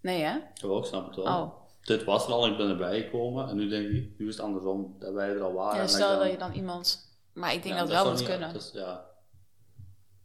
Nee 0.00 0.22
hè? 0.22 0.32
Ja, 0.54 0.78
ik 0.78 0.84
snap 0.84 1.06
het 1.06 1.16
wel. 1.16 1.24
Oh. 1.24 1.66
Dit 1.82 2.04
was 2.04 2.26
er 2.26 2.32
al, 2.32 2.46
ik 2.46 2.56
ben 2.56 2.68
erbij 2.68 3.02
gekomen. 3.02 3.48
En 3.48 3.56
nu 3.56 3.68
denk 3.68 3.88
ik, 3.88 4.18
nu 4.18 4.28
is 4.28 4.36
het 4.36 4.44
andersom. 4.44 4.96
Dat 4.98 5.12
wij 5.12 5.28
er 5.28 5.42
al 5.42 5.52
waren. 5.52 5.80
Ja, 5.80 5.86
stel 5.86 6.18
dat 6.18 6.30
je 6.30 6.38
dan 6.38 6.52
iemand... 6.52 7.06
Maar 7.38 7.52
ik 7.54 7.62
denk 7.62 7.74
Ja, 7.74 7.80
dat 7.80 7.88
het 7.92 8.02
wel 8.02 8.10
moet 8.12 8.22
kunnen. 8.22 8.52
dat 8.52 8.62
is- 8.62 8.70
ja. 8.72 9.04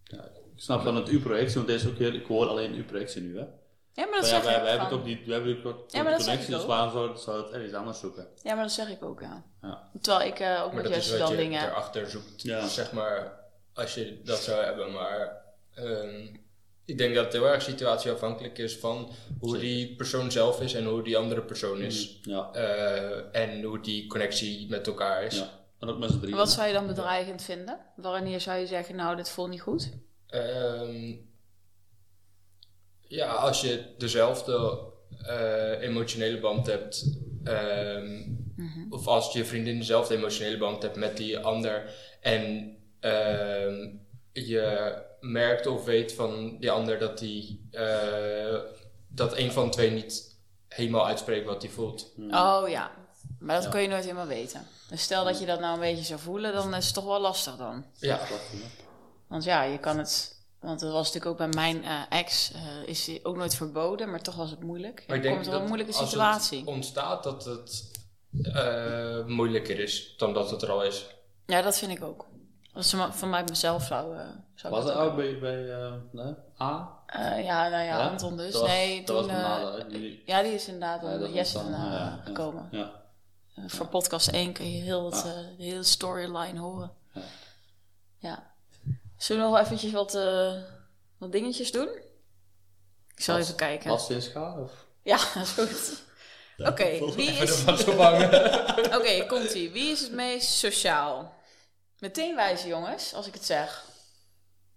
ja. 0.04 0.24
Ik 0.56 0.62
snap 0.62 0.82
van 0.82 0.96
het 0.96 1.10
U-projectie, 1.10 1.56
want 1.56 1.68
deze 1.68 1.86
is 1.86 1.92
ook 1.92 1.98
heel, 1.98 2.14
ik 2.14 2.26
hoor 2.26 2.48
alleen 2.48 2.76
U-projectie 2.78 3.22
nu, 3.22 3.38
hè. 3.38 3.46
Ja, 3.96 4.06
maar 4.06 4.22
dat 4.22 4.22
Maar 4.22 4.30
ja, 4.30 4.36
zeg 4.36 4.44
wij, 4.44 4.56
ik 4.56 4.62
wij 4.62 4.70
hebben 4.70 4.90
van- 4.90 4.98
toch 4.98 5.06
die, 5.08 5.22
wij 5.26 5.36
hebben 5.36 5.66
ook 5.66 5.92
Ja, 5.92 6.02
maar 6.04 6.12
dat 6.12 6.22
zeg 6.22 6.30
connectie, 6.30 6.54
dus 6.54 6.62
ook. 6.62 6.68
waarom 6.68 6.92
zou, 6.92 7.18
zou 7.18 7.44
het 7.44 7.52
ergens 7.54 7.74
anders 7.74 8.00
zoeken? 8.00 8.28
Ja, 8.44 8.54
maar 8.54 8.64
dat 8.64 8.72
zeg 8.74 8.90
ik 8.90 9.04
ook, 9.04 9.22
ja. 9.22 9.44
Ja. 9.62 9.90
Terwijl 10.02 10.28
ik 10.32 10.40
eh, 10.40 10.62
ook 10.64 10.74
Maar 10.74 10.84
met 10.84 10.94
dat 10.94 11.10
wat 11.10 11.20
dan 11.20 11.32
je 11.32 11.38
dingen 11.38 11.60
heb. 11.62 11.70
erachter 11.70 12.10
zoekt, 12.10 12.42
Ja. 12.42 12.68
zeg 12.68 12.92
maar, 12.92 13.40
als 13.74 13.94
je 13.94 14.22
dat 14.24 14.40
zou 14.40 14.64
hebben. 14.64 14.92
Maar 14.92 15.42
ehm, 15.76 16.36
ik 16.86 16.98
denk 16.98 17.16
dat 17.16 17.24
het 17.24 17.34
heel 17.34 17.48
erg 17.48 17.62
situatieafhankelijk 17.62 18.58
is 18.58 18.78
van 18.78 19.10
hoe 19.40 19.58
die 19.58 19.96
persoon 19.96 20.32
zelf 20.32 20.62
is 20.62 20.74
en 20.74 20.86
hoe 20.86 21.04
die 21.04 21.18
andere 21.18 21.42
persoon 21.42 21.80
is. 21.82 22.20
Ja, 22.22 22.50
Eh, 22.54 23.42
en 23.42 23.64
hoe 23.64 23.80
die 23.80 24.08
connectie 24.08 24.70
met 24.70 24.88
elkaar 24.88 25.24
is. 25.24 25.38
ja. 25.38 25.62
En 25.84 25.90
ook 25.90 26.00
met 26.00 26.12
z'n 26.12 26.20
drieën. 26.20 26.38
Wat 26.38 26.52
zou 26.52 26.68
je 26.68 26.74
dan 26.74 26.88
bedreigend 26.88 27.42
vinden? 27.42 27.80
Wanneer 27.96 28.42
zou 28.42 28.60
je 28.60 28.68
zeggen, 28.68 28.96
nou, 28.96 29.16
dit 29.16 29.30
voelt 29.30 29.50
niet 29.50 29.62
goed? 29.62 29.92
Ehm, 30.28 31.16
ja, 33.02 33.34
als 33.34 33.62
je 33.62 33.86
dezelfde 33.98 34.80
eh, 35.26 35.82
emotionele 35.82 36.40
band 36.40 36.68
hebt, 36.68 37.18
ehm, 37.44 38.22
of 38.90 39.08
als 39.08 39.34
je 39.34 39.46
vriendin 39.46 39.78
dezelfde 39.78 40.16
emotionele 40.16 40.58
band 40.58 40.82
hebt 40.82 40.96
met 40.96 41.18
die 41.18 41.40
ander 41.40 41.94
en 42.22 42.76
ehm, 43.00 43.90
je 44.32 44.96
merkt 45.20 45.68
of 45.68 45.86
weet 45.86 46.14
van 46.14 46.58
die 46.60 46.72
ander 46.72 47.00
dat 47.00 47.18
die 47.18 47.68
eh, 47.72 48.60
dat 49.08 49.38
een 49.38 49.52
van 49.52 49.66
de 49.66 49.72
twee 49.72 49.92
niet 49.92 50.40
helemaal 50.68 51.08
uitspreekt 51.08 51.46
wat 51.46 51.62
hij 51.62 51.72
voelt. 51.72 52.14
Oh 52.18 52.64
ja, 52.68 52.92
maar 53.44 53.56
dat 53.56 53.64
Ja. 53.64 53.70
kun 53.70 53.82
je 53.82 53.88
nooit 53.88 54.04
helemaal 54.04 54.26
weten. 54.28 54.68
Dus 54.90 55.02
stel 55.02 55.24
dat 55.24 55.40
je 55.40 55.46
dat 55.46 55.60
nou 55.60 55.74
een 55.74 55.80
beetje 55.80 56.04
zou 56.04 56.20
voelen, 56.20 56.54
dan 56.54 56.74
is 56.76 56.86
het 56.86 56.94
toch 56.94 57.06
wel 57.06 57.20
lastig 57.22 57.56
dan. 57.56 57.86
Ja, 57.94 58.20
Want 59.28 59.44
ja, 59.44 59.64
je 59.64 59.78
kan 59.80 59.98
het... 59.98 60.32
Want 60.60 60.80
dat 60.80 60.92
was 60.92 61.14
natuurlijk 61.14 61.32
ook 61.32 61.38
bij 61.52 61.62
mijn 61.62 61.84
eh, 61.84 62.02
ex, 62.20 62.52
eh, 62.52 62.62
is 62.86 63.20
ook 63.24 63.36
nooit 63.38 63.56
verboden, 63.56 64.10
maar 64.10 64.22
toch 64.22 64.36
was 64.36 64.50
het 64.50 64.64
moeilijk. 64.64 65.04
maar 65.08 65.16
ik 65.18 65.22
denk 65.24 65.34
komt 65.34 65.46
wel 65.46 65.54
dat 65.54 65.64
een 65.64 65.68
moeilijke 65.68 65.98
als 66.00 66.10
situatie. 66.10 66.60
het 66.60 66.68
ontstaat 66.68 67.24
dat 67.24 67.46
het 67.46 67.92
eh, 68.54 69.26
moeilijker 69.26 69.80
is 69.80 70.14
dan 70.18 70.34
dat 70.34 70.52
het 70.52 70.62
er 70.62 70.72
al 70.72 70.84
is. 70.84 71.06
Ja, 71.46 71.62
dat 71.62 71.78
vind 71.78 71.92
ik 71.92 72.04
ook. 72.04 72.26
Als 72.74 72.90
ze 72.90 73.08
van 73.12 73.30
mij 73.30 73.44
mezelf 73.44 73.84
zou, 73.86 74.18
eh 74.18 74.26
zou 74.56 74.74
Was 74.74 74.86
dat 74.86 74.96
ook 74.96 75.16
bij, 75.16 75.40
bij 75.40 75.72
eh, 75.74 75.94
nee? 76.12 76.34
A? 76.62 77.00
Eh, 77.06 77.44
ja, 77.44 77.70
nou 77.70 77.84
ja, 77.84 77.98
Ja? 77.98 78.08
Anton 78.08 78.38
dus. 78.38 78.52
Dat 78.52 78.62
was- 78.62 78.70
nee, 78.70 79.06
dat 79.06 79.24
toen... 79.28 80.22
ja, 80.26 80.42
die 80.42 80.54
is 80.54 80.68
inderdaad 80.68 81.02
Ja, 81.02 81.28
Jesse 81.28 81.60
gekomen. 82.24 82.68
Ja. 82.72 82.92
Eh, 83.56 83.64
voor 83.68 83.88
podcast 83.88 84.28
1 84.28 84.54
kun 84.54 84.72
je 84.72 84.82
heel 84.84 85.06
het, 85.06 85.24
Ja. 85.24 85.30
eh, 85.30 85.58
de 85.58 85.64
hele 85.64 85.84
storyline 85.84 86.60
horen. 86.60 86.92
Ja. 87.14 87.22
Ja. 88.18 88.52
Zullen 89.18 89.44
we 89.46 89.50
nog 89.50 89.60
eventjes 89.60 89.92
wat, 89.92 90.16
eh, 90.16 90.62
wat 91.18 91.32
dingetjes 91.32 91.72
doen? 91.72 91.90
Ik 93.16 93.22
zal 93.24 93.36
Was- 93.36 93.44
even 93.44 93.56
kijken. 93.58 93.90
Was 93.90 94.06
sinds 94.06 94.28
gaan? 94.28 94.60
Of? 94.60 94.72
Ja, 95.04 95.18
dat 95.34 95.44
is 95.44 95.52
goed. 95.52 96.04
Oké, 96.68 97.14
wie 97.16 97.30
is... 97.32 97.50
ervan 97.50 97.78
zo 97.78 97.96
bang. 97.96 98.24
Oké, 98.98 99.26
komt-ie. 99.28 99.72
Wie 99.72 99.92
is 99.92 100.00
het 100.02 100.12
meest 100.12 100.50
sociaal? 100.50 101.34
Meteen 102.00 102.36
wijzen, 102.36 102.68
jongens, 102.70 103.14
als 103.14 103.28
ik 103.28 103.34
het 103.34 103.46
zeg. 103.46 103.86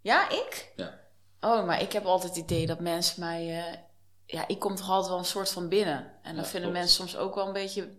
Ja, 0.01 0.29
ik? 0.31 0.73
Ja. 0.77 1.01
Oh, 1.41 1.67
maar 1.67 1.81
ik 1.83 1.93
heb 1.93 2.05
altijd 2.05 2.35
het 2.35 2.43
idee 2.45 2.67
dat 2.67 2.81
mensen 2.81 3.21
mij... 3.21 3.59
eh, 3.67 3.79
ja, 4.27 4.49
ik 4.49 4.59
kom 4.59 4.75
toch 4.77 4.89
altijd 4.91 5.09
wel 5.09 5.19
een 5.19 5.25
soort 5.25 5.51
van 5.51 5.69
binnen. 5.69 6.13
En 6.23 6.37
dat 6.37 6.45
Ja, 6.45 6.51
vinden 6.51 6.71
klopt. 6.71 6.73
mensen 6.87 6.97
soms 7.09 7.17
ook 7.17 7.35
wel 7.35 7.47
een 7.47 7.53
beetje 7.53 7.81
Het 7.81 7.91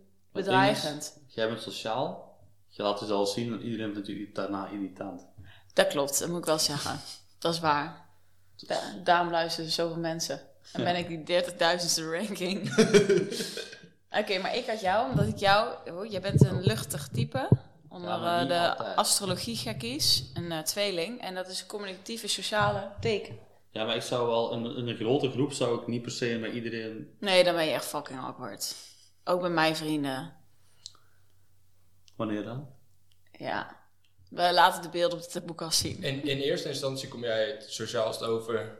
bedreigend. 0.45 1.01
is, 1.27 1.33
Jij 1.35 1.47
bent 1.47 1.61
sociaal. 1.61 2.37
je 2.69 2.83
laat 2.83 2.99
het 2.99 3.09
al 3.09 3.25
zien 3.25 3.53
en 3.53 3.61
iedereen 3.61 3.93
vindt 3.93 4.07
u 4.07 4.29
daarna 4.33 4.67
irritant. 4.67 5.25
Dat 5.73 5.87
klopt, 5.87 6.19
dat 6.19 6.29
moet 6.29 6.37
ik 6.39 6.45
wel 6.45 6.59
zeggen. 6.59 6.99
Dat 7.39 7.53
is 7.53 7.59
waar. 7.59 8.05
Da- 8.55 8.93
daarom 9.03 9.31
luisteren 9.31 9.71
zoveel 9.71 9.97
mensen. 9.99 10.41
En 10.73 10.83
ben 10.83 10.95
ik 10.95 11.25
die 11.25 11.43
30.000ste 11.43 12.03
ranking. 12.11 12.69
Oké, 14.19 14.37
maar 14.39 14.55
ik 14.55 14.65
had 14.65 14.81
jou, 14.81 15.09
omdat 15.09 15.27
ik 15.27 15.37
jou... 15.37 15.73
Oh, 15.91 16.05
jij 16.11 16.21
bent 16.21 16.45
een 16.45 16.61
luchtig 16.63 17.07
type. 17.07 17.49
Onder 17.89 18.09
Ja, 18.09 18.41
eh, 18.41 18.47
de 18.47 18.69
altijd. 18.69 18.95
astrologie-gekkies. 18.95 20.23
Een 20.33 20.51
eh, 20.51 20.59
tweeling. 20.59 21.21
En 21.21 21.35
dat 21.35 21.47
is 21.47 21.61
een 21.61 21.67
communicatieve 21.67 22.27
sociale 22.27 22.89
teken. 22.99 23.37
Ja, 23.71 23.85
maar 23.85 23.95
ik 23.95 24.01
zou 24.01 24.27
wel, 24.27 24.53
in, 24.53 24.65
in 24.75 24.87
een 24.87 24.95
grote 24.95 25.31
groep 25.31 25.51
zou 25.53 25.81
ik 25.81 25.87
niet 25.87 26.01
per 26.01 26.11
se 26.11 26.37
met 26.41 26.53
iedereen... 26.53 27.15
Nee, 27.19 27.43
dan 27.43 27.55
ben 27.55 27.65
je 27.65 27.71
echt 27.71 27.85
fucking 27.85 28.19
awkward. 28.19 28.75
Ook 29.27 29.41
met 29.41 29.51
mijn 29.51 29.75
vrienden. 29.75 30.33
Wanneer 32.15 32.43
dan? 32.43 32.67
Ja. 33.31 33.75
We 34.29 34.53
laten 34.53 34.81
de 34.81 34.89
beelden 34.89 35.19
op 35.19 35.31
de 35.31 35.41
boekkast 35.41 35.79
zien. 35.79 36.03
In, 36.03 36.23
in 36.23 36.37
eerste 36.37 36.69
instantie 36.69 37.07
kom 37.07 37.21
jij 37.23 37.47
het 37.47 37.65
sociaalst 37.67 38.23
over. 38.23 38.79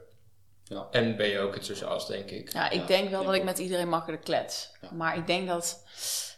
Ja. 0.64 0.88
En 0.92 1.16
ben 1.16 1.28
je 1.28 1.40
ook 1.40 1.54
het 1.54 1.66
sociaalst, 1.66 2.08
denk 2.08 2.30
ik. 2.30 2.54
Ja, 2.54 2.70
ik 2.70 2.80
Ja, 2.82 2.88
denk 2.88 3.10
wel 3.10 3.24
dat 3.24 3.34
ik 3.34 3.44
met 3.44 3.58
iedereen 3.58 3.90
makkelijk 3.90 4.24
klets. 4.24 4.72
Ja. 4.82 4.92
Maar 4.92 5.18
ik 5.18 5.28
denk 5.28 5.48
dat, 5.48 5.84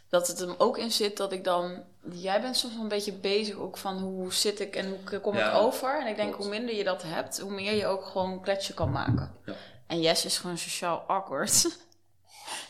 dat 0.08 0.26
het 0.26 0.38
hem 0.38 0.54
ook 0.58 0.78
in 0.78 0.90
zit 0.90 1.16
dat 1.16 1.32
ik 1.32 1.44
dan... 1.44 1.84
Jij 2.12 2.40
bent 2.40 2.56
soms 2.56 2.74
wel 2.74 2.82
een 2.82 2.88
beetje 2.88 3.12
bezig 3.12 3.56
ook 3.56 3.76
van 3.76 3.98
hoe 3.98 4.32
zit 4.32 4.60
ik 4.60 4.76
en 4.76 4.88
hoe 4.88 5.20
kom 5.20 5.36
ik 5.36 5.54
over. 5.54 6.00
En 6.00 6.06
ik 6.06 6.16
denk 6.16 6.28
klopt. 6.28 6.44
hoe 6.44 6.54
minder 6.54 6.74
je 6.74 6.84
dat 6.84 7.02
hebt, 7.02 7.40
hoe 7.40 7.52
meer 7.52 7.74
je 7.74 7.86
ook 7.86 8.04
gewoon 8.04 8.42
kletsje 8.42 8.74
kan 8.74 8.90
maken. 8.90 9.34
Ja. 9.44 9.54
En 9.86 10.00
Jess 10.00 10.24
is 10.24 10.38
gewoon 10.38 10.58
sociaal 10.58 10.98
awkward. 10.98 11.66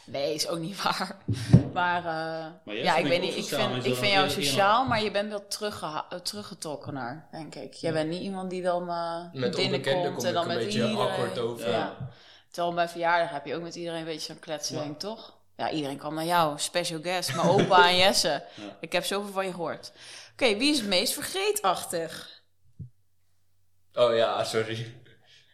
nee, 0.04 0.34
is 0.34 0.48
ook 0.48 0.58
niet 0.58 0.82
waar. 0.82 1.16
Maar, 1.72 1.98
eh, 1.98 2.46
Maar 2.64 2.74
ja, 2.74 2.96
ik 2.96 3.06
weet 3.06 3.20
niet. 3.20 3.36
Ik 3.36 3.44
vind, 3.44 3.84
ik 3.86 3.94
vind 3.94 4.12
jou 4.12 4.30
sociaal, 4.30 4.84
maar 4.84 5.02
je 5.02 5.10
bent 5.10 5.28
wel 5.28 5.46
teruggeha- 5.48 6.06
eh, 6.10 6.18
teruggetrokkener, 6.18 7.26
denk 7.30 7.54
ik. 7.54 7.74
Jij 7.74 7.92
bent 7.92 8.08
niet 8.10 8.22
iemand 8.22 8.50
die 8.50 8.62
dan 8.62 8.88
eh 8.88 9.20
Met 9.32 9.56
binnenkomt 9.56 10.14
kom 10.14 10.24
en 10.24 10.32
dan 10.32 10.42
een 10.42 10.48
met 10.48 10.58
beetje 10.58 10.78
iedereen... 10.80 10.96
awkward 11.08 11.38
over. 11.38 11.70
Ja. 11.70 11.96
Terwijl 12.50 12.74
bij 12.74 12.88
verjaardag 12.88 13.30
heb 13.30 13.46
je 13.46 13.54
ook 13.54 13.62
met 13.62 13.74
iedereen 13.74 13.98
een 13.98 14.04
beetje 14.04 14.32
zo'n 14.32 14.38
kletsen, 14.38 14.74
Ja. 14.76 14.80
denk 14.82 14.94
ik, 14.94 15.00
toch? 15.00 15.38
Ja, 15.56 15.70
iedereen 15.70 15.98
kwam 15.98 16.14
naar 16.14 16.24
jou. 16.24 16.58
Special 16.58 17.00
guest. 17.02 17.34
Mijn 17.36 17.48
opa 17.48 17.88
en 17.88 17.96
Jesse. 18.04 18.28
Ja. 18.28 18.76
Ik 18.80 18.92
heb 18.92 19.04
zoveel 19.04 19.32
van 19.32 19.44
je 19.44 19.50
gehoord. 19.50 19.92
Oké, 20.32 20.56
wie 20.56 20.70
is 20.72 20.78
het 20.78 20.88
meest 20.88 21.12
vergeetachtig? 21.12 22.40
Oh 23.94 24.14
ja, 24.16 24.44
sorry. 24.44 24.94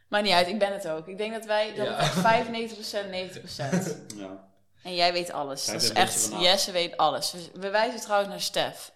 Maar 0.09 0.23
niet 0.23 0.33
uit, 0.33 0.47
ik 0.49 0.59
ben 0.59 0.73
het 0.73 0.89
ook. 0.89 1.07
Ik 1.07 1.19
denk 1.19 1.33
dat 1.33 1.45
wij 1.45 1.75
dat 1.75 1.87
Ja. 1.87 1.93
het 1.95 2.01
echt 2.01 2.17
95%, 2.17 3.11
90%. 3.11 3.97
Ja. 4.17 4.45
En 4.83 4.95
jij 4.95 5.13
weet 5.13 5.33
alles. 5.33 5.65
Dat 5.65 5.83
is 5.83 5.93
echt. 5.93 6.31
Jesse 6.41 6.73
weet 6.73 6.97
alles. 6.97 7.33
We, 7.33 7.51
we 7.61 7.71
wijzen 7.71 8.01
trouwens 8.01 8.31
naar 8.31 8.41
Stef. 8.41 8.93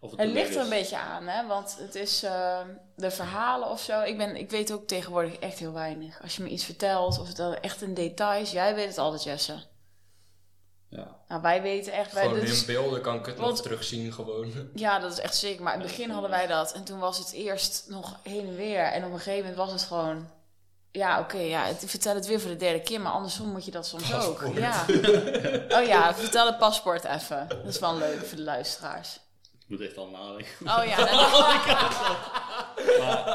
Het 0.00 0.18
te 0.18 0.26
ligt 0.26 0.54
er 0.54 0.60
een 0.62 0.68
beetje 0.68 0.96
aan, 0.96 1.26
hè? 1.28 1.46
Want 1.46 1.76
het 1.78 1.94
is 1.94 2.22
eh, 2.22 2.60
de 2.96 3.10
verhalen 3.10 3.68
of 3.70 3.80
zo. 3.80 4.00
Ik, 4.00 4.16
ben, 4.16 4.36
ik 4.36 4.50
weet 4.50 4.72
ook 4.72 4.86
tegenwoordig 4.86 5.34
echt 5.36 5.58
heel 5.58 5.72
weinig. 5.72 6.22
Als 6.22 6.36
je 6.36 6.42
me 6.42 6.48
iets 6.48 6.64
vertelt, 6.64 7.18
of 7.18 7.26
het 7.28 7.60
echt 7.60 7.82
in 7.82 7.94
details. 7.94 8.50
Jij 8.50 8.74
weet 8.74 8.88
het 8.88 8.98
altijd, 8.98 9.22
Jesse. 9.22 9.62
Ja. 10.90 11.06
Nou, 11.28 11.42
wij 11.42 11.62
weten 11.62 11.92
echt. 11.92 12.12
Wij, 12.12 12.22
Gewoon 12.22 12.40
dit 12.40 12.48
is- 12.48 12.60
in 12.60 12.66
beelden 12.66 13.00
kan 13.00 13.16
ik 13.18 13.26
het 13.26 13.36
Want- 13.38 13.50
nog 13.50 13.62
terugzien 13.62 14.12
gewoon. 14.12 14.52
ja, 14.74 14.98
dat 14.98 15.12
is 15.12 15.18
echt 15.18 15.36
zeker. 15.36 15.62
Maar 15.62 15.74
in 15.74 15.80
het 15.80 15.88
begin 15.88 16.10
hadden 16.10 16.30
wij 16.30 16.46
dat. 16.46 16.72
En 16.72 16.84
toen 16.84 16.98
was 16.98 17.18
het 17.18 17.32
eerst 17.32 17.84
nog 17.88 18.16
heen 18.22 18.46
en 18.48 18.56
weer. 18.56 18.84
En 18.84 19.04
op 19.04 19.10
een 19.12 19.16
gegeven 19.18 19.38
moment 19.40 19.56
was 19.56 19.72
het 19.72 19.82
gewoon... 19.82 20.28
Ja, 20.92 21.20
oké, 21.20 21.38
ja, 21.38 21.64
het, 21.64 21.82
vertel 21.86 22.14
het 22.14 22.26
weer 22.26 22.40
voor 22.40 22.50
de 22.50 22.56
derde 22.56 22.80
keer. 22.80 23.00
Maar 23.00 23.12
andersom 23.12 23.48
moet 23.48 23.64
je 23.64 23.70
dat 23.70 23.86
soms 23.86 24.14
ook. 24.14 24.44
Ja. 24.54 24.84
Oh 25.80 25.86
ja, 25.86 26.14
vertel 26.14 26.46
het 26.46 26.58
paspoort 26.58 27.04
even. 27.04 27.46
Dat 27.48 27.64
is 27.74 27.78
wel 27.78 27.96
leuk 27.96 28.24
voor 28.26 28.36
de 28.36 28.42
luisteraars. 28.42 29.14
Ik 29.52 29.78
moet 29.78 29.80
echt 29.80 29.96
al 29.96 30.08
nadenken. 30.08 30.52
Oh 30.60 30.82
ja, 30.86 30.98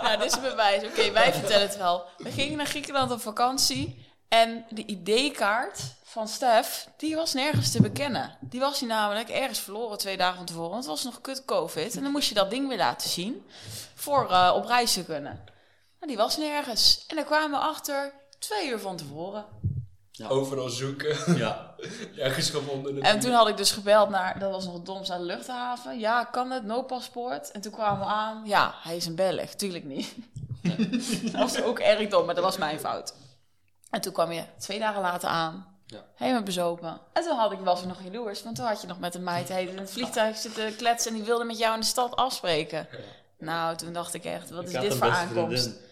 nou, 0.02 0.18
dit 0.18 0.26
is 0.26 0.34
een 0.36 0.42
bewijs. 0.42 0.84
Oké, 0.84 1.12
wij 1.12 1.34
vertellen 1.34 1.68
het 1.68 1.78
wel. 1.78 2.06
We 2.18 2.32
gingen 2.32 2.58
naar 2.58 2.66
Griekenland 2.66 3.12
op 3.12 3.22
vakantie. 3.22 4.06
En 4.28 4.66
de 4.70 4.86
ID-kaart 4.86 5.80
van 6.16 6.28
Stef, 6.28 6.88
die 6.98 7.16
was 7.16 7.34
nergens 7.34 7.72
te 7.72 7.82
bekennen. 7.82 8.38
Die 8.40 8.60
was 8.60 8.80
hij 8.80 8.90
namelijk 8.90 9.30
ergens 9.30 9.60
verloren 9.60 9.98
twee 9.98 10.18
dagen 10.18 10.36
van 10.36 10.46
tevoren. 10.46 10.70
Want 10.70 10.84
het 10.84 10.94
was 10.94 11.04
nog 11.04 11.22
kut 11.22 11.46
COVID. 11.46 11.96
En 11.96 12.04
dan 12.04 12.12
moest 12.12 12.30
je 12.30 12.36
dat 12.36 12.50
ding 12.50 12.68
weer 12.68 12.78
laten 12.78 13.10
zien. 13.10 13.46
Voor 13.96 14.30
eh, 14.30 14.54
op 14.56 14.66
reis 14.66 14.94
te 14.94 15.04
kunnen. 15.04 15.44
Maar 16.00 16.08
die 16.08 16.18
was 16.18 16.38
nergens. 16.38 17.04
En 17.08 17.16
daar 17.16 17.26
kwamen 17.26 17.60
we 17.60 17.66
achter 17.66 18.14
twee 18.40 18.70
uur 18.70 18.80
van 18.80 18.96
tevoren. 18.96 19.46
Overal 20.28 20.70
zoeken. 20.70 21.38
Ja. 21.38 21.76
Ergens 22.18 22.50
gevonden. 22.50 23.02
En 23.02 23.20
toen 23.20 23.32
had 23.32 23.48
ik 23.48 23.58
dus 23.58 23.72
gebeld 23.72 24.10
naar, 24.10 24.40
dat 24.40 24.52
was 24.52 24.66
nog 24.66 24.74
het 24.74 24.86
domst, 24.86 25.10
naar 25.10 25.20
de 25.20 25.26
luchthaven. 25.26 26.00
Ja, 26.00 26.24
kan 26.24 26.52
het? 26.52 26.64
No 26.64 26.82
paspoort. 26.82 27.52
En 27.52 27.62
toen 27.62 27.72
kwamen 27.72 28.00
we 28.00 28.14
aan. 28.14 28.42
Ja, 28.46 28.76
hij 28.78 28.96
is 28.96 29.06
een 29.06 29.16
Belg. 29.16 29.50
Tuurlijk 29.50 29.84
niet. 29.84 30.16
dat 31.32 31.42
was 31.42 31.62
ook 31.62 31.80
erg 31.80 32.10
dom, 32.10 32.26
maar 32.26 32.36
dat 32.36 32.44
was 32.44 32.58
mijn 32.58 32.80
fout. 32.80 33.14
En 33.90 34.02
toen 34.02 34.14
kwam 34.14 34.32
je 34.32 34.44
twee 34.58 34.80
dagen 34.80 35.02
later 35.02 35.30
aan. 35.30 35.75
Ja. 35.86 36.04
Helemaal 36.16 36.44
bezopen. 36.44 37.02
En 37.14 37.24
toen 37.24 37.38
had 37.38 37.52
ik, 37.52 37.60
was 37.60 37.82
er 37.82 37.88
nog 37.88 38.04
jaloers, 38.04 38.44
want 38.44 38.56
toen 38.56 38.66
had 38.66 38.82
je 38.82 38.88
nog 38.88 39.00
met 39.00 39.16
een 39.16 39.24
meid 39.24 39.48
heet 39.48 39.70
in 39.74 39.78
het 39.78 39.92
vliegtuig 39.92 40.38
zitten 40.38 40.76
kletsen 40.76 41.12
en 41.12 41.18
die 41.18 41.26
wilde 41.26 41.44
met 41.44 41.58
jou 41.58 41.74
in 41.74 41.80
de 41.80 41.86
stad 41.86 42.16
afspreken. 42.16 42.88
Nou, 43.38 43.76
toen 43.76 43.94
dacht 43.94 44.14
ik 44.14 44.26
echt, 44.26 44.50
wat 44.50 44.68
is 44.68 44.74
Ik 44.74 44.82
dit 44.82 44.96
voor 44.96 45.10
aankomst? 45.10 45.64
vriendin. 45.64 45.84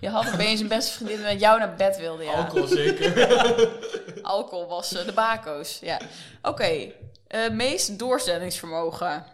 Je 0.00 0.08
had 0.08 0.32
opeens 0.32 0.60
een 0.60 0.68
beste 0.68 0.92
vriendin 0.92 1.20
met 1.20 1.40
jou 1.40 1.58
naar 1.58 1.74
bed 1.74 1.96
wilde, 1.96 2.24
ja. 2.24 2.32
Alcohol 2.32 2.66
zeker. 2.66 3.28
Alcohol 4.22 4.66
was 4.66 4.94
eh, 4.94 5.04
de 5.04 5.12
bako's, 5.12 5.78
ja. 5.78 5.98
Oké, 6.42 6.92
eh, 7.26 7.50
meest 7.50 7.98
doorzettingsvermogen. 7.98 9.24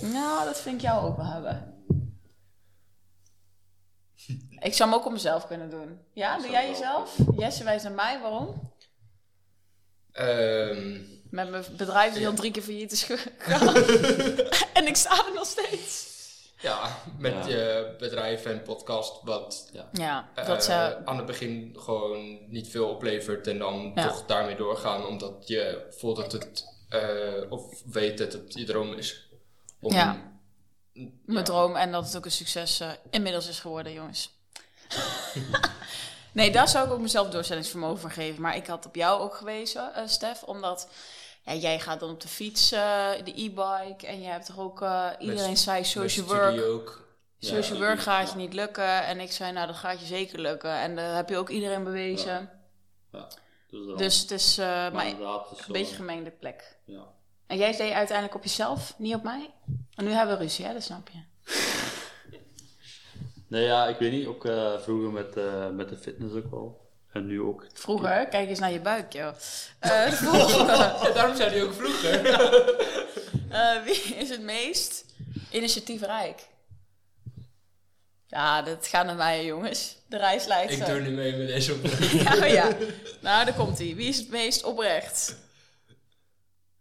Nou, 0.00 0.44
dat 0.44 0.60
vind 0.60 0.74
ik 0.74 0.80
jou 0.80 1.06
ook 1.06 1.16
wel 1.16 1.26
hebben. 1.26 1.71
Ik 4.62 4.74
zou 4.74 4.90
hem 4.90 4.98
ook 4.98 5.06
op 5.06 5.12
mezelf 5.12 5.46
kunnen 5.46 5.70
doen. 5.70 6.00
Ja, 6.12 6.38
doe 6.38 6.50
jij 6.50 6.68
jezelf? 6.68 7.16
Jesse 7.36 7.64
wijst 7.64 7.84
naar 7.84 7.92
mij, 7.92 8.20
waarom? 8.20 8.70
Ehm, 10.12 11.00
Met 11.30 11.50
mijn 11.50 11.64
bedrijf 11.76 12.14
die 12.14 12.26
al 12.26 12.34
drie 12.34 12.50
keer 12.50 12.62
failliet 12.62 12.92
is 12.92 13.02
gegaan. 13.02 13.74
en 14.78 14.86
ik 14.86 14.96
sta 14.96 15.26
er 15.26 15.34
nog 15.34 15.46
steeds. 15.46 16.10
ja, 16.60 16.96
met 17.18 17.32
Ja. 17.32 17.46
je 17.48 17.94
bedrijf 17.98 18.44
en 18.44 18.62
podcast 18.62 19.22
wat 19.22 19.70
Ja, 19.92 20.28
eh, 20.34 20.46
dat 20.46 20.64
zou... 20.64 21.02
aan 21.04 21.16
het 21.16 21.26
begin 21.26 21.76
gewoon 21.78 22.50
niet 22.50 22.68
veel 22.68 22.88
oplevert 22.88 23.46
en 23.46 23.58
dan 23.58 23.92
Ja. 23.94 24.06
toch 24.08 24.26
daarmee 24.26 24.56
doorgaan 24.56 25.06
omdat 25.06 25.48
je 25.48 25.86
voelt 25.90 26.16
dat 26.16 26.32
het 26.32 26.64
eh, 26.88 27.50
of 27.50 27.82
weet 27.84 28.18
dat 28.18 28.32
het 28.32 28.54
je 28.54 28.64
droom 28.64 28.92
is. 28.92 29.28
Om, 29.80 29.92
Ja. 29.92 29.98
Ja. 30.92 31.10
Mijn 31.24 31.44
droom 31.44 31.76
en 31.76 31.92
dat 31.92 32.04
het 32.06 32.16
ook 32.16 32.24
een 32.24 32.30
succes 32.30 32.80
eh, 32.80 32.90
inmiddels 33.10 33.48
is 33.48 33.60
geworden, 33.60 33.92
jongens. 33.92 34.40
nee, 36.32 36.50
daar 36.50 36.68
zou 36.68 36.86
ik 36.86 36.92
ook 36.92 37.00
mezelf 37.00 37.28
doorzettingsvermogen 37.28 37.98
voor 37.98 38.10
geven. 38.10 38.42
Maar 38.42 38.56
ik 38.56 38.66
had 38.66 38.86
op 38.86 38.94
jou 38.94 39.20
ook 39.20 39.34
gewezen, 39.34 39.94
eh, 39.94 40.02
Stef, 40.06 40.42
omdat 40.42 40.88
ja, 41.44 41.54
jij 41.54 41.80
gaat 41.80 42.00
dan 42.00 42.10
op 42.10 42.20
de 42.20 42.28
fiets, 42.28 42.72
eh, 42.72 43.10
de 43.24 43.42
e-bike. 43.42 44.06
En 44.06 44.20
je 44.20 44.28
hebt 44.28 44.46
toch 44.46 44.58
ook, 44.58 44.82
eh, 44.82 45.08
iedereen 45.18 45.56
zei 45.56 45.84
social 45.84 46.26
work. 46.26 46.60
ook. 46.60 47.00
Social 47.38 47.78
Ja, 47.78 47.84
work 47.84 48.00
gaat 48.00 48.26
je 48.26 48.38
ja. 48.38 48.42
niet 48.42 48.52
lukken. 48.52 49.04
En 49.04 49.20
ik 49.20 49.32
zei, 49.32 49.52
nou 49.52 49.66
dat 49.66 49.76
gaat 49.76 50.00
je 50.00 50.06
zeker 50.06 50.38
lukken. 50.38 50.70
En 50.70 50.96
dat 50.96 51.14
heb 51.14 51.28
je 51.28 51.36
ook 51.36 51.48
iedereen 51.48 51.84
bewezen. 51.84 52.50
Ja. 53.12 53.28
Dus. 53.70 53.96
Dus 53.96 54.20
het 54.20 54.30
is 54.30 54.56
Maar 54.56 55.06
een 55.06 55.72
beetje 55.72 55.94
gemengde 55.94 56.30
plek. 56.30 56.76
Ja. 56.84 57.04
En 57.46 57.56
jij 57.56 57.76
deed 57.76 57.92
uiteindelijk 57.92 58.36
op 58.36 58.42
jezelf, 58.42 58.94
niet 58.96 59.14
op 59.14 59.22
mij. 59.22 59.50
En 59.94 60.04
nu 60.04 60.10
hebben 60.10 60.38
we 60.38 60.42
ruzie, 60.42 60.64
hè? 60.64 60.72
dat 60.72 60.82
snap 60.82 61.08
je. 61.08 61.18
Nee, 63.52 63.64
ja, 63.64 63.86
ik 63.86 63.98
weet 63.98 64.12
niet. 64.12 64.26
Ook 64.26 64.44
eh, 64.46 64.78
vroeger 64.78 65.10
met, 65.10 65.36
eh, 65.36 65.68
met 65.68 65.88
de 65.88 65.96
fitness 65.96 66.34
ook 66.34 66.50
wel. 66.50 66.90
En 67.12 67.26
nu 67.26 67.40
ook. 67.40 67.66
Vroeger, 67.72 68.26
kijk 68.26 68.48
eens 68.48 68.58
naar 68.58 68.72
je 68.72 68.80
buik, 68.80 69.12
joh. 69.12 69.34
Eh. 69.78 70.20
Ja, 70.20 71.12
daarom 71.14 71.36
zei 71.36 71.50
hij 71.50 71.62
ook 71.62 71.74
vroeger. 71.74 72.20
Eh, 73.50 73.82
wie 73.84 73.94
is 73.94 74.28
het 74.28 74.40
meest 74.40 75.04
initiatiefrijk? 75.50 76.46
Ja, 78.26 78.62
dat 78.62 78.86
gaat 78.86 79.06
naar 79.06 79.16
mij, 79.16 79.44
jongens. 79.44 79.96
De 80.06 80.16
reis 80.16 80.46
leidt 80.46 80.72
ik 80.72 80.78
zo. 80.78 80.84
doe 80.84 81.00
nu 81.00 81.10
mee 81.10 81.36
met 81.36 81.46
deze 81.46 81.72
opdracht. 81.72 82.10
Ja, 82.10 82.36
oh 82.36 82.46
ja. 82.46 82.68
Nou, 83.20 83.44
daar 83.44 83.54
komt 83.54 83.78
hij. 83.78 83.94
Wie 83.94 84.08
is 84.08 84.18
het 84.18 84.30
meest 84.30 84.64
oprecht? 84.64 85.36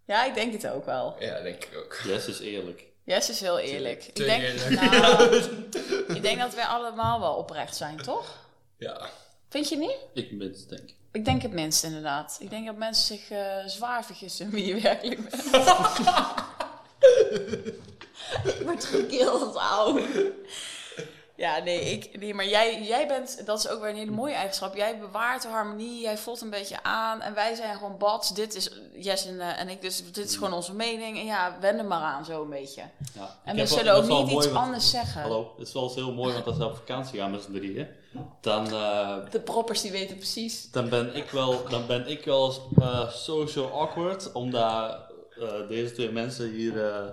Ja, 0.06 0.26
ik 0.26 0.34
denk 0.34 0.54
het 0.54 0.68
ook 0.68 0.86
wel. 0.86 1.16
Ja, 1.20 1.42
denk 1.42 1.64
ik 1.64 1.78
ook. 1.78 2.02
Yes 2.04 2.28
is 2.28 2.40
eerlijk. 2.40 2.91
Yes 3.12 3.30
is 3.30 3.40
heel 3.40 3.60
eerlijk. 3.60 4.02
Te 4.02 4.08
ik, 4.08 4.30
denk, 4.30 4.42
eerlijk. 4.42 4.92
Nou, 4.92 5.36
ik 6.18 6.22
denk 6.22 6.40
dat 6.40 6.56
wij 6.56 6.66
allemaal 6.66 7.20
wel 7.20 7.34
oprecht 7.34 7.76
zijn, 7.76 7.98
toch? 7.98 8.46
Ja. 8.78 9.10
Vind 9.50 9.70
je 9.70 9.78
niet? 9.78 9.98
Ik 10.14 10.32
minst, 10.32 10.70
denk 10.70 10.82
ik. 10.82 10.96
Ik 11.12 11.26
denk 11.26 11.42
het 11.42 11.52
minst, 11.52 11.84
inderdaad. 11.84 12.38
Ik 12.40 12.50
denk 12.50 12.66
dat 12.66 12.76
mensen 12.76 13.18
zich 13.18 13.30
eh, 13.30 13.66
zwaar 13.66 14.06
vergissen 14.06 14.50
wie 14.50 14.66
je 14.66 14.82
werkelijk 14.82 15.30
bent. 15.30 15.46
ik 18.56 18.62
word 18.64 18.86
gekild, 18.86 19.56
ouwe. 19.56 20.34
Ja, 21.42 21.60
nee, 21.64 21.80
ik, 21.80 22.20
nee 22.20 22.34
maar 22.34 22.48
jij, 22.48 22.84
jij 22.84 23.08
bent, 23.08 23.46
dat 23.46 23.60
is 23.60 23.68
ook 23.68 23.82
weer 23.82 23.90
een 23.90 23.96
hele 23.96 24.12
mooie 24.12 24.34
eigenschap. 24.34 24.76
Jij 24.76 25.00
bewaart 25.00 25.42
de 25.42 25.48
harmonie, 25.48 26.02
jij 26.02 26.18
voelt 26.18 26.42
een 26.42 26.50
beetje 26.50 26.84
aan. 26.84 27.22
En 27.22 27.34
wij 27.34 27.56
zijn 27.56 27.76
gewoon 27.76 27.98
bats. 27.98 28.34
Dit 28.34 28.56
is, 28.56 28.72
Jess 28.96 29.26
en, 29.26 29.42
eh, 29.42 29.60
en 29.60 29.70
ik, 29.70 29.82
dus 29.82 30.04
dit 30.12 30.30
is 30.30 30.36
gewoon 30.36 30.54
onze 30.54 30.74
mening. 30.74 31.18
En 31.18 31.26
ja, 31.26 31.58
wend 31.60 31.80
er 31.80 31.86
maar 31.86 32.02
aan, 32.02 32.26
zo 32.26 32.42
een 32.42 32.50
beetje. 32.50 32.82
Ja. 33.14 33.36
En 33.44 33.56
we 33.56 33.66
zullen 33.66 33.94
ook 33.94 34.08
niet 34.08 34.32
iets 34.32 34.54
anders 34.54 34.90
zeggen. 34.90 35.22
Hallo, 35.22 35.54
het 35.58 35.68
is 35.68 35.74
wel 35.74 35.84
eens 35.84 35.96
heel 35.96 36.14
mooi, 36.14 36.34
want 36.34 36.46
als 36.46 36.58
we 36.58 36.66
op 36.66 36.76
vakantie 36.76 37.20
gaan 37.20 37.32
met 37.32 37.42
z'n 37.42 37.54
drieën, 37.54 37.88
dan, 38.42 38.66
eh, 38.66 39.16
De 39.30 39.40
proppers 39.40 39.82
die 39.82 39.92
weten 39.92 40.16
precies. 40.16 40.72
dan 40.72 40.90
ben 40.90 41.16
ik 41.16 41.30
wel, 41.30 41.64
dan 41.70 41.86
ben 41.88 42.08
ik 42.08 42.26
wel 42.26 42.54
eh, 42.80 43.10
social 43.10 43.80
awkward, 43.80 44.32
omdat 44.32 44.98
eh, 45.42 45.68
deze 45.68 45.92
twee 45.94 46.12
mensen 46.12 46.50
hier 46.52 46.86
eh, 46.86 47.04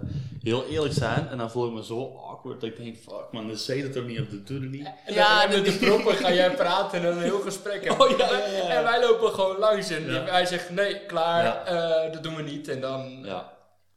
heel 0.43 0.67
eerlijk 0.67 0.95
zijn. 0.95 1.29
En 1.29 1.39
dan 1.39 1.51
voel 1.51 1.67
ik 1.67 1.73
me 1.73 1.85
zo 1.85 2.21
awkward 2.31 2.61
dat 2.61 2.71
ik 2.71 2.77
denk, 2.77 2.97
fuck 2.97 3.33
man, 3.33 3.47
dus 3.47 3.65
zei 3.65 3.83
het 3.83 3.93
toch 3.93 4.05
niet 4.07 4.21
of 4.21 4.27
dat 4.27 4.47
doet 4.47 4.61
het 4.63 4.71
niet. 4.71 4.87
En 5.05 5.15
Ja, 5.15 5.41
dan, 5.47 5.51
en 5.55 5.63
met 5.63 5.73
de 5.73 5.79
proppen 5.87 6.15
ga 6.17 6.33
jij 6.33 6.51
praten 6.55 7.01
en 7.01 7.07
een 7.07 7.23
heel 7.23 7.41
gesprek. 7.41 7.85
En, 7.85 8.01
Oh, 8.01 8.11
ja, 8.19 8.31
ja, 8.31 8.47
ja. 8.47 8.69
en 8.69 8.83
wij 8.83 9.01
lopen 9.01 9.33
gewoon 9.33 9.59
langs 9.59 9.91
en 9.91 10.11
Ja. 10.13 10.25
hij 10.25 10.47
zegt 10.47 10.71
nee, 10.71 11.07
klaar, 11.07 11.45
Ja. 11.45 11.65
eh, 11.65 12.13
dat 12.13 12.23
doen 12.23 12.37
we 12.37 12.43
niet. 12.43 12.69
En 12.69 12.81
dan... 12.81 13.21
Ja. 13.25 13.57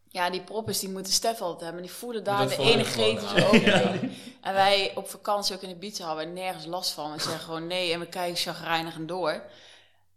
Ja, 0.10 0.30
die 0.30 0.42
proppers 0.42 0.80
die 0.80 0.90
moeten 0.90 1.14
Stef 1.14 1.42
altijd 1.42 1.62
hebben. 1.62 1.82
Die 1.82 1.92
voelen 1.92 2.24
daar 2.24 2.40
Dat 2.40 2.50
de 2.50 2.58
energetische 2.64 3.46
opening. 3.46 4.12
En 4.42 4.54
wij 4.54 4.92
op 4.96 5.10
vakantie 5.10 5.56
ook 5.56 5.62
in 5.62 5.70
de 5.70 5.76
beach 5.76 5.98
hadden 5.98 6.26
we 6.26 6.32
nergens 6.32 6.66
last 6.66 6.92
van. 6.92 7.12
We 7.12 7.20
zeggen 7.22 7.40
gewoon 7.42 7.68
nee 7.68 7.94
en 7.94 8.00
we 8.00 8.06
kijken 8.06 8.36
chagrijnig 8.38 8.96
en 8.96 9.06
door. 9.06 9.44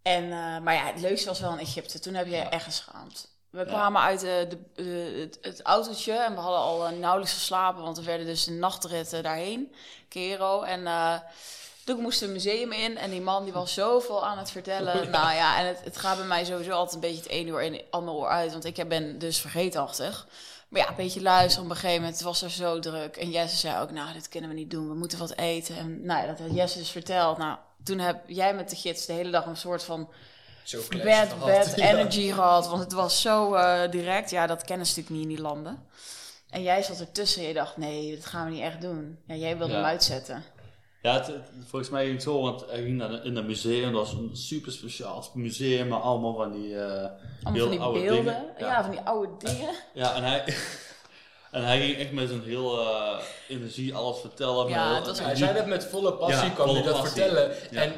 En, 0.02 0.22
eh, 0.24 0.58
maar 0.60 0.74
ja, 0.74 0.84
het 0.86 1.00
leukste 1.00 1.28
was 1.28 1.40
wel 1.40 1.52
in 1.52 1.58
Egypte. 1.58 1.98
Toen 1.98 2.14
heb 2.14 2.26
je 2.26 2.32
je 2.36 2.42
echt 2.42 2.64
geschaamd. 2.64 3.32
We 3.54 3.64
kwamen 3.64 4.00
uit 4.00 4.22
eh, 4.22 4.30
de, 4.48 4.58
de- 4.74 5.16
het, 5.20 5.38
het 5.40 5.62
autootje 5.62 6.12
en 6.12 6.34
we 6.34 6.40
hadden 6.40 6.60
al 6.60 6.86
eh, 6.86 6.92
nauwelijks 6.98 7.34
geslapen. 7.34 7.82
Want 7.82 7.96
we 7.96 8.02
werden 8.04 8.26
dus 8.26 8.46
een 8.46 8.58
nachtrit 8.58 9.12
eh, 9.12 9.22
daarheen, 9.22 9.74
Kero. 10.08 10.62
En 10.62 10.86
eh, 10.86 11.14
toen 11.84 12.00
moesten 12.00 12.26
we 12.28 12.34
het 12.34 12.44
museum 12.44 12.72
in 12.72 12.96
en 12.98 13.10
die 13.10 13.20
man 13.20 13.44
die 13.44 13.52
was 13.52 13.74
zoveel 13.74 14.26
aan 14.26 14.38
het 14.38 14.50
vertellen. 14.50 15.10
Nou 15.10 15.34
ja, 15.34 15.58
en 15.58 15.66
het, 15.66 15.80
het 15.84 15.96
gaat 15.96 16.16
bij 16.16 16.26
mij 16.26 16.44
sowieso 16.44 16.70
altijd 16.72 16.94
een 16.94 17.00
beetje 17.00 17.22
het 17.22 17.30
ene 17.30 17.52
oor 17.52 17.62
in, 17.62 17.72
het 17.72 17.84
andere 17.90 18.16
oor 18.16 18.28
uit. 18.28 18.52
Want 18.52 18.64
ik 18.64 18.88
ben 18.88 19.18
dus 19.18 19.38
vergeetachtig. 19.40 20.26
Maar 20.68 20.80
ja, 20.80 20.88
een 20.88 20.94
beetje 20.96 21.22
luisteren 21.22 21.64
op 21.64 21.70
een 21.70 21.76
gegeven 21.76 22.00
moment. 22.00 22.14
Het 22.18 22.26
was 22.26 22.42
er 22.42 22.50
zo 22.50 22.78
druk. 22.78 23.16
En 23.16 23.30
Jesse 23.30 23.56
zei 23.56 23.82
ook, 23.82 23.90
nou, 23.90 24.12
dit 24.12 24.28
kunnen 24.28 24.50
we 24.50 24.56
niet 24.56 24.70
doen. 24.70 24.88
We 24.88 24.94
moeten 24.94 25.18
wat 25.18 25.36
eten. 25.36 25.76
En 25.76 26.04
nou 26.04 26.20
ja, 26.20 26.26
dat 26.26 26.38
had 26.38 26.54
Jesse 26.54 26.78
dus 26.78 26.90
verteld. 26.90 27.38
Nou, 27.38 27.56
toen 27.84 27.98
heb 27.98 28.22
jij 28.26 28.54
met 28.54 28.70
de 28.70 28.76
gids 28.76 29.06
de 29.06 29.12
hele 29.12 29.30
dag 29.30 29.46
een 29.46 29.56
soort 29.56 29.84
van 29.84 30.08
Zo 30.64 30.78
bad, 30.90 31.00
gehad. 31.02 31.38
bad 31.38 31.72
Ja. 31.76 31.88
energy 31.90 32.32
gehad. 32.32 32.68
Want 32.68 32.80
het 32.82 32.92
was 32.92 33.20
zo 33.20 33.54
eh, 33.54 33.90
direct. 33.90 34.30
Ja, 34.30 34.46
dat 34.46 34.64
kennen 34.64 34.86
ze 34.86 34.92
natuurlijk 35.00 35.16
niet 35.26 35.28
in 35.30 35.34
die 35.36 35.44
landen. 35.52 35.86
En 36.50 36.62
jij 36.62 36.82
zat 36.82 37.00
ertussen 37.00 37.42
en 37.42 37.48
je 37.48 37.54
dacht, 37.54 37.76
nee, 37.76 38.14
dat 38.16 38.26
gaan 38.26 38.44
we 38.44 38.50
niet 38.50 38.62
echt 38.62 38.80
doen. 38.80 39.18
Ja, 39.26 39.34
jij 39.34 39.56
wilde 39.58 39.72
Ja. 39.72 39.78
hem 39.78 39.88
uitzetten. 39.88 40.44
Ja, 41.02 41.12
het, 41.14 41.26
het- 41.26 41.50
volgens 41.66 41.90
mij 41.90 42.02
ging 42.02 42.14
het 42.14 42.22
zo, 42.22 42.40
want 42.40 42.64
hij 42.70 42.82
ging 42.82 42.96
naar, 42.96 43.24
in 43.24 43.36
een 43.36 43.46
museum, 43.46 43.92
dat 43.92 44.00
was 44.08 44.12
een 44.12 44.30
super 44.36 44.72
speciaal 44.72 45.24
museum, 45.34 45.88
met 45.88 46.00
allemaal 46.00 46.34
van 46.34 46.52
die 46.52 46.78
eh, 46.78 46.86
Allemaal 46.92 47.52
heel 47.52 47.60
van 47.62 47.70
die 47.70 47.80
oude 47.80 48.00
beelden. 48.00 48.24
dingen. 48.24 48.44
Ja. 48.58 48.82
van 48.82 48.90
die 48.90 49.00
oude 49.00 49.32
dingen. 49.38 49.70
Ja, 49.94 50.14
en 50.14 50.22
hij, 50.24 50.44
en 51.50 51.64
hij 51.64 51.80
ging 51.80 51.96
echt 51.96 52.12
met 52.12 52.28
zijn 52.28 52.42
heel 52.42 52.80
eh, 52.80 53.18
energie 53.48 53.94
alles 53.94 54.20
vertellen. 54.20 54.68
Ja, 54.68 54.84
maar 54.88 54.96
het 54.96 55.06
was- 55.06 55.18
Ja, 55.18 55.24
hij 55.24 55.36
zei 55.36 55.54
dat 55.54 55.66
met 55.66 55.84
volle 55.84 56.12
passie, 56.12 56.48
Ja, 56.48 56.54
kwam 56.54 56.68
hij 56.68 56.76
volle 56.82 56.92
dat 56.92 57.00
passie. 57.02 57.22
vertellen. 57.22 57.56
Ja. 57.70 57.82
En 57.82 57.92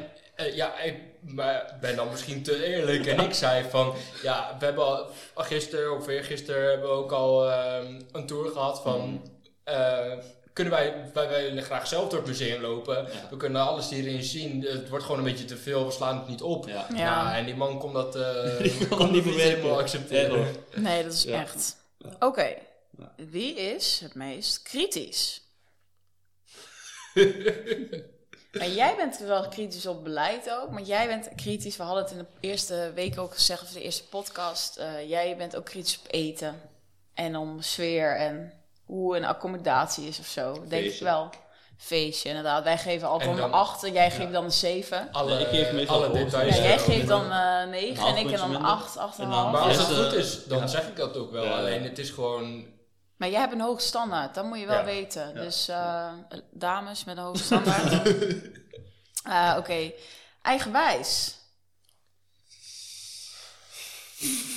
ja, 0.55 0.79
ik 0.79 1.06
maar 1.21 1.77
ben 1.81 1.95
dan 1.95 2.09
misschien 2.09 2.43
te 2.43 2.65
eerlijk. 2.65 3.05
En 3.05 3.19
ik 3.19 3.33
zei 3.33 3.69
van, 3.69 3.93
ja, 4.23 4.55
we 4.59 4.65
hebben 4.65 4.83
al, 4.85 5.09
gisteren 5.35 5.95
of 5.95 6.07
eergisteren 6.07 6.69
hebben 6.69 6.89
we 6.89 6.95
ook 6.95 7.11
al 7.11 7.51
ehm, 7.51 8.01
een 8.11 8.25
tour 8.25 8.51
gehad 8.51 8.81
van... 8.81 9.09
Mhm. 9.09 9.17
eh, 9.63 10.17
kunnen 10.53 10.73
wij, 10.73 11.09
wij 11.13 11.27
willen 11.27 11.63
graag 11.63 11.87
zelf 11.87 12.09
door 12.09 12.19
het 12.19 12.27
museum 12.27 12.61
lopen. 12.61 12.95
Ja. 12.95 13.27
We 13.29 13.37
kunnen 13.37 13.61
alles 13.61 13.89
hierin 13.89 14.23
zien. 14.23 14.61
Het 14.65 14.89
wordt 14.89 15.03
gewoon 15.05 15.19
een 15.19 15.25
beetje 15.31 15.45
te 15.45 15.57
veel, 15.57 15.85
we 15.85 15.91
slaan 15.91 16.17
het 16.17 16.27
niet 16.27 16.41
op. 16.41 16.67
Ja. 16.67 16.85
Ja. 16.89 16.97
Ja, 16.97 17.35
en 17.37 17.45
die 17.45 17.55
man 17.55 17.79
kon 17.79 17.93
dat 17.93 18.15
eh 18.15 18.57
Die 18.63 18.87
kon 18.87 18.97
kon 18.97 19.11
niet 19.11 19.23
helemaal 19.23 19.79
accepteren. 19.79 20.39
Ja, 20.73 20.79
Nee, 20.79 21.03
dat 21.03 21.13
is 21.13 21.23
Ja. 21.23 21.41
echt. 21.41 21.75
Oké. 22.19 22.55
Ja. 22.97 23.13
Wie 23.15 23.53
is 23.55 23.99
het 24.03 24.15
meest 24.15 24.61
kritisch? 24.61 25.41
en 28.51 28.73
jij 28.73 28.95
bent 28.95 29.17
wel 29.17 29.47
kritisch 29.47 29.85
op 29.85 30.03
beleid 30.03 30.49
ook, 30.51 30.69
maar 30.71 30.81
jij 30.81 31.07
bent 31.07 31.29
kritisch. 31.35 31.77
We 31.77 31.83
hadden 31.83 32.03
het 32.03 32.11
in 32.11 32.17
de 32.17 32.25
eerste 32.47 32.91
week 32.95 33.19
ook 33.19 33.33
gezegd, 33.33 33.61
of 33.61 33.69
de 33.69 33.81
eerste 33.81 34.03
podcast. 34.07 34.77
eh, 34.77 35.09
jij 35.09 35.37
bent 35.37 35.55
ook 35.55 35.65
kritisch 35.65 35.99
op 36.05 36.11
eten 36.13 36.61
en 37.13 37.35
om 37.35 37.61
sfeer 37.61 38.15
en 38.15 38.53
hoe 38.85 39.17
een 39.17 39.25
accommodatie 39.25 40.07
is 40.07 40.19
of 40.19 40.25
zo. 40.27 40.63
Denk 40.67 40.85
ik 40.85 40.99
wel. 40.99 41.29
Feestje, 41.77 42.29
inderdaad. 42.29 42.63
Wij 42.63 42.77
geven 42.77 43.07
altijd 43.07 43.29
En 43.29 43.35
een 43.35 43.41
dan- 43.41 43.51
8 43.59 43.83
en 43.83 43.91
jij 43.93 44.11
geeft 44.11 44.31
dan 44.31 44.43
een 44.43 44.51
7. 44.51 45.09
Alle, 45.11 45.33
Nee, 45.35 45.43
ik 45.43 45.47
geef 45.47 45.71
meestal 45.71 45.95
alle 46.03 46.11
details. 46.13 46.55
Ja, 46.55 46.63
jij 46.63 46.77
geeft 46.79 47.07
dan 47.07 47.31
een- 47.31 47.63
eh 47.63 47.69
9 47.69 48.03
een 48.07 48.15
en 48.15 48.25
ik 48.25 48.31
en 48.31 48.37
dan 48.37 48.49
puntje 48.51 48.67
8, 48.67 48.97
8,5. 48.97 49.19
En 49.19 49.29
dan- 49.29 49.51
Maar 49.51 49.61
als 49.61 49.77
het 49.77 49.85
goed 49.97 50.13
is, 50.13 50.43
dan 50.45 50.57
ja. 50.59 50.67
zeg 50.67 50.87
ik 50.87 50.95
dat 50.95 51.17
ook 51.17 51.31
wel. 51.31 51.45
Alleen 51.53 51.83
het 51.83 51.99
is 51.99 52.09
gewoon... 52.09 52.65
Maar 53.17 53.29
jij 53.29 53.39
hebt 53.39 53.53
een 53.53 53.61
hoge 53.61 53.81
standaard, 53.81 54.35
dat 54.35 54.45
moet 54.45 54.59
je 54.59 54.65
wel 54.65 54.77
Ja. 54.77 54.83
weten. 54.83 55.27
Ja. 55.35 55.41
Dus 55.41 55.67
eh, 55.67 56.11
dames 56.51 57.03
met 57.03 57.17
een 57.17 57.23
hoge 57.23 57.43
standaard. 57.43 58.01
Eh, 59.23 59.55
Oké, 59.57 59.91
eigenwijs. 60.41 61.35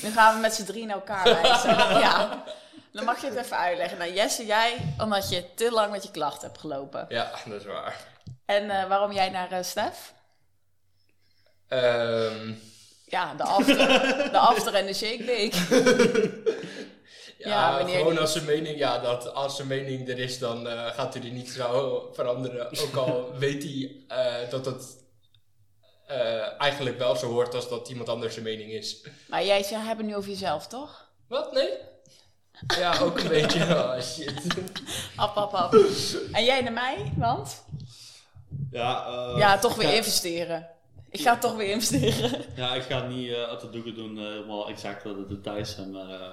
Nu 0.02 0.10
gaan 0.12 0.34
we 0.34 0.40
met 0.40 0.54
z'n 0.54 0.64
drie 0.64 0.86
naar 0.86 0.96
elkaar 0.96 1.24
wijzen. 1.24 1.70
ja, 2.06 2.44
dan 2.92 3.04
mag 3.04 3.20
je 3.20 3.26
het 3.26 3.36
even 3.36 3.56
uitleggen. 3.56 3.98
Nou, 3.98 4.12
Jesse, 4.12 4.46
jij, 4.46 4.94
omdat 4.98 5.28
je 5.30 5.54
te 5.54 5.70
lang 5.70 5.90
met 5.90 6.02
je 6.02 6.10
klacht 6.10 6.42
hebt 6.42 6.58
gelopen. 6.58 7.06
Ja, 7.08 7.30
dat 7.46 7.60
is 7.60 7.66
waar. 7.66 7.96
En 8.44 8.70
eh, 8.70 8.88
waarom 8.88 9.12
jij 9.12 9.30
naar 9.30 9.64
Stef? 9.64 10.12
Ehm, 11.68 12.52
Ja, 13.06 13.34
de 13.34 13.42
after, 13.42 13.76
de 14.32 14.38
after 14.38 14.74
en 14.74 14.86
de 14.86 14.94
shake 14.94 15.24
week. 15.24 15.54
ja, 17.48 17.84
gewoon 17.86 18.18
als 18.18 18.32
zijn 18.32 18.44
mening, 18.44 18.78
ja, 18.78 18.98
dat 18.98 19.34
als 19.34 19.56
zijn 19.56 19.68
mening 19.68 20.08
er 20.08 20.18
is, 20.18 20.38
dan 20.38 20.68
eh, 20.68 20.86
gaat 20.86 21.12
hij 21.12 21.22
die 21.22 21.32
niet 21.32 21.50
zo 21.50 22.10
veranderen. 22.12 22.66
Ook 22.82 22.96
al 22.96 23.30
weet 23.38 23.62
hij 23.62 24.04
eh, 24.08 24.50
dat 24.50 24.66
het 24.66 24.96
eh, 26.06 26.60
eigenlijk 26.60 26.98
wel 26.98 27.16
zo 27.16 27.26
hoort 27.30 27.54
als 27.54 27.68
dat 27.68 27.88
iemand 27.88 28.08
anders 28.08 28.32
zijn 28.32 28.44
mening 28.44 28.72
is. 28.72 29.00
Maar 29.28 29.44
jij 29.44 29.62
zegt, 29.62 29.86
hebben 29.86 30.04
het 30.04 30.06
nu 30.06 30.16
over 30.16 30.30
jezelf, 30.30 30.66
toch? 30.66 31.08
Wat? 31.28 31.52
Nee? 31.52 31.68
Ja, 32.78 32.98
ook 32.98 33.18
een 33.18 33.28
beetje. 33.28 33.58
Oh, 33.74 34.00
shit. 34.00 34.42
Ap, 35.16 35.36
ap, 35.36 35.54
ap. 35.54 35.74
En 36.32 36.44
jij 36.44 36.60
naar 36.60 36.72
mij, 36.72 37.12
want? 37.16 37.64
Ja, 38.70 39.06
eh, 39.06 39.38
Ja, 39.38 39.58
toch 39.58 39.74
weer 39.74 39.94
investeren. 39.94 40.68
Ik 41.10 41.20
ga 41.20 41.38
toch 41.38 41.54
weer 41.56 41.70
investeren. 41.70 42.44
Ja, 42.56 42.74
ik 42.74 42.82
ga 42.82 43.06
niet 43.06 43.30
eh 43.30 43.42
uit 43.42 43.60
de 43.60 43.70
doeken 43.70 43.94
doen, 43.94 44.18
eh, 44.18 44.24
helemaal 44.24 44.68
exact 44.68 45.04
wat 45.04 45.16
de 45.16 45.26
details 45.26 45.74
zijn, 45.74 45.90
maar 45.90 46.10
eh, 46.10 46.32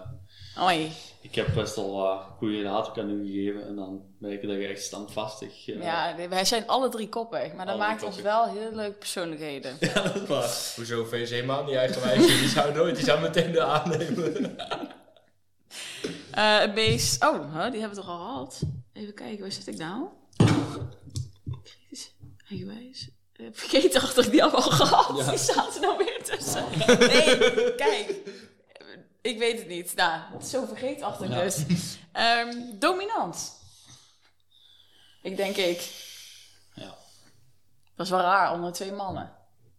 Oei. 0.61 0.91
ik 1.21 1.35
heb 1.35 1.53
best 1.53 1.75
wel 1.75 2.03
uh, 2.03 2.19
goede 2.37 2.61
raad 2.61 2.97
aan 2.99 3.09
u 3.09 3.25
gegeven 3.25 3.67
en 3.67 3.75
dan 3.75 4.01
merk 4.17 4.41
je 4.41 4.47
dat 4.47 4.55
je 4.57 4.67
echt 4.67 4.83
standvastig... 4.83 5.67
eh, 5.67 5.83
Ja, 5.83 6.15
wij 6.29 6.45
zijn 6.45 6.67
alle 6.67 6.89
drie 6.89 7.09
koppig, 7.09 7.53
maar 7.53 7.65
dat 7.65 7.77
maakt 7.77 8.03
ons 8.03 8.21
wel 8.21 8.45
heel 8.45 8.71
leuke 8.71 8.97
persoonlijkheden. 8.97 9.77
ja, 9.79 9.93
dat 10.01 10.15
is 10.15 10.27
waar. 10.27 10.73
Hoezo 10.75 11.05
VC 11.05 11.29
helemaal 11.29 11.63
niet 11.63 11.75
eigenwijs? 11.75 12.25
Die 12.27 12.47
zou 12.49 12.73
nooit, 12.73 12.95
die 12.95 13.05
zou 13.05 13.21
meteen 13.21 13.51
de 13.51 13.63
aannemen. 13.63 14.55
Eh, 16.31 16.59
het 16.59 16.73
meest... 16.75 17.23
Oh, 17.25 17.53
huh, 17.53 17.71
die 17.71 17.79
hebben 17.79 17.89
we 17.89 18.05
toch 18.05 18.09
al 18.09 18.17
gehad? 18.27 18.61
Even 18.93 19.13
kijken, 19.13 19.39
waar 19.41 19.51
zit 19.51 19.67
ik 19.67 19.77
nou? 19.77 20.03
Kritisch, 21.63 22.13
eigenwijs. 22.49 23.09
Eh, 23.33 23.45
Vergeetachtig, 23.51 24.29
die 24.29 24.41
hebben 24.41 24.59
we 24.59 24.65
al 24.65 24.71
gehad. 24.71 25.07
Ja. 25.25 25.31
Die 25.31 25.75
er 25.75 25.81
nou 25.81 25.97
weer 25.97 26.23
tussen. 26.23 26.63
Nee, 26.99 27.75
kijk. 27.75 28.15
Ik 29.27 29.37
weet 29.37 29.57
het 29.59 29.67
niet. 29.67 29.95
Nou, 29.95 30.21
het 30.33 30.43
is 30.43 30.49
zo 30.49 30.65
vergeetachtig 30.65 31.29
Ja. 31.29 31.41
dus. 31.41 31.65
Ehm, 32.11 32.53
dominant. 32.79 33.51
Ik 35.21 35.37
denk 35.37 35.55
ik. 35.55 35.91
Ja. 36.73 36.95
Dat 37.95 38.05
is 38.05 38.11
wel 38.11 38.21
raar 38.21 38.53
onder 38.53 38.73
twee 38.73 38.91
mannen. 38.91 39.31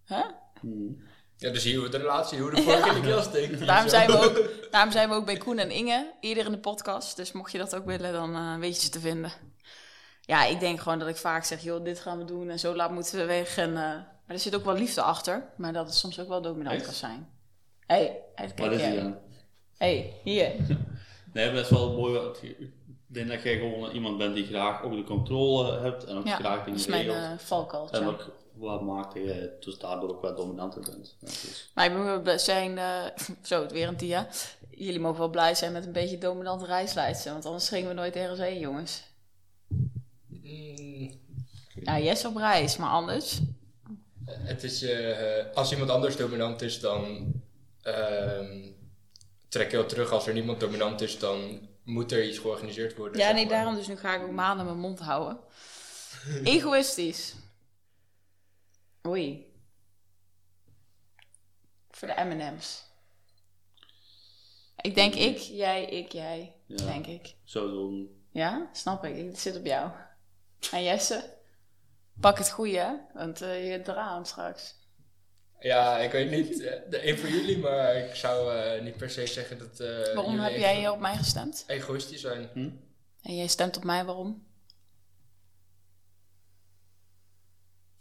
Hè? 0.05 0.23
Hmm. 0.61 1.07
Ja, 1.37 1.51
dus 1.51 1.65
hier 1.65 1.79
hoe 1.79 1.89
de 1.89 1.97
relatie, 1.99 2.39
hoe 2.41 2.51
de 2.55 2.63
vork 2.63 2.87
in 2.87 2.95
de 2.95 3.01
keel 3.01 3.23
steekt. 3.23 3.67
Daarom 3.67 3.89
zijn, 3.89 4.07
we 4.07 4.19
ook, 4.19 4.49
daarom 4.71 4.93
zijn 4.93 5.09
we 5.09 5.15
ook 5.15 5.27
bij 5.27 5.37
Koen 5.37 5.59
en 5.59 5.71
Inge 5.71 6.15
eerder 6.21 6.45
in 6.45 6.53
de 6.53 6.59
podcast. 6.59 7.17
Dus 7.17 7.33
mocht 7.33 7.53
je 7.53 7.59
dat 7.59 7.75
ook 7.75 7.85
willen, 7.85 8.13
dan 8.13 8.35
eh, 8.35 8.57
weet 8.57 8.77
je 8.77 8.83
ze 8.83 8.91
te 8.91 9.01
vinden. 9.01 9.33
Ja, 10.21 10.45
ik 10.45 10.61
denk 10.61 10.81
gewoon 10.81 10.99
dat 10.99 11.09
ik 11.09 11.17
vaak 11.17 11.45
zeg, 11.45 11.63
joh, 11.63 11.85
dit 11.85 12.01
gaan 12.01 12.19
we 12.19 12.25
doen 12.25 12.51
en 12.51 12.59
zo 12.59 12.75
laat 12.75 12.91
moeten 12.91 13.19
we 13.19 13.25
weg. 13.25 13.57
En, 13.57 13.69
eh, 13.69 13.75
maar 13.75 14.37
er 14.37 14.39
zit 14.39 14.55
ook 14.55 14.65
wel 14.65 14.75
liefde 14.75 15.03
achter, 15.03 15.49
maar 15.57 15.73
dat 15.73 15.87
het 15.87 15.95
soms 15.95 16.21
ook 16.21 16.29
wel 16.29 16.43
dominant 16.43 16.77
Echt? 16.77 16.85
kan 16.85 16.95
zijn. 16.95 17.29
Hé, 17.87 17.97
hey, 17.97 18.23
kijk 18.35 18.59
Wat 18.59 18.73
is 18.73 18.83
die 18.83 18.95
dan? 19.03 19.19
Hey, 19.79 20.13
hier. 20.25 20.53
Nee, 21.33 21.53
dat 21.53 21.65
is 21.65 21.71
wel 21.71 21.93
mooi. 21.93 22.15
want 22.15 22.43
Ik 22.43 22.57
denk 23.07 23.29
dat 23.29 23.43
jij 23.43 23.57
gewoon 23.59 23.91
iemand 23.91 24.19
bent 24.19 24.35
die 24.35 24.47
graag 24.47 24.83
ook 24.83 24.93
de 24.93 25.05
controle 25.05 25.79
hebt 25.81 26.05
en 26.05 26.17
ook 26.17 26.27
Ja, 26.27 26.37
graag 26.37 26.57
dat 26.57 26.65
dingen 26.65 26.79
is 26.81 26.87
mijn 26.87 27.07
regelt. 27.07 27.23
eh 27.25 27.39
valkuiltje. 27.39 27.97
en 27.97 28.07
ook 28.07 28.31
wat 28.55 28.83
maakt 28.83 29.15
dat 29.15 29.23
je 29.25 29.57
dus 29.61 29.79
daardoor 29.79 30.09
ook 30.11 30.23
wat 30.23 30.37
dominanter 30.37 30.81
bent. 30.81 31.17
Ja, 31.21 31.27
dus. 31.27 31.71
Maar 31.75 32.23
blij 32.23 32.39
zijn, 32.39 32.79
eh, 32.79 33.05
zo, 33.43 33.63
het 33.63 33.73
weer 33.73 33.89
een 33.89 33.97
dia. 33.97 34.29
Jullie 34.71 35.01
mogen 35.01 35.19
wel 35.19 35.29
blij 35.31 35.55
zijn 35.55 35.73
met 35.73 35.87
een 35.87 35.93
beetje 35.93 36.19
dominante 36.19 36.67
reisleidster, 36.67 37.33
want 37.33 37.45
anders 37.47 37.69
gingen 37.69 37.89
we 37.89 37.95
nooit 37.95 38.17
ergens 38.17 38.39
heen, 38.41 38.59
jongens. 38.59 39.03
Mm, 40.27 41.11
Ja, 41.83 41.99
yes 41.99 42.25
op 42.25 42.37
reis, 42.37 42.77
maar 42.77 42.91
anders. 42.91 43.41
Het 44.25 44.65
is, 44.65 44.83
eh, 44.83 45.45
als 45.55 45.73
iemand 45.73 45.91
anders 45.91 46.17
dominant 46.17 46.63
is, 46.63 46.81
dan 46.81 47.33
ehm, 47.83 48.67
trek 49.49 49.71
je 49.71 49.77
wel 49.77 49.87
terug. 49.87 50.11
Als 50.11 50.27
er 50.27 50.33
niemand 50.33 50.61
dominant 50.61 51.01
is, 51.01 51.19
dan 51.19 51.69
moet 51.85 52.13
er 52.13 52.29
iets 52.29 52.39
georganiseerd 52.39 52.97
worden. 52.97 53.19
Ja, 53.19 53.27
zeg 53.27 53.35
nee, 53.35 53.45
maar. 53.45 53.55
daarom 53.55 53.75
dus 53.75 53.89
nu 53.89 53.97
ga 53.97 54.15
ik 54.15 54.23
ook 54.23 54.31
maanden 54.31 54.67
mijn 54.67 54.79
mond 54.79 54.99
houden. 54.99 55.41
Egoïstisch. 56.45 57.35
Oei. 59.07 59.53
Voor 61.91 62.09
de 62.09 62.25
M&M's. 62.25 62.87
Ik 64.81 64.95
denk 64.95 65.15
ik, 65.15 65.39
jij, 65.39 65.85
ik, 65.85 66.13
jij. 66.13 66.55
Ja. 66.67 66.77
Denk 66.77 67.07
ik. 67.07 67.35
Zo 67.45 67.71
doen. 67.71 68.23
Ja, 68.31 68.69
snap 68.73 69.05
ik. 69.05 69.27
Het 69.27 69.39
zit 69.39 69.57
op 69.57 69.65
jou. 69.65 69.91
En 70.71 70.83
Jesse? 70.83 71.37
Pak 72.21 72.39
het 72.39 72.51
goede, 72.51 72.79
hè? 72.79 72.93
want 73.15 73.41
eh, 73.43 73.65
je 73.65 73.71
hebt 73.71 73.89
eraan 73.89 74.27
straks. 74.27 74.78
Ja, 75.61 75.99
ik 75.99 76.11
weet 76.11 76.31
niet, 76.31 76.61
eh, 76.61 76.73
de 76.91 77.09
een 77.09 77.19
van 77.19 77.31
jullie, 77.31 77.59
maar 77.59 77.97
ik 77.97 78.15
zou 78.15 78.55
eh, 78.57 78.83
niet 78.83 78.97
per 78.97 79.11
se 79.11 79.27
zeggen 79.27 79.59
dat. 79.59 79.81
eh, 79.81 80.15
Waarom 80.15 80.39
heb 80.39 80.57
jij 80.57 80.79
ego- 80.81 80.93
op 80.93 80.99
mij 81.01 81.17
gestemd? 81.17 81.65
egoïstisch 81.67 82.21
zijn? 82.21 82.49
En 83.23 83.37
jij 83.37 83.47
stemt 83.47 83.77
op 83.77 83.85
mij, 83.85 84.05
waarom? 84.05 84.47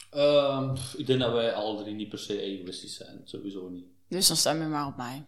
Ehm, 0.10 0.76
ik 0.97 1.08
denk 1.08 1.20
dat 1.20 1.32
wij 1.34 1.53
alle 1.53 1.82
drie 1.84 1.93
niet 1.95 2.10
per 2.10 2.20
se 2.20 2.41
egoïstisch 2.41 2.95
zijn. 2.95 3.22
Sowieso 3.24 3.70
niet. 3.70 3.86
Dus 4.08 4.28
dan 4.28 4.38
stem 4.38 4.62
je 4.62 4.68
maar 4.68 4.88
op 4.88 4.97
mij. 4.97 5.26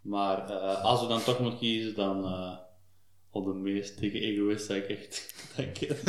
Maar 0.00 0.50
eh, 0.50 0.84
als 0.84 1.00
we 1.00 1.06
dan 1.06 1.22
toch 1.22 1.38
moeten 1.40 1.58
kiezen, 1.58 1.94
dan 1.94 2.24
eh, 2.24 2.56
op 3.30 3.44
de 3.44 3.52
meest 3.52 3.98
dikke 3.98 4.20
egoïst 4.20 4.70
ik 4.70 4.88
echt. 4.88 5.34
Denk 5.56 5.78
ik. 5.78 5.88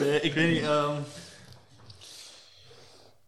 nee, 0.00 0.20
ik 0.20 0.32
weet 0.34 0.52
niet. 0.52 0.62
ehm, 0.62 1.00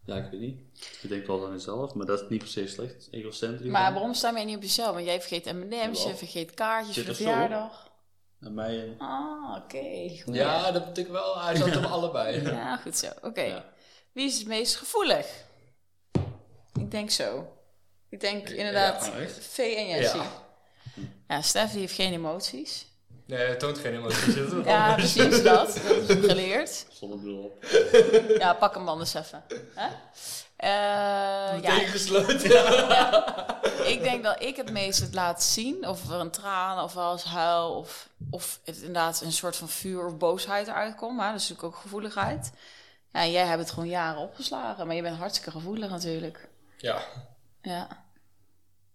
Ja, 0.05 0.15
ik 0.15 0.31
weet 0.31 0.39
niet. 0.39 0.59
Je 1.01 1.07
denkt 1.07 1.27
wel 1.27 1.45
aan 1.45 1.51
jezelf, 1.51 1.93
maar 1.93 2.05
dat 2.05 2.21
is 2.21 2.29
niet 2.29 2.39
per 2.39 2.47
se 2.47 2.67
slecht. 2.67 3.07
Egocentrisch. 3.11 3.69
Maar 3.71 3.93
waarom 3.93 4.13
stem 4.13 4.35
jij 4.35 4.45
niet 4.45 4.55
op 4.55 4.61
jezelf? 4.61 4.93
Want 4.93 5.05
jij 5.05 5.21
vergeet 5.21 5.53
M&M's, 5.53 6.03
je 6.03 6.15
vergeet 6.15 6.53
kaartjes 6.53 6.95
voor 6.97 7.09
op? 7.09 7.15
verjaardag. 7.15 7.91
En 8.39 8.53
mij 8.53 8.79
en- 8.81 8.95
Ah, 8.97 9.55
oké. 9.63 10.11
Ja, 10.25 10.71
dat 10.71 10.85
betekent 10.85 11.13
wel, 11.13 11.41
hij 11.41 11.55
zat 11.55 11.75
op 11.77 11.83
allebei. 11.97 12.41
Ja, 12.41 12.77
goed 12.77 12.97
zo. 12.97 13.07
Oké. 13.21 13.41
Ja. 13.41 13.65
Wie 14.11 14.25
is 14.25 14.37
het 14.37 14.47
meest 14.47 14.75
gevoelig? 14.75 15.27
Ik 16.79 16.91
denk 16.91 17.09
zo. 17.11 17.47
Ik 18.09 18.19
denk 18.19 18.49
inderdaad 18.49 19.05
Ja? 19.05 19.27
V 19.27 19.57
en 19.57 19.87
Jessie. 19.87 20.19
Ja. 20.21 20.31
Ja. 21.27 21.41
Stef 21.41 21.71
die 21.71 21.79
heeft 21.79 21.93
geen 21.93 22.13
emoties. 22.13 22.87
Nee, 23.25 23.47
het 23.47 23.59
toont 23.59 23.77
geen 23.77 24.01
wat 24.01 24.13
Ja, 24.65 24.89
anders. 24.89 25.13
precies 25.13 25.43
dat. 25.43 25.79
Dat 25.87 26.09
is 26.09 26.25
geleerd. 26.25 26.85
zonnebril 26.91 27.37
op. 27.37 27.65
Ja, 28.37 28.53
pak 28.53 28.73
hem 28.73 28.87
anders 28.87 29.13
even. 29.13 29.43
Hè? 29.75 29.87
Eh, 30.55 31.61
ja, 31.61 31.71
gesloten. 31.79 32.43
ik 33.87 33.99
denk 34.03 34.23
dat 34.23 34.41
ik 34.41 34.55
het 34.55 34.71
meest 34.71 34.99
het 34.99 35.13
laat 35.13 35.43
zien. 35.43 35.87
Of 35.87 36.09
er 36.09 36.19
een 36.19 36.31
traan 36.31 36.83
of 36.83 36.93
wel 36.93 37.11
eens 37.11 37.23
huil. 37.23 37.75
Of, 37.75 38.09
of 38.29 38.59
het 38.63 38.77
inderdaad 38.77 39.21
een 39.21 39.31
soort 39.31 39.55
van 39.55 39.69
vuur 39.69 40.05
of 40.05 40.17
boosheid 40.17 40.67
eruit 40.67 40.95
komt. 40.95 41.17
Maar 41.17 41.31
dat 41.31 41.41
is 41.41 41.49
natuurlijk 41.49 41.75
ook 41.75 41.81
gevoeligheid. 41.81 42.51
Ja, 43.11 43.19
en 43.21 43.31
jij 43.31 43.45
hebt 43.45 43.59
het 43.59 43.71
gewoon 43.71 43.89
jaren 43.89 44.21
opgeslagen. 44.21 44.87
Maar 44.87 44.95
je 44.95 45.01
bent 45.01 45.17
hartstikke 45.17 45.51
gevoelig 45.51 45.89
natuurlijk. 45.89 46.49
Ja. 46.77 47.01
Ja. 47.61 47.87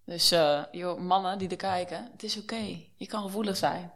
Dus 0.04 0.30
eh, 0.30 0.62
joh, 0.72 0.98
mannen 1.00 1.38
die 1.38 1.48
er 1.48 1.56
kijken, 1.56 2.08
het 2.12 2.22
is 2.22 2.38
oké. 2.38 2.78
Je 2.96 3.06
kan 3.06 3.22
gevoelig 3.22 3.56
zijn. 3.56 3.92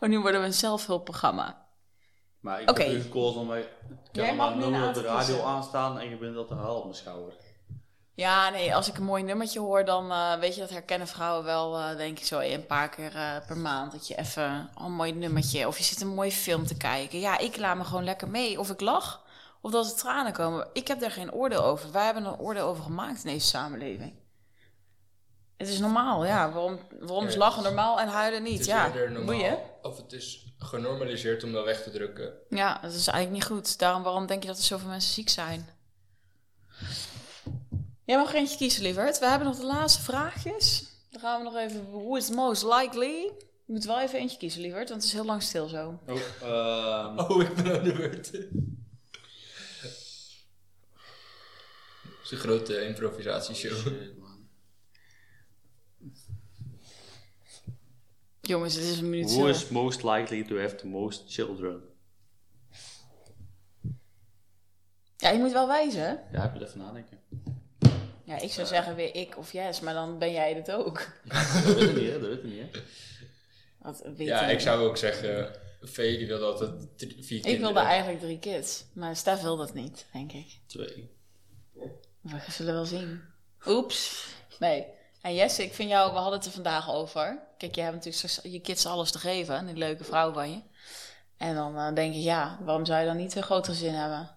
Maar 0.00 0.08
nu 0.10 0.20
worden 0.20 0.40
we 0.40 0.46
een 0.46 0.52
zelfhulpprogramma. 0.52 1.66
Maar 2.40 2.60
ik 2.60 2.68
heb 2.68 2.88
nu 2.88 3.00
gekozen 3.00 3.40
om 3.40 3.46
mij. 3.46 3.68
Maar 4.36 4.56
nummer 4.56 4.88
op 4.88 4.94
de 4.94 5.02
radio 5.02 5.42
aanstaan 5.42 5.98
en 5.98 6.08
je 6.08 6.16
bent 6.16 6.34
dat 6.34 6.48
te 6.48 6.54
huilen 6.54 6.76
op 6.76 6.84
mijn 6.84 6.96
schouder. 6.96 7.32
Ja, 8.16 8.50
nee, 8.50 8.74
als 8.74 8.88
ik 8.88 8.96
een 8.96 9.04
mooi 9.04 9.22
nummertje 9.22 9.60
hoor, 9.60 9.84
dan 9.84 10.10
eh, 10.10 10.38
weet 10.38 10.54
je 10.54 10.60
dat 10.60 10.70
herkennen 10.70 11.08
vrouwen 11.08 11.44
wel, 11.44 11.78
eh, 11.78 11.96
denk 11.96 12.18
ik 12.18 12.24
zo 12.24 12.38
een 12.38 12.66
paar 12.66 12.88
keer 12.88 13.16
eh, 13.16 13.46
per 13.46 13.56
maand. 13.56 13.92
Dat 13.92 14.08
je 14.08 14.16
even 14.16 14.70
oh, 14.74 14.84
een 14.84 14.92
mooi 14.92 15.12
nummertje, 15.12 15.66
of 15.66 15.78
je 15.78 15.84
zit 15.84 16.00
een 16.00 16.14
mooie 16.14 16.32
film 16.32 16.66
te 16.66 16.76
kijken. 16.76 17.20
Ja, 17.20 17.38
ik 17.38 17.56
laat 17.56 17.76
me 17.76 17.84
gewoon 17.84 18.04
lekker 18.04 18.28
mee. 18.28 18.58
Of 18.58 18.70
ik 18.70 18.80
lach, 18.80 19.24
of 19.60 19.70
dat 19.70 19.86
er 19.86 19.96
tranen 19.96 20.32
komen. 20.32 20.68
Ik 20.72 20.88
heb 20.88 21.00
daar 21.00 21.10
geen 21.10 21.32
oordeel 21.32 21.64
over. 21.64 21.92
Wij 21.92 22.04
hebben 22.04 22.24
een 22.24 22.38
oordeel 22.38 22.66
over 22.66 22.82
gemaakt 22.82 23.24
in 23.24 23.30
deze 23.30 23.46
samenleving. 23.46 24.12
Het 25.56 25.68
is 25.68 25.78
normaal, 25.78 26.24
ja. 26.24 26.52
Waarom, 26.52 26.78
waarom 27.00 27.26
is 27.26 27.36
lachen 27.36 27.62
normaal 27.62 28.00
en 28.00 28.08
huilen 28.08 28.42
Het 28.42 28.50
niet? 28.50 28.60
is 28.60 28.66
Ja, 28.66 28.88
normaal. 28.94 29.24
boeien. 29.24 29.58
Of 29.82 29.96
het 29.96 30.12
is 30.12 30.54
genormaliseerd 30.58 31.44
om 31.44 31.52
dat 31.52 31.64
weg 31.64 31.82
te 31.82 31.90
drukken. 31.90 32.32
Ja, 32.48 32.78
dat 32.82 32.92
is 32.92 33.06
eigenlijk 33.06 33.30
niet 33.30 33.58
goed. 33.58 33.78
Daarom, 33.78 34.02
waarom 34.02 34.26
denk 34.26 34.42
je 34.42 34.48
dat 34.48 34.58
er 34.58 34.64
zoveel 34.64 34.88
mensen 34.88 35.12
ziek 35.12 35.28
zijn? 35.28 35.68
Jij 38.04 38.16
mag 38.16 38.28
er 38.28 38.34
eentje 38.34 38.56
kiezen, 38.56 38.82
lieverd. 38.82 39.18
We 39.18 39.26
hebben 39.26 39.48
nog 39.48 39.56
de 39.56 39.64
laatste 39.66 40.02
vraagjes. 40.02 40.84
Dan 41.10 41.20
gaan 41.20 41.38
we 41.38 41.44
nog 41.44 41.56
even... 41.56 41.90
Who 41.90 42.16
is 42.16 42.30
most 42.30 42.62
likely? 42.62 43.32
Je 43.64 43.72
moet 43.72 43.84
wel 43.84 44.00
even 44.00 44.18
eentje 44.18 44.38
kiezen, 44.38 44.60
lieverd, 44.60 44.88
want 44.88 45.00
het 45.02 45.10
is 45.10 45.16
heel 45.16 45.24
lang 45.26 45.42
stil 45.42 45.68
zo. 45.68 46.00
Oh, 46.06 46.16
ehm, 46.42 47.18
Oh, 47.30 47.42
ik 47.42 47.54
ben 47.54 47.78
aan 47.78 47.84
de 47.84 47.92
beurt. 47.92 48.30
Het 52.18 52.34
is 52.34 52.38
een 52.44 52.50
grote 52.50 52.86
improvisatieshow. 52.86 53.76
shit, 53.76 54.18
man. 54.18 54.48
Jongens, 58.46 58.74
het 58.74 58.84
is 58.84 58.98
een 58.98 59.10
minuut 59.10 59.30
Who 59.34 59.46
is 59.46 59.68
most 59.68 60.02
likely 60.02 60.44
to 60.44 60.58
have 60.58 60.74
the 60.74 60.86
most 60.86 61.22
children? 61.26 61.82
Ja, 65.16 65.30
je 65.30 65.38
moet 65.38 65.52
wel 65.52 65.66
wijzen. 65.66 66.20
Ja, 66.32 66.44
ik 66.44 66.52
moet 66.52 66.62
even 66.62 66.78
nadenken. 66.78 67.18
Ja, 68.24 68.38
ik 68.40 68.50
zou 68.50 68.66
zeggen 68.66 68.94
weer 68.94 69.14
ik 69.14 69.38
of 69.38 69.52
yes, 69.52 69.80
maar 69.80 69.94
dan 69.94 70.18
ben 70.18 70.32
jij 70.32 70.54
het 70.54 70.72
ook. 70.72 71.06
Dat 71.24 71.74
weet 71.74 71.88
ik 71.88 71.96
niet, 71.96 72.10
hè? 72.10 72.20
Dat 72.20 72.28
weet 72.28 72.38
ik 72.38 72.44
niet, 72.44 72.62
hè? 74.16 74.24
Ja, 74.24 74.46
ik 74.48 74.60
zou 74.60 74.88
ook 74.88 74.96
zeggen, 74.96 75.60
Vee 75.80 76.18
die 76.18 76.26
wil 76.26 76.44
altijd 76.44 76.98
drie- 76.98 77.24
vier 77.24 77.40
kinderen. 77.40 77.52
Ik 77.52 77.74
wilde 77.74 77.88
eigenlijk 77.88 78.20
drie 78.20 78.38
kids, 78.38 78.84
maar 78.92 79.16
Stef 79.16 79.40
wil 79.42 79.56
dat 79.56 79.74
niet, 79.74 80.06
denk 80.12 80.32
ik. 80.32 80.58
Twee. 80.66 81.10
We 82.20 82.38
zullen 82.48 82.74
wel 82.74 82.84
zien. 82.84 83.20
Oeps. 83.66 84.26
Nee. 84.58 84.86
En 85.26 85.34
Jesse, 85.34 85.62
ik 85.62 85.74
vind 85.74 85.90
jou, 85.90 86.12
we 86.12 86.18
hadden 86.18 86.38
het 86.38 86.46
er 86.46 86.52
vandaag 86.52 86.90
over. 86.90 87.38
Kijk, 87.58 87.74
jij 87.74 87.84
hebt 87.84 88.04
natuurlijk 88.04 88.38
je 88.42 88.60
kids 88.60 88.86
alles 88.86 89.10
te 89.10 89.18
geven, 89.18 89.66
die 89.66 89.76
leuke 89.76 90.04
vrouw 90.04 90.32
van 90.32 90.50
je. 90.50 90.60
En 91.36 91.54
dan 91.54 91.76
eh, 91.78 91.94
denk 91.94 92.14
ik, 92.14 92.22
ja, 92.22 92.58
waarom 92.60 92.84
zou 92.84 93.00
je 93.00 93.06
dan 93.06 93.16
niet 93.16 93.36
een 93.36 93.42
groot 93.42 93.66
gezin 93.66 93.94
hebben? 93.94 94.30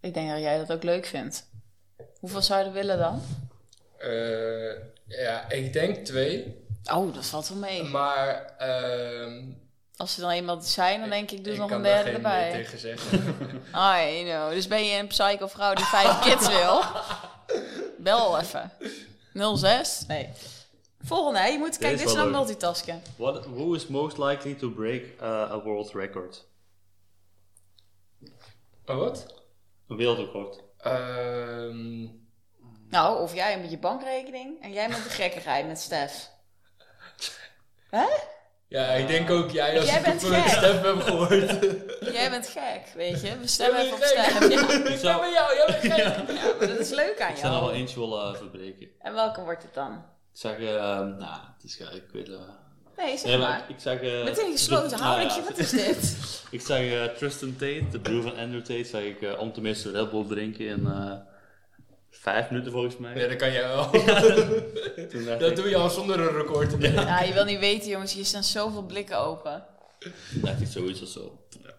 Ik 0.00 0.14
denk 0.14 0.30
dat 0.30 0.40
jij 0.40 0.58
dat 0.58 0.72
ook 0.72 0.82
leuk 0.82 1.06
vindt. 1.06 1.48
Hoeveel 2.20 2.42
zou 2.42 2.60
je 2.60 2.66
er 2.66 2.72
willen 2.72 2.98
dan? 2.98 3.22
Eh, 3.98 4.72
ja, 5.06 5.50
ik 5.50 5.72
denk 5.72 6.04
twee. 6.06 6.64
Oh, 6.92 7.14
dat 7.14 7.26
valt 7.26 7.48
wel 7.48 7.58
mee. 7.58 7.82
Maar 7.82 8.54
ehm 8.58 9.42
Als 9.96 10.14
ze 10.14 10.20
dan 10.20 10.30
eenmaal 10.30 10.60
zijn, 10.60 11.00
dan 11.00 11.10
denk 11.10 11.30
ik, 11.30 11.44
doe 11.44 11.52
ik 11.52 11.58
nog 11.58 11.68
kan 11.68 11.76
een 11.76 11.82
derde 11.82 12.10
erbij. 12.10 12.52
nee 12.52 12.64
tegen 12.64 12.78
zeggen. 12.78 13.18
I 14.08 14.24
know. 14.24 14.50
Dus 14.50 14.66
ben 14.66 14.84
je 14.84 14.98
een 14.98 15.06
psycho 15.06 15.46
vrouw 15.46 15.74
die 15.74 15.84
vijf 15.84 16.18
kids 16.18 16.48
wil? 16.48 16.82
Bel 18.04 18.38
even. 18.38 18.72
06? 19.34 20.06
Nee. 20.06 20.28
Volgende, 21.00 21.38
hè? 21.38 21.46
Je 21.46 21.58
moet, 21.58 21.78
kijk, 21.78 21.92
is 21.92 21.98
dit 21.98 22.08
is 22.08 22.14
wel 22.14 22.24
nou 22.24 22.36
multitasken. 22.36 23.02
What, 23.16 23.44
who 23.44 23.74
is 23.74 23.86
most 23.86 24.18
likely 24.18 24.54
to 24.54 24.70
break 24.70 25.02
uh, 25.20 25.50
a 25.50 25.62
world 25.62 25.92
record? 25.92 26.46
oh, 28.86 28.96
wat? 28.96 29.26
Een 29.88 29.96
wereldrecord. 29.96 30.62
Ehm 30.78 32.06
Nou, 32.88 33.22
of 33.22 33.34
jij 33.34 33.60
met 33.60 33.70
je 33.70 33.78
bankrekening 33.78 34.62
en 34.62 34.72
jij 34.72 34.88
met 34.88 35.02
de 35.04 35.10
gekkigheid 35.10 35.66
met 35.66 35.78
Stef. 35.78 36.30
Hè? 37.90 38.06
Ja, 38.68 38.86
ik 38.86 39.06
denk 39.08 39.30
ook 39.30 39.50
jij 39.50 39.78
als 39.78 39.88
Jij 39.88 39.98
ik 39.98 40.04
van 40.04 40.18
stem 40.48 40.84
heb 40.84 41.00
gehoord. 41.00 41.58
Jij 42.12 42.30
bent 42.30 42.46
gek, 42.48 42.92
weet 42.94 43.20
je. 43.20 43.38
We 43.38 43.46
stemmen 43.46 43.80
even 43.80 43.92
op 43.94 44.02
gek. 44.02 44.16
Ja. 44.16 44.40
Ik 44.40 45.02
ben 45.02 45.18
bij 45.18 45.32
jou, 45.32 45.54
jij 45.56 45.66
bent 45.66 45.92
gek. 45.92 46.36
ja, 46.36 46.54
maar 46.58 46.68
dat 46.68 46.78
is 46.78 46.90
leuk 46.90 47.20
aan 47.20 47.30
Ik 47.30 47.36
zou 47.36 47.54
er 47.54 47.60
wel 47.60 47.68
jou. 47.68 47.80
eentje 47.80 48.00
willen 48.00 48.32
uh, 48.32 48.38
verbreken. 48.38 48.88
En 49.00 49.14
welke 49.14 49.40
wordt 49.42 49.62
het 49.62 49.74
dan? 49.74 49.92
Ik 49.92 50.40
zeg, 50.40 50.58
uh, 50.58 50.68
nou, 50.68 51.40
het 51.54 51.64
is, 51.64 51.76
ja, 51.76 51.90
ik 51.90 52.04
weet 52.12 52.28
uh, 52.28 52.36
Nee, 52.96 53.16
zeg 53.16 53.26
nee, 53.26 53.38
maar. 53.38 53.48
maar 53.48 53.58
ik, 53.58 53.68
ik 53.68 53.80
zeg... 53.80 54.02
Uh, 54.02 54.24
Meteen 54.24 54.52
gesloten 54.52 54.98
houding, 54.98 55.28
nou 55.30 55.40
ja, 55.42 55.48
wat 55.48 55.58
is 55.58 55.70
dit? 55.86 56.16
Ik 56.50 56.60
zeg 56.60 56.80
uh, 56.82 57.04
Tristan 57.04 57.52
Tate, 57.52 57.88
de 57.90 58.00
broer 58.00 58.22
van 58.22 58.36
Andrew 58.36 58.60
Tate, 58.60 58.84
zeg 58.84 59.02
ik 59.02 59.20
uh, 59.20 59.38
om 59.40 59.52
tenminste 59.52 59.90
Red 59.90 60.10
Bull 60.10 60.24
drinken 60.28 60.66
in 60.66 60.80
uh, 60.80 61.12
vijf 62.32 62.50
minuten 62.50 62.72
volgens 62.72 62.96
mij. 62.96 63.14
Ja, 63.14 63.28
dat 63.28 63.36
kan 63.36 63.52
jij 63.52 63.68
wel. 63.68 63.90
Dat 65.46 65.56
doe 65.56 65.68
je 65.68 65.76
al 65.76 65.90
zonder 65.90 66.20
een 66.20 66.36
record 66.36 66.70
te 66.70 66.76
nemen. 66.76 67.06
Ja, 67.06 67.20
je 67.20 67.32
wil 67.32 67.44
niet 67.44 67.58
weten, 67.58 67.88
jongens. 67.88 68.12
Hier 68.12 68.24
staan 68.24 68.44
zoveel 68.44 68.82
blikken 68.82 69.18
open. 69.18 69.66
dacht 70.34 70.60
ik 70.60 70.66
zoiets 70.66 71.02
of 71.02 71.08
zo. 71.08 71.46
Ja. 71.62 71.74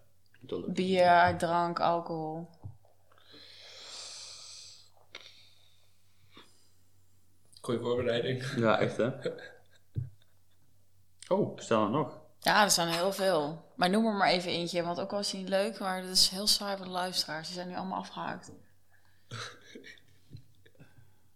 Bier, 0.67 1.35
drank, 1.37 1.79
alcohol. 1.79 2.49
Goeie 7.61 7.79
voorbereiding. 7.79 8.43
Ja, 8.57 8.79
echt 8.79 8.97
hè. 8.97 9.09
Oh, 11.27 11.57
staan 11.57 11.83
er 11.85 11.89
nog. 11.89 12.17
Ja, 12.39 12.63
er 12.63 12.71
zijn 12.71 12.87
er 12.87 12.93
heel 12.93 13.13
veel. 13.13 13.71
Maar 13.75 13.89
noem 13.89 14.05
er 14.05 14.13
maar 14.13 14.29
even 14.29 14.51
eentje, 14.51 14.83
want 14.83 14.99
ook 14.99 15.13
al 15.13 15.19
is 15.19 15.29
die 15.29 15.39
niet 15.39 15.49
leuk, 15.49 15.79
maar 15.79 16.01
dat 16.01 16.09
is 16.09 16.29
heel 16.29 16.47
saai 16.47 16.77
voor 16.77 16.85
de 16.85 16.91
luisteraars. 16.91 17.47
Die 17.47 17.55
zijn 17.55 17.67
nu 17.67 17.75
allemaal 17.75 17.99
afgehaakt. 17.99 18.51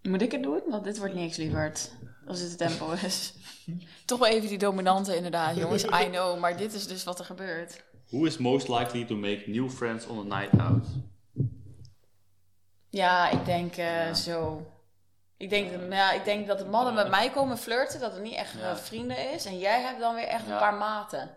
Moet 0.04 0.22
ik 0.22 0.32
het 0.32 0.43
doen? 0.43 0.62
Want 0.70 0.84
dit 0.84 0.97
wordt 0.97 1.14
niks, 1.14 1.38
lieverd. 1.38 1.91
Als 2.28 2.39
dit 2.39 2.49
het 2.49 2.58
tempo 2.58 2.91
is. 2.91 3.34
Toch 4.06 4.20
wel 4.20 4.28
even 4.28 4.49
die 4.49 4.58
dominante 4.58 5.16
inderdaad, 5.16 5.56
jongens. 5.56 5.84
I 5.84 6.10
know, 6.10 6.39
maar 6.39 6.58
dit 6.58 6.74
is 6.74 6.88
dus 6.88 7.04
wat 7.04 7.20
er 7.20 7.26
gebeurt. 7.26 7.84
Who 8.10 8.26
is 8.26 8.38
most 8.38 8.68
likely 8.68 9.06
to 9.06 9.16
make 9.16 9.43
new 9.45 9.70
friends 9.70 10.06
on 10.08 10.32
a 10.32 10.39
night 10.39 10.60
out? 10.60 10.86
Ja, 12.89 13.30
ik 13.30 13.45
denk 13.45 13.76
eh, 13.76 14.14
zo. 14.14 14.66
Ik 15.38 15.49
denk, 15.49 15.72
nou 15.72 15.93
ja, 15.93 16.12
ik 16.12 16.26
denk 16.26 16.47
dat 16.47 16.58
de 16.58 16.66
mannen 16.66 16.93
met 16.93 17.10
mij 17.10 17.30
komen 17.30 17.58
flirten, 17.58 17.99
dat 17.99 18.14
het 18.14 18.22
niet 18.22 18.36
echt 18.36 18.51
Ja. 18.60 18.78
vrienden 18.78 19.32
is. 19.34 19.45
En 19.45 19.58
jij 19.60 19.82
hebt 19.82 19.99
dan 19.99 20.16
weer 20.16 20.28
echt 20.28 20.45
Ja. 20.45 20.51
een 20.54 20.60
paar 20.60 20.74
maten. 20.74 21.32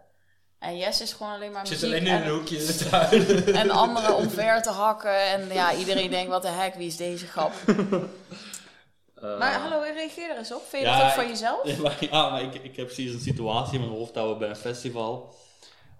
En 0.59 0.77
Jess 0.77 1.01
is 1.01 1.12
gewoon 1.12 1.33
alleen 1.33 1.53
maar 1.53 1.62
muziek 1.62 1.79
zit 1.79 1.89
alleen 1.89 2.07
in 2.07 2.12
en, 2.12 2.23
een 2.23 2.31
hoekje 2.31 2.59
in 2.59 2.67
de 2.67 2.75
tuin. 2.75 3.45
en 3.62 3.71
anderen 3.71 4.17
omver 4.17 4.62
te 4.62 4.71
hakken. 4.71 5.27
En 5.31 5.53
ja, 5.53 5.75
iedereen 5.75 6.11
denkt, 6.11 6.31
wat 6.31 6.43
de 6.43 6.49
heck, 6.49 6.75
wie 6.75 6.87
is 6.87 6.97
deze 6.97 7.27
grap? 7.27 7.53
Eh, 9.23 9.39
Maar 9.39 9.53
hallo, 9.61 9.81
reageer 9.95 10.31
er 10.31 10.37
eens 10.37 10.53
op. 10.53 10.62
Vind 10.69 10.83
je 10.83 10.89
Ja, 10.89 10.97
dat 10.99 11.07
ook 11.07 11.12
van 11.12 11.23
ik- 11.23 11.29
jezelf? 11.29 11.67
Ja, 11.71 11.81
maar, 11.83 11.97
ja, 12.11 12.31
maar 12.31 12.43
ik, 12.43 12.55
ik 12.55 12.77
heb 12.77 12.87
precies 12.87 13.12
een 13.12 13.21
situatie 13.21 13.75
in 13.75 13.81
mijn 13.81 13.93
hoofd 13.93 14.14
dat 14.14 14.29
we 14.29 14.37
bij 14.37 14.49
een 14.49 14.57
festival 14.57 15.35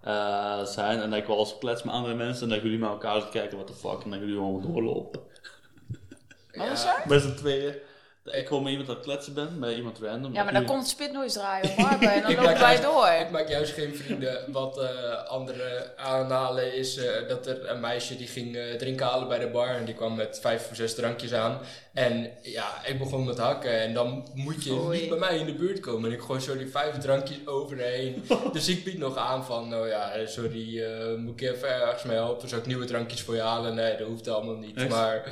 eh, 0.01 0.63
zijn 0.65 1.01
en 1.01 1.09
dat 1.09 1.19
ik 1.19 1.25
wel 1.27 1.39
eens 1.39 1.57
klets 1.57 1.83
met 1.83 1.93
andere 1.93 2.13
mensen 2.15 2.43
en 2.43 2.49
dat 2.49 2.61
jullie 2.61 2.77
met 2.79 2.89
elkaar 2.89 3.13
zitten 3.13 3.31
kijken, 3.31 3.57
what 3.57 3.67
the 3.67 3.73
fuck, 3.87 4.03
en 4.03 4.09
dat 4.09 4.19
jullie 4.19 4.35
gewoon 4.35 4.61
doorlopen. 4.61 5.19
Wat 6.51 6.67
is 6.67 6.83
er? 6.83 7.03
Met 7.07 7.21
z'n 7.21 7.35
tweeën. 7.35 7.75
Dat 8.27 8.35
ik 8.35 8.47
gewoon 8.47 8.63
met 8.63 8.71
iemand 8.71 8.89
aan 8.89 8.95
het 8.95 9.03
kletsen 9.03 9.33
ben, 9.33 9.59
met 9.59 9.75
iemand 9.75 9.99
random. 9.99 10.33
Ja, 10.33 10.43
maar 10.43 10.53
dan 10.53 10.65
komt 10.65 10.87
Spitnoise 10.87 11.37
draaien 11.39 11.69
op 11.69 11.77
Marben 11.77 12.11
en 12.11 12.21
dan 12.21 12.31
Ik 12.31 12.37
lopen 12.37 12.53
wij 12.53 12.61
juist- 12.61 12.83
door. 12.83 13.07
Ik 13.07 13.29
maak 13.29 13.47
juist 13.49 13.73
geen 13.73 13.95
vrienden. 13.95 14.51
Wat 14.51 14.77
eh 14.81 15.23
anderen 15.27 15.97
aanhalen 15.97 16.75
is 16.75 16.97
eh, 16.97 17.27
dat 17.27 17.47
er 17.47 17.69
een 17.69 17.79
meisje 17.79 18.17
die 18.17 18.27
ging 18.27 18.55
eh, 18.55 18.73
drinken 18.75 19.05
halen 19.05 19.27
bij 19.27 19.39
de 19.39 19.47
bar. 19.47 19.67
En 19.67 19.85
die 19.85 19.93
kwam 19.95 20.15
met 20.15 20.39
vijf 20.41 20.69
of 20.69 20.75
zes 20.75 20.95
drankjes 20.95 21.33
aan. 21.33 21.59
En 21.93 22.31
ja, 22.41 22.85
ik 22.85 22.97
begon 22.99 23.25
met 23.25 23.37
hakken. 23.37 23.79
En 23.81 23.93
dan 23.93 24.27
moet 24.33 24.63
je 24.63 24.71
Oei. 24.71 24.99
niet 24.99 25.09
bij 25.09 25.17
mij 25.19 25.37
in 25.37 25.45
de 25.45 25.53
buurt 25.55 25.79
komen. 25.79 26.09
En 26.09 26.15
ik 26.15 26.21
gooi 26.23 26.39
zo 26.39 26.57
die 26.57 26.69
vijf 26.69 26.97
drankjes 26.97 27.37
overheen. 27.45 28.23
dus 28.53 28.67
ik 28.67 28.83
bied 28.83 28.97
nog 28.97 29.17
aan 29.17 29.45
van, 29.45 29.69
nou 29.69 29.87
ja, 29.87 30.11
sorry, 30.25 30.83
eh, 30.83 31.15
moet 31.17 31.41
ik 31.41 31.49
even 31.49 31.69
ergens 31.69 32.03
mee 32.03 32.15
helpen? 32.15 32.49
Zou 32.49 32.61
ik 32.61 32.67
nieuwe 32.67 32.85
drankjes 32.85 33.21
voor 33.21 33.35
je 33.35 33.41
halen? 33.41 33.75
Nee, 33.75 33.97
dat 33.97 34.07
hoeft 34.07 34.27
allemaal 34.27 34.55
niet. 34.55 34.77
Echt? 34.77 34.89
Maar 34.89 35.23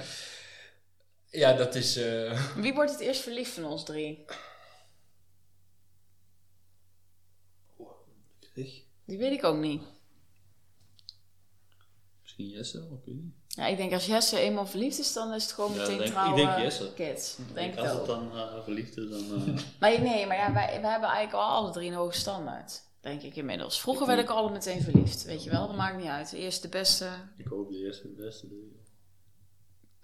ja, 1.36 1.54
dat 1.54 1.76
is... 1.76 1.96
eh, 1.98 2.46
Wie 2.64 2.74
wordt 2.74 2.92
het 2.92 3.00
eerst 3.00 3.22
verliefd 3.22 3.52
van 3.52 3.66
ons 3.66 3.84
drie? 3.86 4.26
Die 9.06 9.18
weet 9.18 9.32
ik 9.32 9.44
ook 9.44 9.58
niet. 9.58 9.82
Misschien 12.22 12.50
Jesse, 12.50 12.78
ik 12.78 13.06
weet 13.06 13.16
niet. 13.16 13.34
Ja, 13.48 13.66
ik 13.68 13.78
denk 13.78 13.94
als 13.94 14.06
Jesse 14.06 14.40
eenmaal 14.40 14.66
verliefd 14.66 15.00
is, 15.00 15.14
dan 15.14 15.34
is 15.34 15.44
het 15.44 15.52
gewoon 15.52 15.72
Ja, 15.74 15.78
meteen 15.78 15.98
denk- 15.98 16.08
ik 16.10 16.14
trouwen. 16.16 16.36
denk 16.46 16.58
Jesse. 16.58 16.94
Kids. 16.94 17.38
Ik 17.38 17.54
Denk 17.54 17.78
als 17.78 17.92
ik 17.92 17.98
het 17.98 18.06
dan 18.06 18.32
eh, 18.38 18.64
verliefd 18.64 18.98
is, 18.98 19.10
dan... 19.10 19.48
eh, 19.48 19.64
Maar 19.80 20.02
nee, 20.02 20.26
maar 20.28 20.38
ja, 20.38 20.54
wij, 20.54 20.82
wij 20.82 20.92
hebben 20.92 21.10
eigenlijk 21.10 21.34
al 21.34 21.50
alle 21.56 21.72
drie 21.72 21.90
een 21.90 21.96
hoge 21.96 22.18
standaard. 22.18 22.82
Denk 23.02 23.22
ik 23.22 23.36
inmiddels. 23.36 23.80
Vroeger 23.82 24.02
Ik 24.02 24.08
werd 24.16 24.22
ik 24.22 24.30
al 24.30 24.50
meteen 24.50 24.82
verliefd. 24.82 25.24
Weet 25.24 25.44
je 25.44 25.50
wel, 25.50 25.68
dat 25.68 25.76
maakt 25.76 25.98
niet 25.98 26.06
uit. 26.08 26.32
Eerst 26.34 26.62
de 26.62 26.68
beste. 26.70 27.10
ik 27.38 27.48
hoop 27.48 27.70
de 27.70 27.78
eerste 27.78 28.08
de 28.16 28.24
beste. 28.24 28.48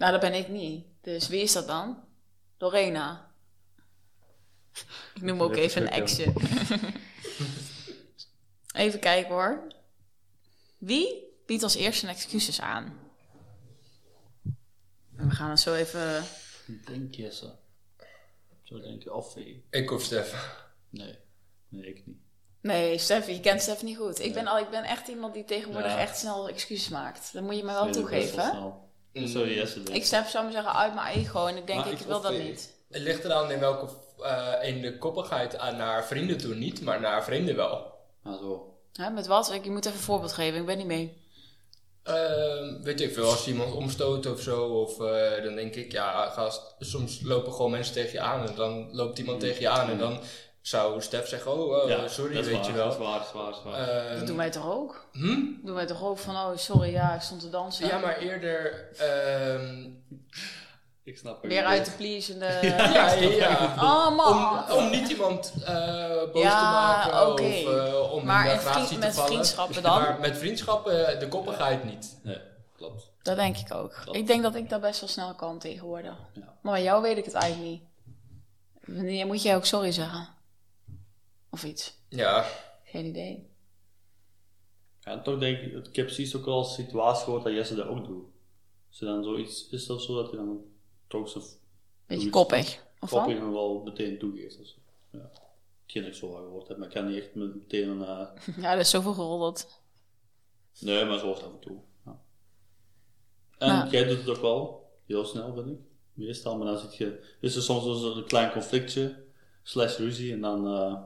Nou, 0.02 0.12
dat 0.12 0.22
ben 0.22 0.34
ik 0.34 0.48
niet. 0.48 0.86
Dus 1.02 1.28
wie 1.28 1.42
is 1.42 1.52
dat 1.52 1.68
dan? 1.68 2.04
Lorena. 2.58 3.32
Ik 5.14 5.22
noem 5.22 5.42
ook 5.42 5.56
even 5.56 5.82
een 5.82 5.90
exje. 5.90 6.34
even 8.74 9.00
kijken 9.00 9.34
hoor. 9.34 9.68
Wie 10.78 11.24
biedt 11.46 11.64
als 11.64 11.76
eerste 11.76 12.06
een 12.06 12.14
excuses 12.14 12.62
aan? 12.62 13.00
En 15.18 15.30
we 15.30 15.36
gaan 15.36 15.50
het 15.50 15.60
zo 15.60 15.74
even... 15.74 16.24
Ik 16.68 16.88
denk 16.88 17.16
Jesse. 17.16 17.56
Zo 18.64 18.80
denk 18.80 19.02
ik, 19.02 19.14
of 19.14 19.36
ik 19.70 19.92
of 19.92 20.04
Stef. 20.04 20.64
Nee, 20.90 21.18
nee, 21.70 21.88
ik 21.88 22.06
niet. 22.06 22.18
Nee, 22.62 22.98
Steffi, 22.98 23.34
je 23.34 23.40
kent 23.40 23.62
Steffi 23.62 23.86
niet 23.86 23.98
goed. 23.98 24.20
Ik 24.20 24.34
ben, 24.34 24.48
al, 24.48 24.60
ik 24.60 24.70
ben 24.70 24.84
echt 24.84 25.08
iemand 25.08 25.34
die 25.34 25.46
tegenwoordig 25.46 25.92
Ja. 25.92 25.98
echt 26.00 26.18
snel 26.18 26.50
excuses 26.50 26.90
maakt. 26.90 27.34
Dat 27.34 27.44
moet 27.44 27.56
je 27.56 27.64
me 27.64 27.72
wel 27.72 27.84
Nee, 27.84 27.94
dat 27.94 28.04
is 28.04 28.10
best 28.10 28.34
toegeven. 28.34 28.90
Sorry 29.14 29.54
Jesse. 29.56 29.84
denk 29.84 29.98
Ik 29.98 30.06
step, 30.06 30.26
zou 30.28 30.44
maar 30.44 30.54
zeggen, 30.54 30.74
uit 30.74 30.94
mijn 30.94 31.16
ego. 31.16 31.46
En 31.46 31.58
ik 31.58 31.68
denk, 31.68 31.80
Maar 31.80 31.92
ik 31.92 32.00
ik- 32.00 32.06
wil 32.08 32.22
dat 32.22 32.38
niet. 32.38 32.74
Het 32.90 33.02
ligt 33.02 33.24
eraan 33.24 33.52
in 33.52 33.60
welke 33.60 33.88
eh, 34.24 34.54
in 34.62 34.82
de 34.82 34.98
koppigheid 34.98 35.58
aan 35.58 35.78
naar 35.78 36.06
vrienden 36.06 36.38
toe 36.38 36.56
niet, 36.56 36.82
maar 36.82 37.02
naar 37.02 37.24
vrienden 37.24 37.56
wel. 37.56 37.92
Ah, 38.24 38.40
zo. 38.40 38.74
Hè, 38.94 39.10
met 39.10 39.28
wat? 39.28 39.52
Ik, 39.52 39.64
je 39.64 39.72
moet 39.72 39.86
even 39.86 39.98
een 39.98 40.04
voorbeeld 40.04 40.34
geven. 40.34 40.60
Ik 40.60 40.66
ben 40.66 40.78
niet 40.78 40.86
mee. 40.88 41.20
Ehm, 42.04 42.82
weet 42.84 43.02
ik 43.02 43.14
veel, 43.14 43.30
als 43.30 43.48
iemand 43.48 43.74
omstoot 43.74 44.26
of 44.26 44.42
zo, 44.42 44.66
of 44.66 45.00
eh, 45.02 45.44
dan 45.44 45.56
denk 45.56 45.76
ik, 45.76 45.92
ja, 45.92 46.30
gast, 46.30 46.76
soms 46.80 47.22
lopen 47.24 47.54
gewoon 47.54 47.72
mensen 47.72 47.94
tegen 47.94 48.12
je 48.12 48.20
aan 48.20 48.48
en 48.48 48.56
dan 48.56 48.90
loopt 48.92 49.20
iemand 49.20 49.40
tegen 49.40 49.62
je 49.62 49.70
aan 49.70 49.90
en 49.90 49.98
dan 49.98 50.20
zou 50.62 51.02
Stef 51.02 51.28
zeggen, 51.28 51.52
oh, 51.52 51.84
oh, 51.84 51.90
ja, 51.90 52.08
sorry, 52.08 52.34
weet 52.34 52.44
waar, 52.52 52.66
je 52.66 52.74
Dat 52.74 52.92
is 52.92 52.98
wel. 52.98 53.08
waar, 53.08 53.18
dat 53.20 53.28
is 53.28 53.34
waar, 53.34 53.46
dat 53.46 53.58
is 53.58 53.64
waar. 53.64 54.06
Ehm, 54.06 54.18
Dat 54.18 54.28
doen 54.28 54.38
wij 54.38 54.50
toch 54.52 54.72
ook? 54.72 55.06
hm? 55.12 55.36
Doen 55.64 55.76
wij 55.76 55.86
toch 55.86 56.04
ook 56.04 56.18
van, 56.18 56.36
oh 56.36 56.50
sorry, 56.56 56.92
ja, 56.92 57.14
ik 57.16 57.22
stond 57.22 57.42
te 57.42 57.50
dansen. 57.50 57.88
Ja, 57.88 57.98
maar 57.98 58.18
eerder, 58.18 58.88
ehm, 58.98 59.90
ik 61.04 61.18
snap 61.18 61.42
het. 61.42 61.52
Weer 61.52 61.64
uit 61.64 61.86
de 61.86 61.92
pleasende... 61.92 62.46
ja, 62.94 63.14
ja. 63.14 63.74
Oh 63.76 64.16
man! 64.16 64.64
Om, 64.72 64.78
om 64.78 64.90
niet 64.90 65.10
iemand 65.10 65.54
eh, 65.66 66.10
boos 66.34 66.42
Ja, 66.44 67.04
te 67.04 67.10
maken 67.12 67.34
of 67.34 67.40
eh, 67.40 68.12
om 68.14 68.26
maar 68.26 68.46
in 68.50 68.52
de 68.56 68.58
gratie 68.60 68.88
te 68.88 68.98
met 68.98 69.14
vallen. 69.14 69.30
vriendschappen 69.32 69.84
dan? 69.84 70.02
Maar 70.02 70.20
met 70.20 70.38
vriendschappen 70.38 71.20
de 71.20 71.28
koppigheid 71.28 71.84
niet. 71.84 72.20
Nee, 72.24 72.38
klopt. 72.78 73.10
Dat 73.22 73.36
denk 73.36 73.58
ik 73.58 73.74
ook. 73.74 73.94
Klopt. 74.04 74.18
Ik 74.18 74.28
denk 74.28 74.44
dat 74.44 74.56
ik 74.56 74.70
dat 74.70 74.82
best 74.82 75.00
wel 75.00 75.10
snel 75.10 75.34
kan 75.34 75.60
tegenwoordig. 75.60 76.16
Ja. 76.34 76.54
Maar 76.62 76.74
bij 76.74 76.84
jou 76.84 77.02
weet 77.02 77.18
ik 77.18 77.26
het 77.26 77.34
eigenlijk 77.34 77.72
niet. 77.72 77.82
Wanneer 78.86 79.26
moet 79.26 79.42
jij 79.42 79.56
ook 79.56 79.66
sorry 79.66 79.92
zeggen? 79.92 80.28
Of 81.52 81.64
iets? 81.64 81.98
Ja, 82.10 82.46
Geen 82.84 83.06
idee. 83.06 83.50
Ja, 85.00 85.12
en 85.12 85.24
toch 85.24 85.40
denk 85.40 85.58
ik, 85.58 85.86
ik 85.88 85.96
heb 85.96 86.06
precies 86.06 86.36
ook 86.36 86.46
wel 86.46 86.60
een 86.60 86.66
situatie 86.66 87.24
gehoord 87.24 87.44
dat 87.44 87.54
Jesse 87.54 87.76
dat 87.76 87.88
ook 87.88 88.06
doet. 88.06 88.26
Als 88.90 89.00
er 89.02 89.06
dan 89.08 89.24
zoiets 89.24 89.70
is 89.70 89.90
of 89.90 90.02
zo, 90.02 90.16
dat 90.16 90.28
hij 90.32 90.40
dan 90.40 90.62
toch 91.08 91.30
zijn 91.30 91.44
Beetje 92.06 92.30
koppig. 92.30 92.84
Of 93.00 93.10
kopping 93.10 93.34
wat? 93.38 93.44
hem 93.48 93.54
wel 93.54 93.82
meteen 93.84 94.20
toegeeft. 94.20 94.60
of 94.60 94.66
zo. 94.68 94.76
Ja. 95.12 95.32
Hetgeen 95.82 96.06
ik 96.06 96.14
zo 96.14 96.32
hard 96.34 96.44
gehoord 96.46 96.68
heb, 96.68 96.78
maar 96.78 96.88
ik 96.88 96.94
kan 96.94 97.08
niet 97.08 97.18
echt 97.24 97.36
met- 97.36 97.56
meteen 97.56 97.90
een... 97.90 98.02
eh, 98.02 98.28
Ja, 98.64 98.72
er 98.74 98.80
is 98.80 98.90
zoveel 98.90 99.14
geroddeld. 99.14 99.82
Nee, 100.80 101.06
maar 101.06 101.20
zo 101.20 101.26
hoort 101.26 101.44
af 101.44 101.52
en 101.54 101.60
toe. 101.60 101.78
Ja. 102.06 102.22
En 103.58 103.68
Ja. 103.68 103.88
jij 103.90 104.04
doet 104.04 104.18
het 104.18 104.30
ook 104.30 104.42
wel, 104.42 104.90
heel 105.06 105.26
snel 105.26 105.54
vind 105.54 105.68
ik. 105.68 105.80
Meestal, 106.14 106.58
maar 106.58 106.68
dan 106.68 106.78
zit 106.78 106.96
je, 106.96 107.36
is 107.40 107.56
er 107.56 107.62
soms 107.62 108.04
een 108.04 108.26
klein 108.26 108.52
conflictje, 108.52 109.24
slash 109.64 109.98
ruzie, 109.98 110.34
en 110.34 110.42
dan 110.42 110.68
eh, 110.68 111.04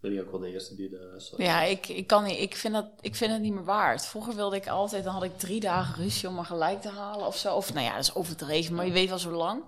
ben 0.00 0.12
ik 0.12 0.20
ook 0.20 0.30
wel 0.30 0.40
de 0.40 0.52
eerste 0.52 0.74
die 0.74 0.88
de... 0.88 1.14
sorry. 1.16 1.44
Ja, 1.44 1.62
ik, 1.62 1.88
ik 1.88 2.06
kan 2.06 2.24
niet. 2.24 2.38
Ik 2.38 2.56
vind, 2.56 2.74
dat, 2.74 2.86
ik 3.00 3.14
vind 3.14 3.32
het 3.32 3.40
niet 3.40 3.52
meer 3.52 3.64
waard. 3.64 4.06
Vroeger 4.06 4.34
wilde 4.34 4.56
ik 4.56 4.68
altijd, 4.68 5.04
dan 5.04 5.12
had 5.14 5.22
ik 5.22 5.38
drie 5.38 5.60
dagen 5.60 6.02
ruzie 6.02 6.28
om 6.28 6.34
maar 6.34 6.44
gelijk 6.44 6.80
te 6.80 6.88
halen 6.88 7.26
of 7.26 7.36
zo. 7.36 7.54
Of 7.56 7.72
nou 7.74 7.86
ja, 7.86 7.92
dat 7.94 8.00
is 8.02 8.14
overdreven, 8.14 8.74
maar 8.74 8.86
je 8.86 8.92
weet 8.92 9.08
wel 9.08 9.18
zo 9.18 9.30
lang. 9.30 9.62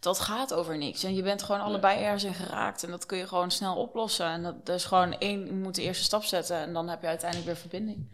Dat 0.00 0.18
gaat 0.20 0.54
over 0.54 0.78
niks. 0.78 1.04
En 1.04 1.14
je 1.14 1.22
bent 1.22 1.42
gewoon 1.42 1.60
allebei 1.60 1.98
ergens 2.02 2.24
in 2.24 2.34
geraakt. 2.34 2.84
En 2.84 2.90
dat 2.90 3.06
kun 3.06 3.18
je 3.18 3.26
gewoon 3.26 3.50
snel 3.50 3.76
oplossen. 3.76 4.26
En 4.26 4.42
dat, 4.42 4.66
dat 4.66 4.76
is 4.76 4.84
gewoon 4.84 5.12
één, 5.18 5.44
je 5.46 5.52
moet 5.52 5.74
de 5.74 5.82
eerste 5.82 6.04
stap 6.04 6.22
zetten. 6.24 6.56
En 6.56 6.72
dan 6.72 6.88
heb 6.88 7.00
je 7.00 7.06
uiteindelijk 7.06 7.48
weer 7.50 7.58
verbinding. 7.60 8.08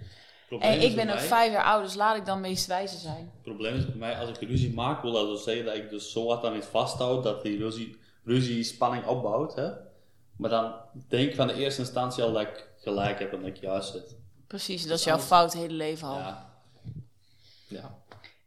Probleem 0.49 0.71
En 0.71 0.81
ik 0.83 0.95
ben 0.95 1.09
ook 1.09 1.15
mij- 1.15 1.25
vijf 1.25 1.53
jaar 1.53 1.65
oud, 1.65 1.83
dus 1.85 1.95
laat 1.95 2.17
ik 2.17 2.27
dan 2.27 2.41
meest 2.41 2.67
wijze 2.67 2.99
zijn. 2.99 3.31
Het 3.35 3.43
probleem 3.43 3.75
is 3.77 3.87
bij 3.87 3.95
mij, 3.97 4.19
als 4.19 4.29
ik 4.29 4.49
ruzie 4.49 4.75
maak, 4.75 5.03
wil 5.03 5.13
dat 5.13 5.27
dus 5.29 5.43
zeggen 5.45 5.65
dat 5.65 5.75
ik 5.75 5.91
dus 5.91 6.13
zo 6.13 6.29
hard 6.29 6.45
aan 6.45 6.57
iets 6.57 6.67
vasthoud 6.67 7.23
dat 7.25 7.43
die 7.43 7.59
ruzie, 7.59 7.97
ruzie 8.25 8.63
spanning 8.65 9.07
opbouwt. 9.07 9.55
Hè? 9.55 9.69
Maar 10.37 10.51
dan 10.51 10.75
denk 11.09 11.29
ik 11.29 11.35
van 11.35 11.47
de 11.47 11.55
eerste 11.55 11.81
instantie 11.81 12.23
al 12.23 12.33
dat 12.33 12.43
ik 12.43 12.69
gelijk 12.81 13.19
heb 13.19 13.33
en 13.33 13.39
dat 13.39 13.49
ik 13.49 13.57
juist 13.57 13.93
zit. 13.93 14.17
Precies, 14.47 14.87
dat 14.87 14.99
is 14.99 15.05
jouw 15.05 15.19
fout 15.19 15.53
het 15.53 15.63
hele 15.63 15.75
leven 15.75 16.09
al. 16.09 16.19
Ja. 16.19 16.47
Ja. 17.69 17.95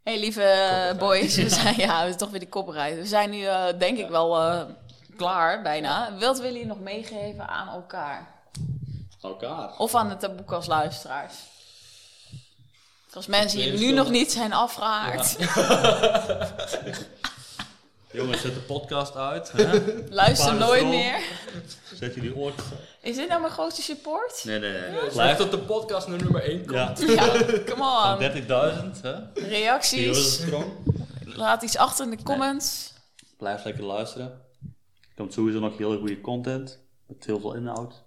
Hey 0.03 0.19
lieve 0.19 0.43
eh, 0.43 0.97
boys, 0.97 1.35
we 1.43 1.49
zijn 1.49 1.75
ja, 1.77 1.99
we 1.99 2.05
zijn 2.05 2.17
toch 2.17 2.29
weer 2.29 2.39
de 2.39 2.49
kopperij. 2.49 2.95
We 2.95 3.05
zijn 3.05 3.29
nu 3.29 3.43
eh, 3.43 3.65
denk 3.77 3.97
ik 3.97 4.09
wel 4.09 4.41
eh, 4.41 4.61
klaar, 5.17 5.61
bijna. 5.61 6.17
Wat 6.19 6.37
willen 6.37 6.53
jullie 6.53 6.67
nog 6.67 6.79
meegeven 6.79 7.47
aan 7.47 7.67
elkaar? 7.67 8.27
Elkaar. 9.21 9.77
Of 9.77 9.95
aan 9.95 10.09
de 10.09 10.17
taboekas 10.17 10.67
luisteraars? 10.67 11.35
Als 13.13 13.27
mensen 13.27 13.59
hier 13.59 13.79
nu 13.79 13.91
nog 13.91 14.09
niet 14.09 14.31
zijn 14.31 14.53
afgehaakt, 14.53 15.37
zet 18.39 18.53
de 18.53 18.59
podcast 18.59 19.15
uit. 19.15 19.51
Hè? 19.51 19.79
luister 20.09 20.55
nooit 20.55 20.79
stroom. 20.79 20.89
meer. 20.95 21.19
Zet 21.93 22.15
jullie 22.15 22.35
oortjes 22.35 22.65
Is 23.01 23.15
dit 23.15 23.27
nou 23.27 23.41
mijn 23.41 23.53
grootste 23.53 23.81
support? 23.81 24.41
Nee, 24.45 24.59
nee, 24.59 24.71
nee. 24.71 24.89
Blijf 24.89 25.13
Blijf 25.13 25.37
tot 25.37 25.51
de 25.51 25.57
podcast 25.57 26.07
naar 26.07 26.17
nummer 26.17 26.43
1 26.43 26.65
komt. 26.65 26.99
Ja, 26.99 27.07
Ja, 27.07 27.43
come 27.65 27.83
on. 27.83 28.93
30.000, 28.95 29.01
hè? 29.01 29.47
Reacties. 29.47 30.39
Laat 31.23 31.61
iets 31.61 31.77
achter 31.77 32.05
in 32.05 32.11
de 32.11 32.23
comments. 32.23 32.93
Blijf 33.37 33.63
lekker 33.63 33.83
luisteren. 33.83 34.27
Er 35.01 35.15
komt 35.15 35.33
sowieso 35.33 35.59
nog 35.59 35.77
hele 35.77 35.97
goede 35.97 36.21
content. 36.21 36.79
Met 37.07 37.25
heel 37.25 37.39
veel 37.39 37.53
inhoud. 37.53 38.03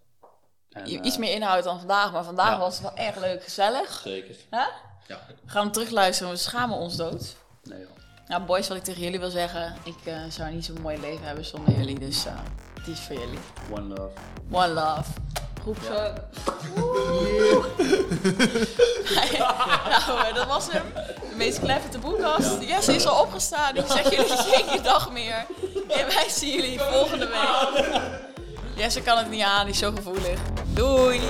En, 0.70 0.84
eh, 0.84 1.04
Iets 1.04 1.18
meer 1.18 1.34
inhoud 1.34 1.64
dan 1.64 1.78
vandaag, 1.78 2.12
maar 2.12 2.24
vandaag 2.24 2.50
ja. 2.50 2.58
was 2.58 2.74
het 2.74 2.82
wel 2.82 3.06
erg 3.06 3.16
leuk, 3.20 3.42
gezellig. 3.42 4.00
Zeker. 4.04 4.36
Hè? 4.50 4.64
Ja. 5.06 5.20
We 5.44 5.50
gaan 5.50 5.62
hem 5.62 5.72
terugluisteren, 5.72 6.32
we 6.32 6.38
schamen 6.38 6.76
ons 6.76 6.96
dood. 6.96 7.36
Nee, 7.62 7.80
joh. 7.80 7.88
Nou, 8.28 8.42
boys, 8.42 8.68
wat 8.68 8.76
ik 8.76 8.82
tegen 8.82 9.02
jullie 9.02 9.20
wil 9.20 9.30
zeggen, 9.30 9.74
ik 9.82 9.96
eh, 10.04 10.14
zou 10.28 10.52
niet 10.52 10.64
zo'n 10.64 10.80
mooi 10.80 11.00
leven 11.00 11.26
hebben 11.26 11.44
zonder 11.44 11.74
jullie, 11.74 11.98
dus 11.98 12.26
eh 12.26 12.32
het 12.84 12.90
is 12.96 13.00
voor 13.00 13.16
jullie. 13.16 13.38
One 13.70 13.94
love. 13.94 14.10
One 14.50 14.68
love. 14.68 15.10
Groep 15.60 15.76
zo. 15.84 15.92
nou, 19.88 20.34
dat 20.34 20.46
was 20.46 20.72
hem. 20.72 20.82
De 21.30 21.36
meest 21.36 21.58
clevere 21.60 21.98
boekkast. 21.98 22.60
Yes, 22.60 22.88
is 22.88 23.06
al 23.06 23.20
opgestaan. 23.20 23.76
Ik 23.76 23.84
zeg 23.86 24.10
jullie 24.10 24.36
geen 24.52 24.82
dag 24.82 25.12
meer. 25.12 25.46
En 25.88 26.06
wij 26.06 26.26
zien 26.28 26.54
jullie 26.54 26.80
volgende 26.80 27.26
week. 27.26 28.00
Jesse 28.76 29.00
kan 29.00 29.18
het 29.18 29.30
niet 29.30 29.42
aan, 29.42 29.64
die 29.64 29.74
is 29.74 29.80
zo 29.80 29.92
gevoelig. 29.94 30.38
Doei! 30.66 31.20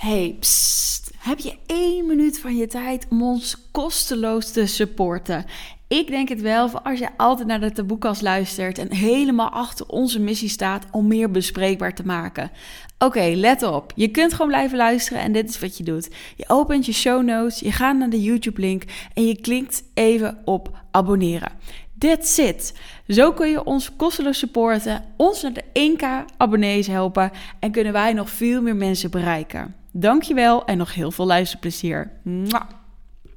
Hey. 0.00 0.38
Heb 1.18 1.38
je 1.38 1.56
één 1.66 2.06
minuut 2.06 2.38
van 2.40 2.56
je 2.56 2.66
tijd 2.66 3.06
om 3.10 3.22
ons 3.22 3.56
kosteloos 3.70 4.50
te 4.50 4.66
supporten? 4.66 5.44
Ik 5.88 6.06
denk 6.06 6.28
het 6.28 6.40
wel, 6.40 6.68
voor 6.68 6.80
als 6.80 6.98
je 6.98 7.08
altijd 7.16 7.48
naar 7.48 7.60
de 7.60 7.72
taboekast 7.72 8.22
luistert 8.22 8.78
en 8.78 8.92
helemaal 8.92 9.48
achter 9.48 9.86
onze 9.86 10.20
missie 10.20 10.48
staat 10.48 10.86
om 10.90 11.06
meer 11.06 11.30
bespreekbaar 11.30 11.94
te 11.94 12.06
maken. 12.06 12.50
Oké, 12.98 13.32
let 13.34 13.62
op. 13.62 13.92
Je 13.94 14.08
kunt 14.08 14.32
gewoon 14.32 14.48
blijven 14.48 14.76
luisteren 14.76 15.22
en 15.22 15.32
dit 15.32 15.48
is 15.48 15.60
wat 15.60 15.76
je 15.76 15.84
doet. 15.84 16.08
Je 16.36 16.44
opent 16.48 16.86
je 16.86 16.92
show 16.92 17.22
notes, 17.22 17.60
je 17.60 17.72
gaat 17.72 17.96
naar 17.96 18.10
de 18.10 18.22
YouTube-link 18.22 18.84
en 19.14 19.26
je 19.26 19.40
klikt 19.40 19.82
even 19.94 20.38
op 20.44 20.84
abonneren. 20.90 21.52
That's 21.98 22.38
it. 22.38 22.74
Zo 23.10 23.32
kun 23.32 23.50
je 23.50 23.64
ons 23.64 23.96
kosteloos 23.96 24.38
supporten, 24.38 25.04
ons 25.16 25.42
naar 25.42 25.52
de 25.52 25.64
1k 25.64 26.34
abonnees 26.36 26.86
helpen 26.86 27.30
en 27.58 27.70
kunnen 27.70 27.92
wij 27.92 28.12
nog 28.12 28.30
veel 28.30 28.62
meer 28.62 28.76
mensen 28.76 29.10
bereiken. 29.10 29.74
Dankjewel 29.92 30.64
en 30.64 30.78
nog 30.78 30.94
heel 30.94 31.10
veel 31.10 31.26
luisterplezier. 31.26 32.10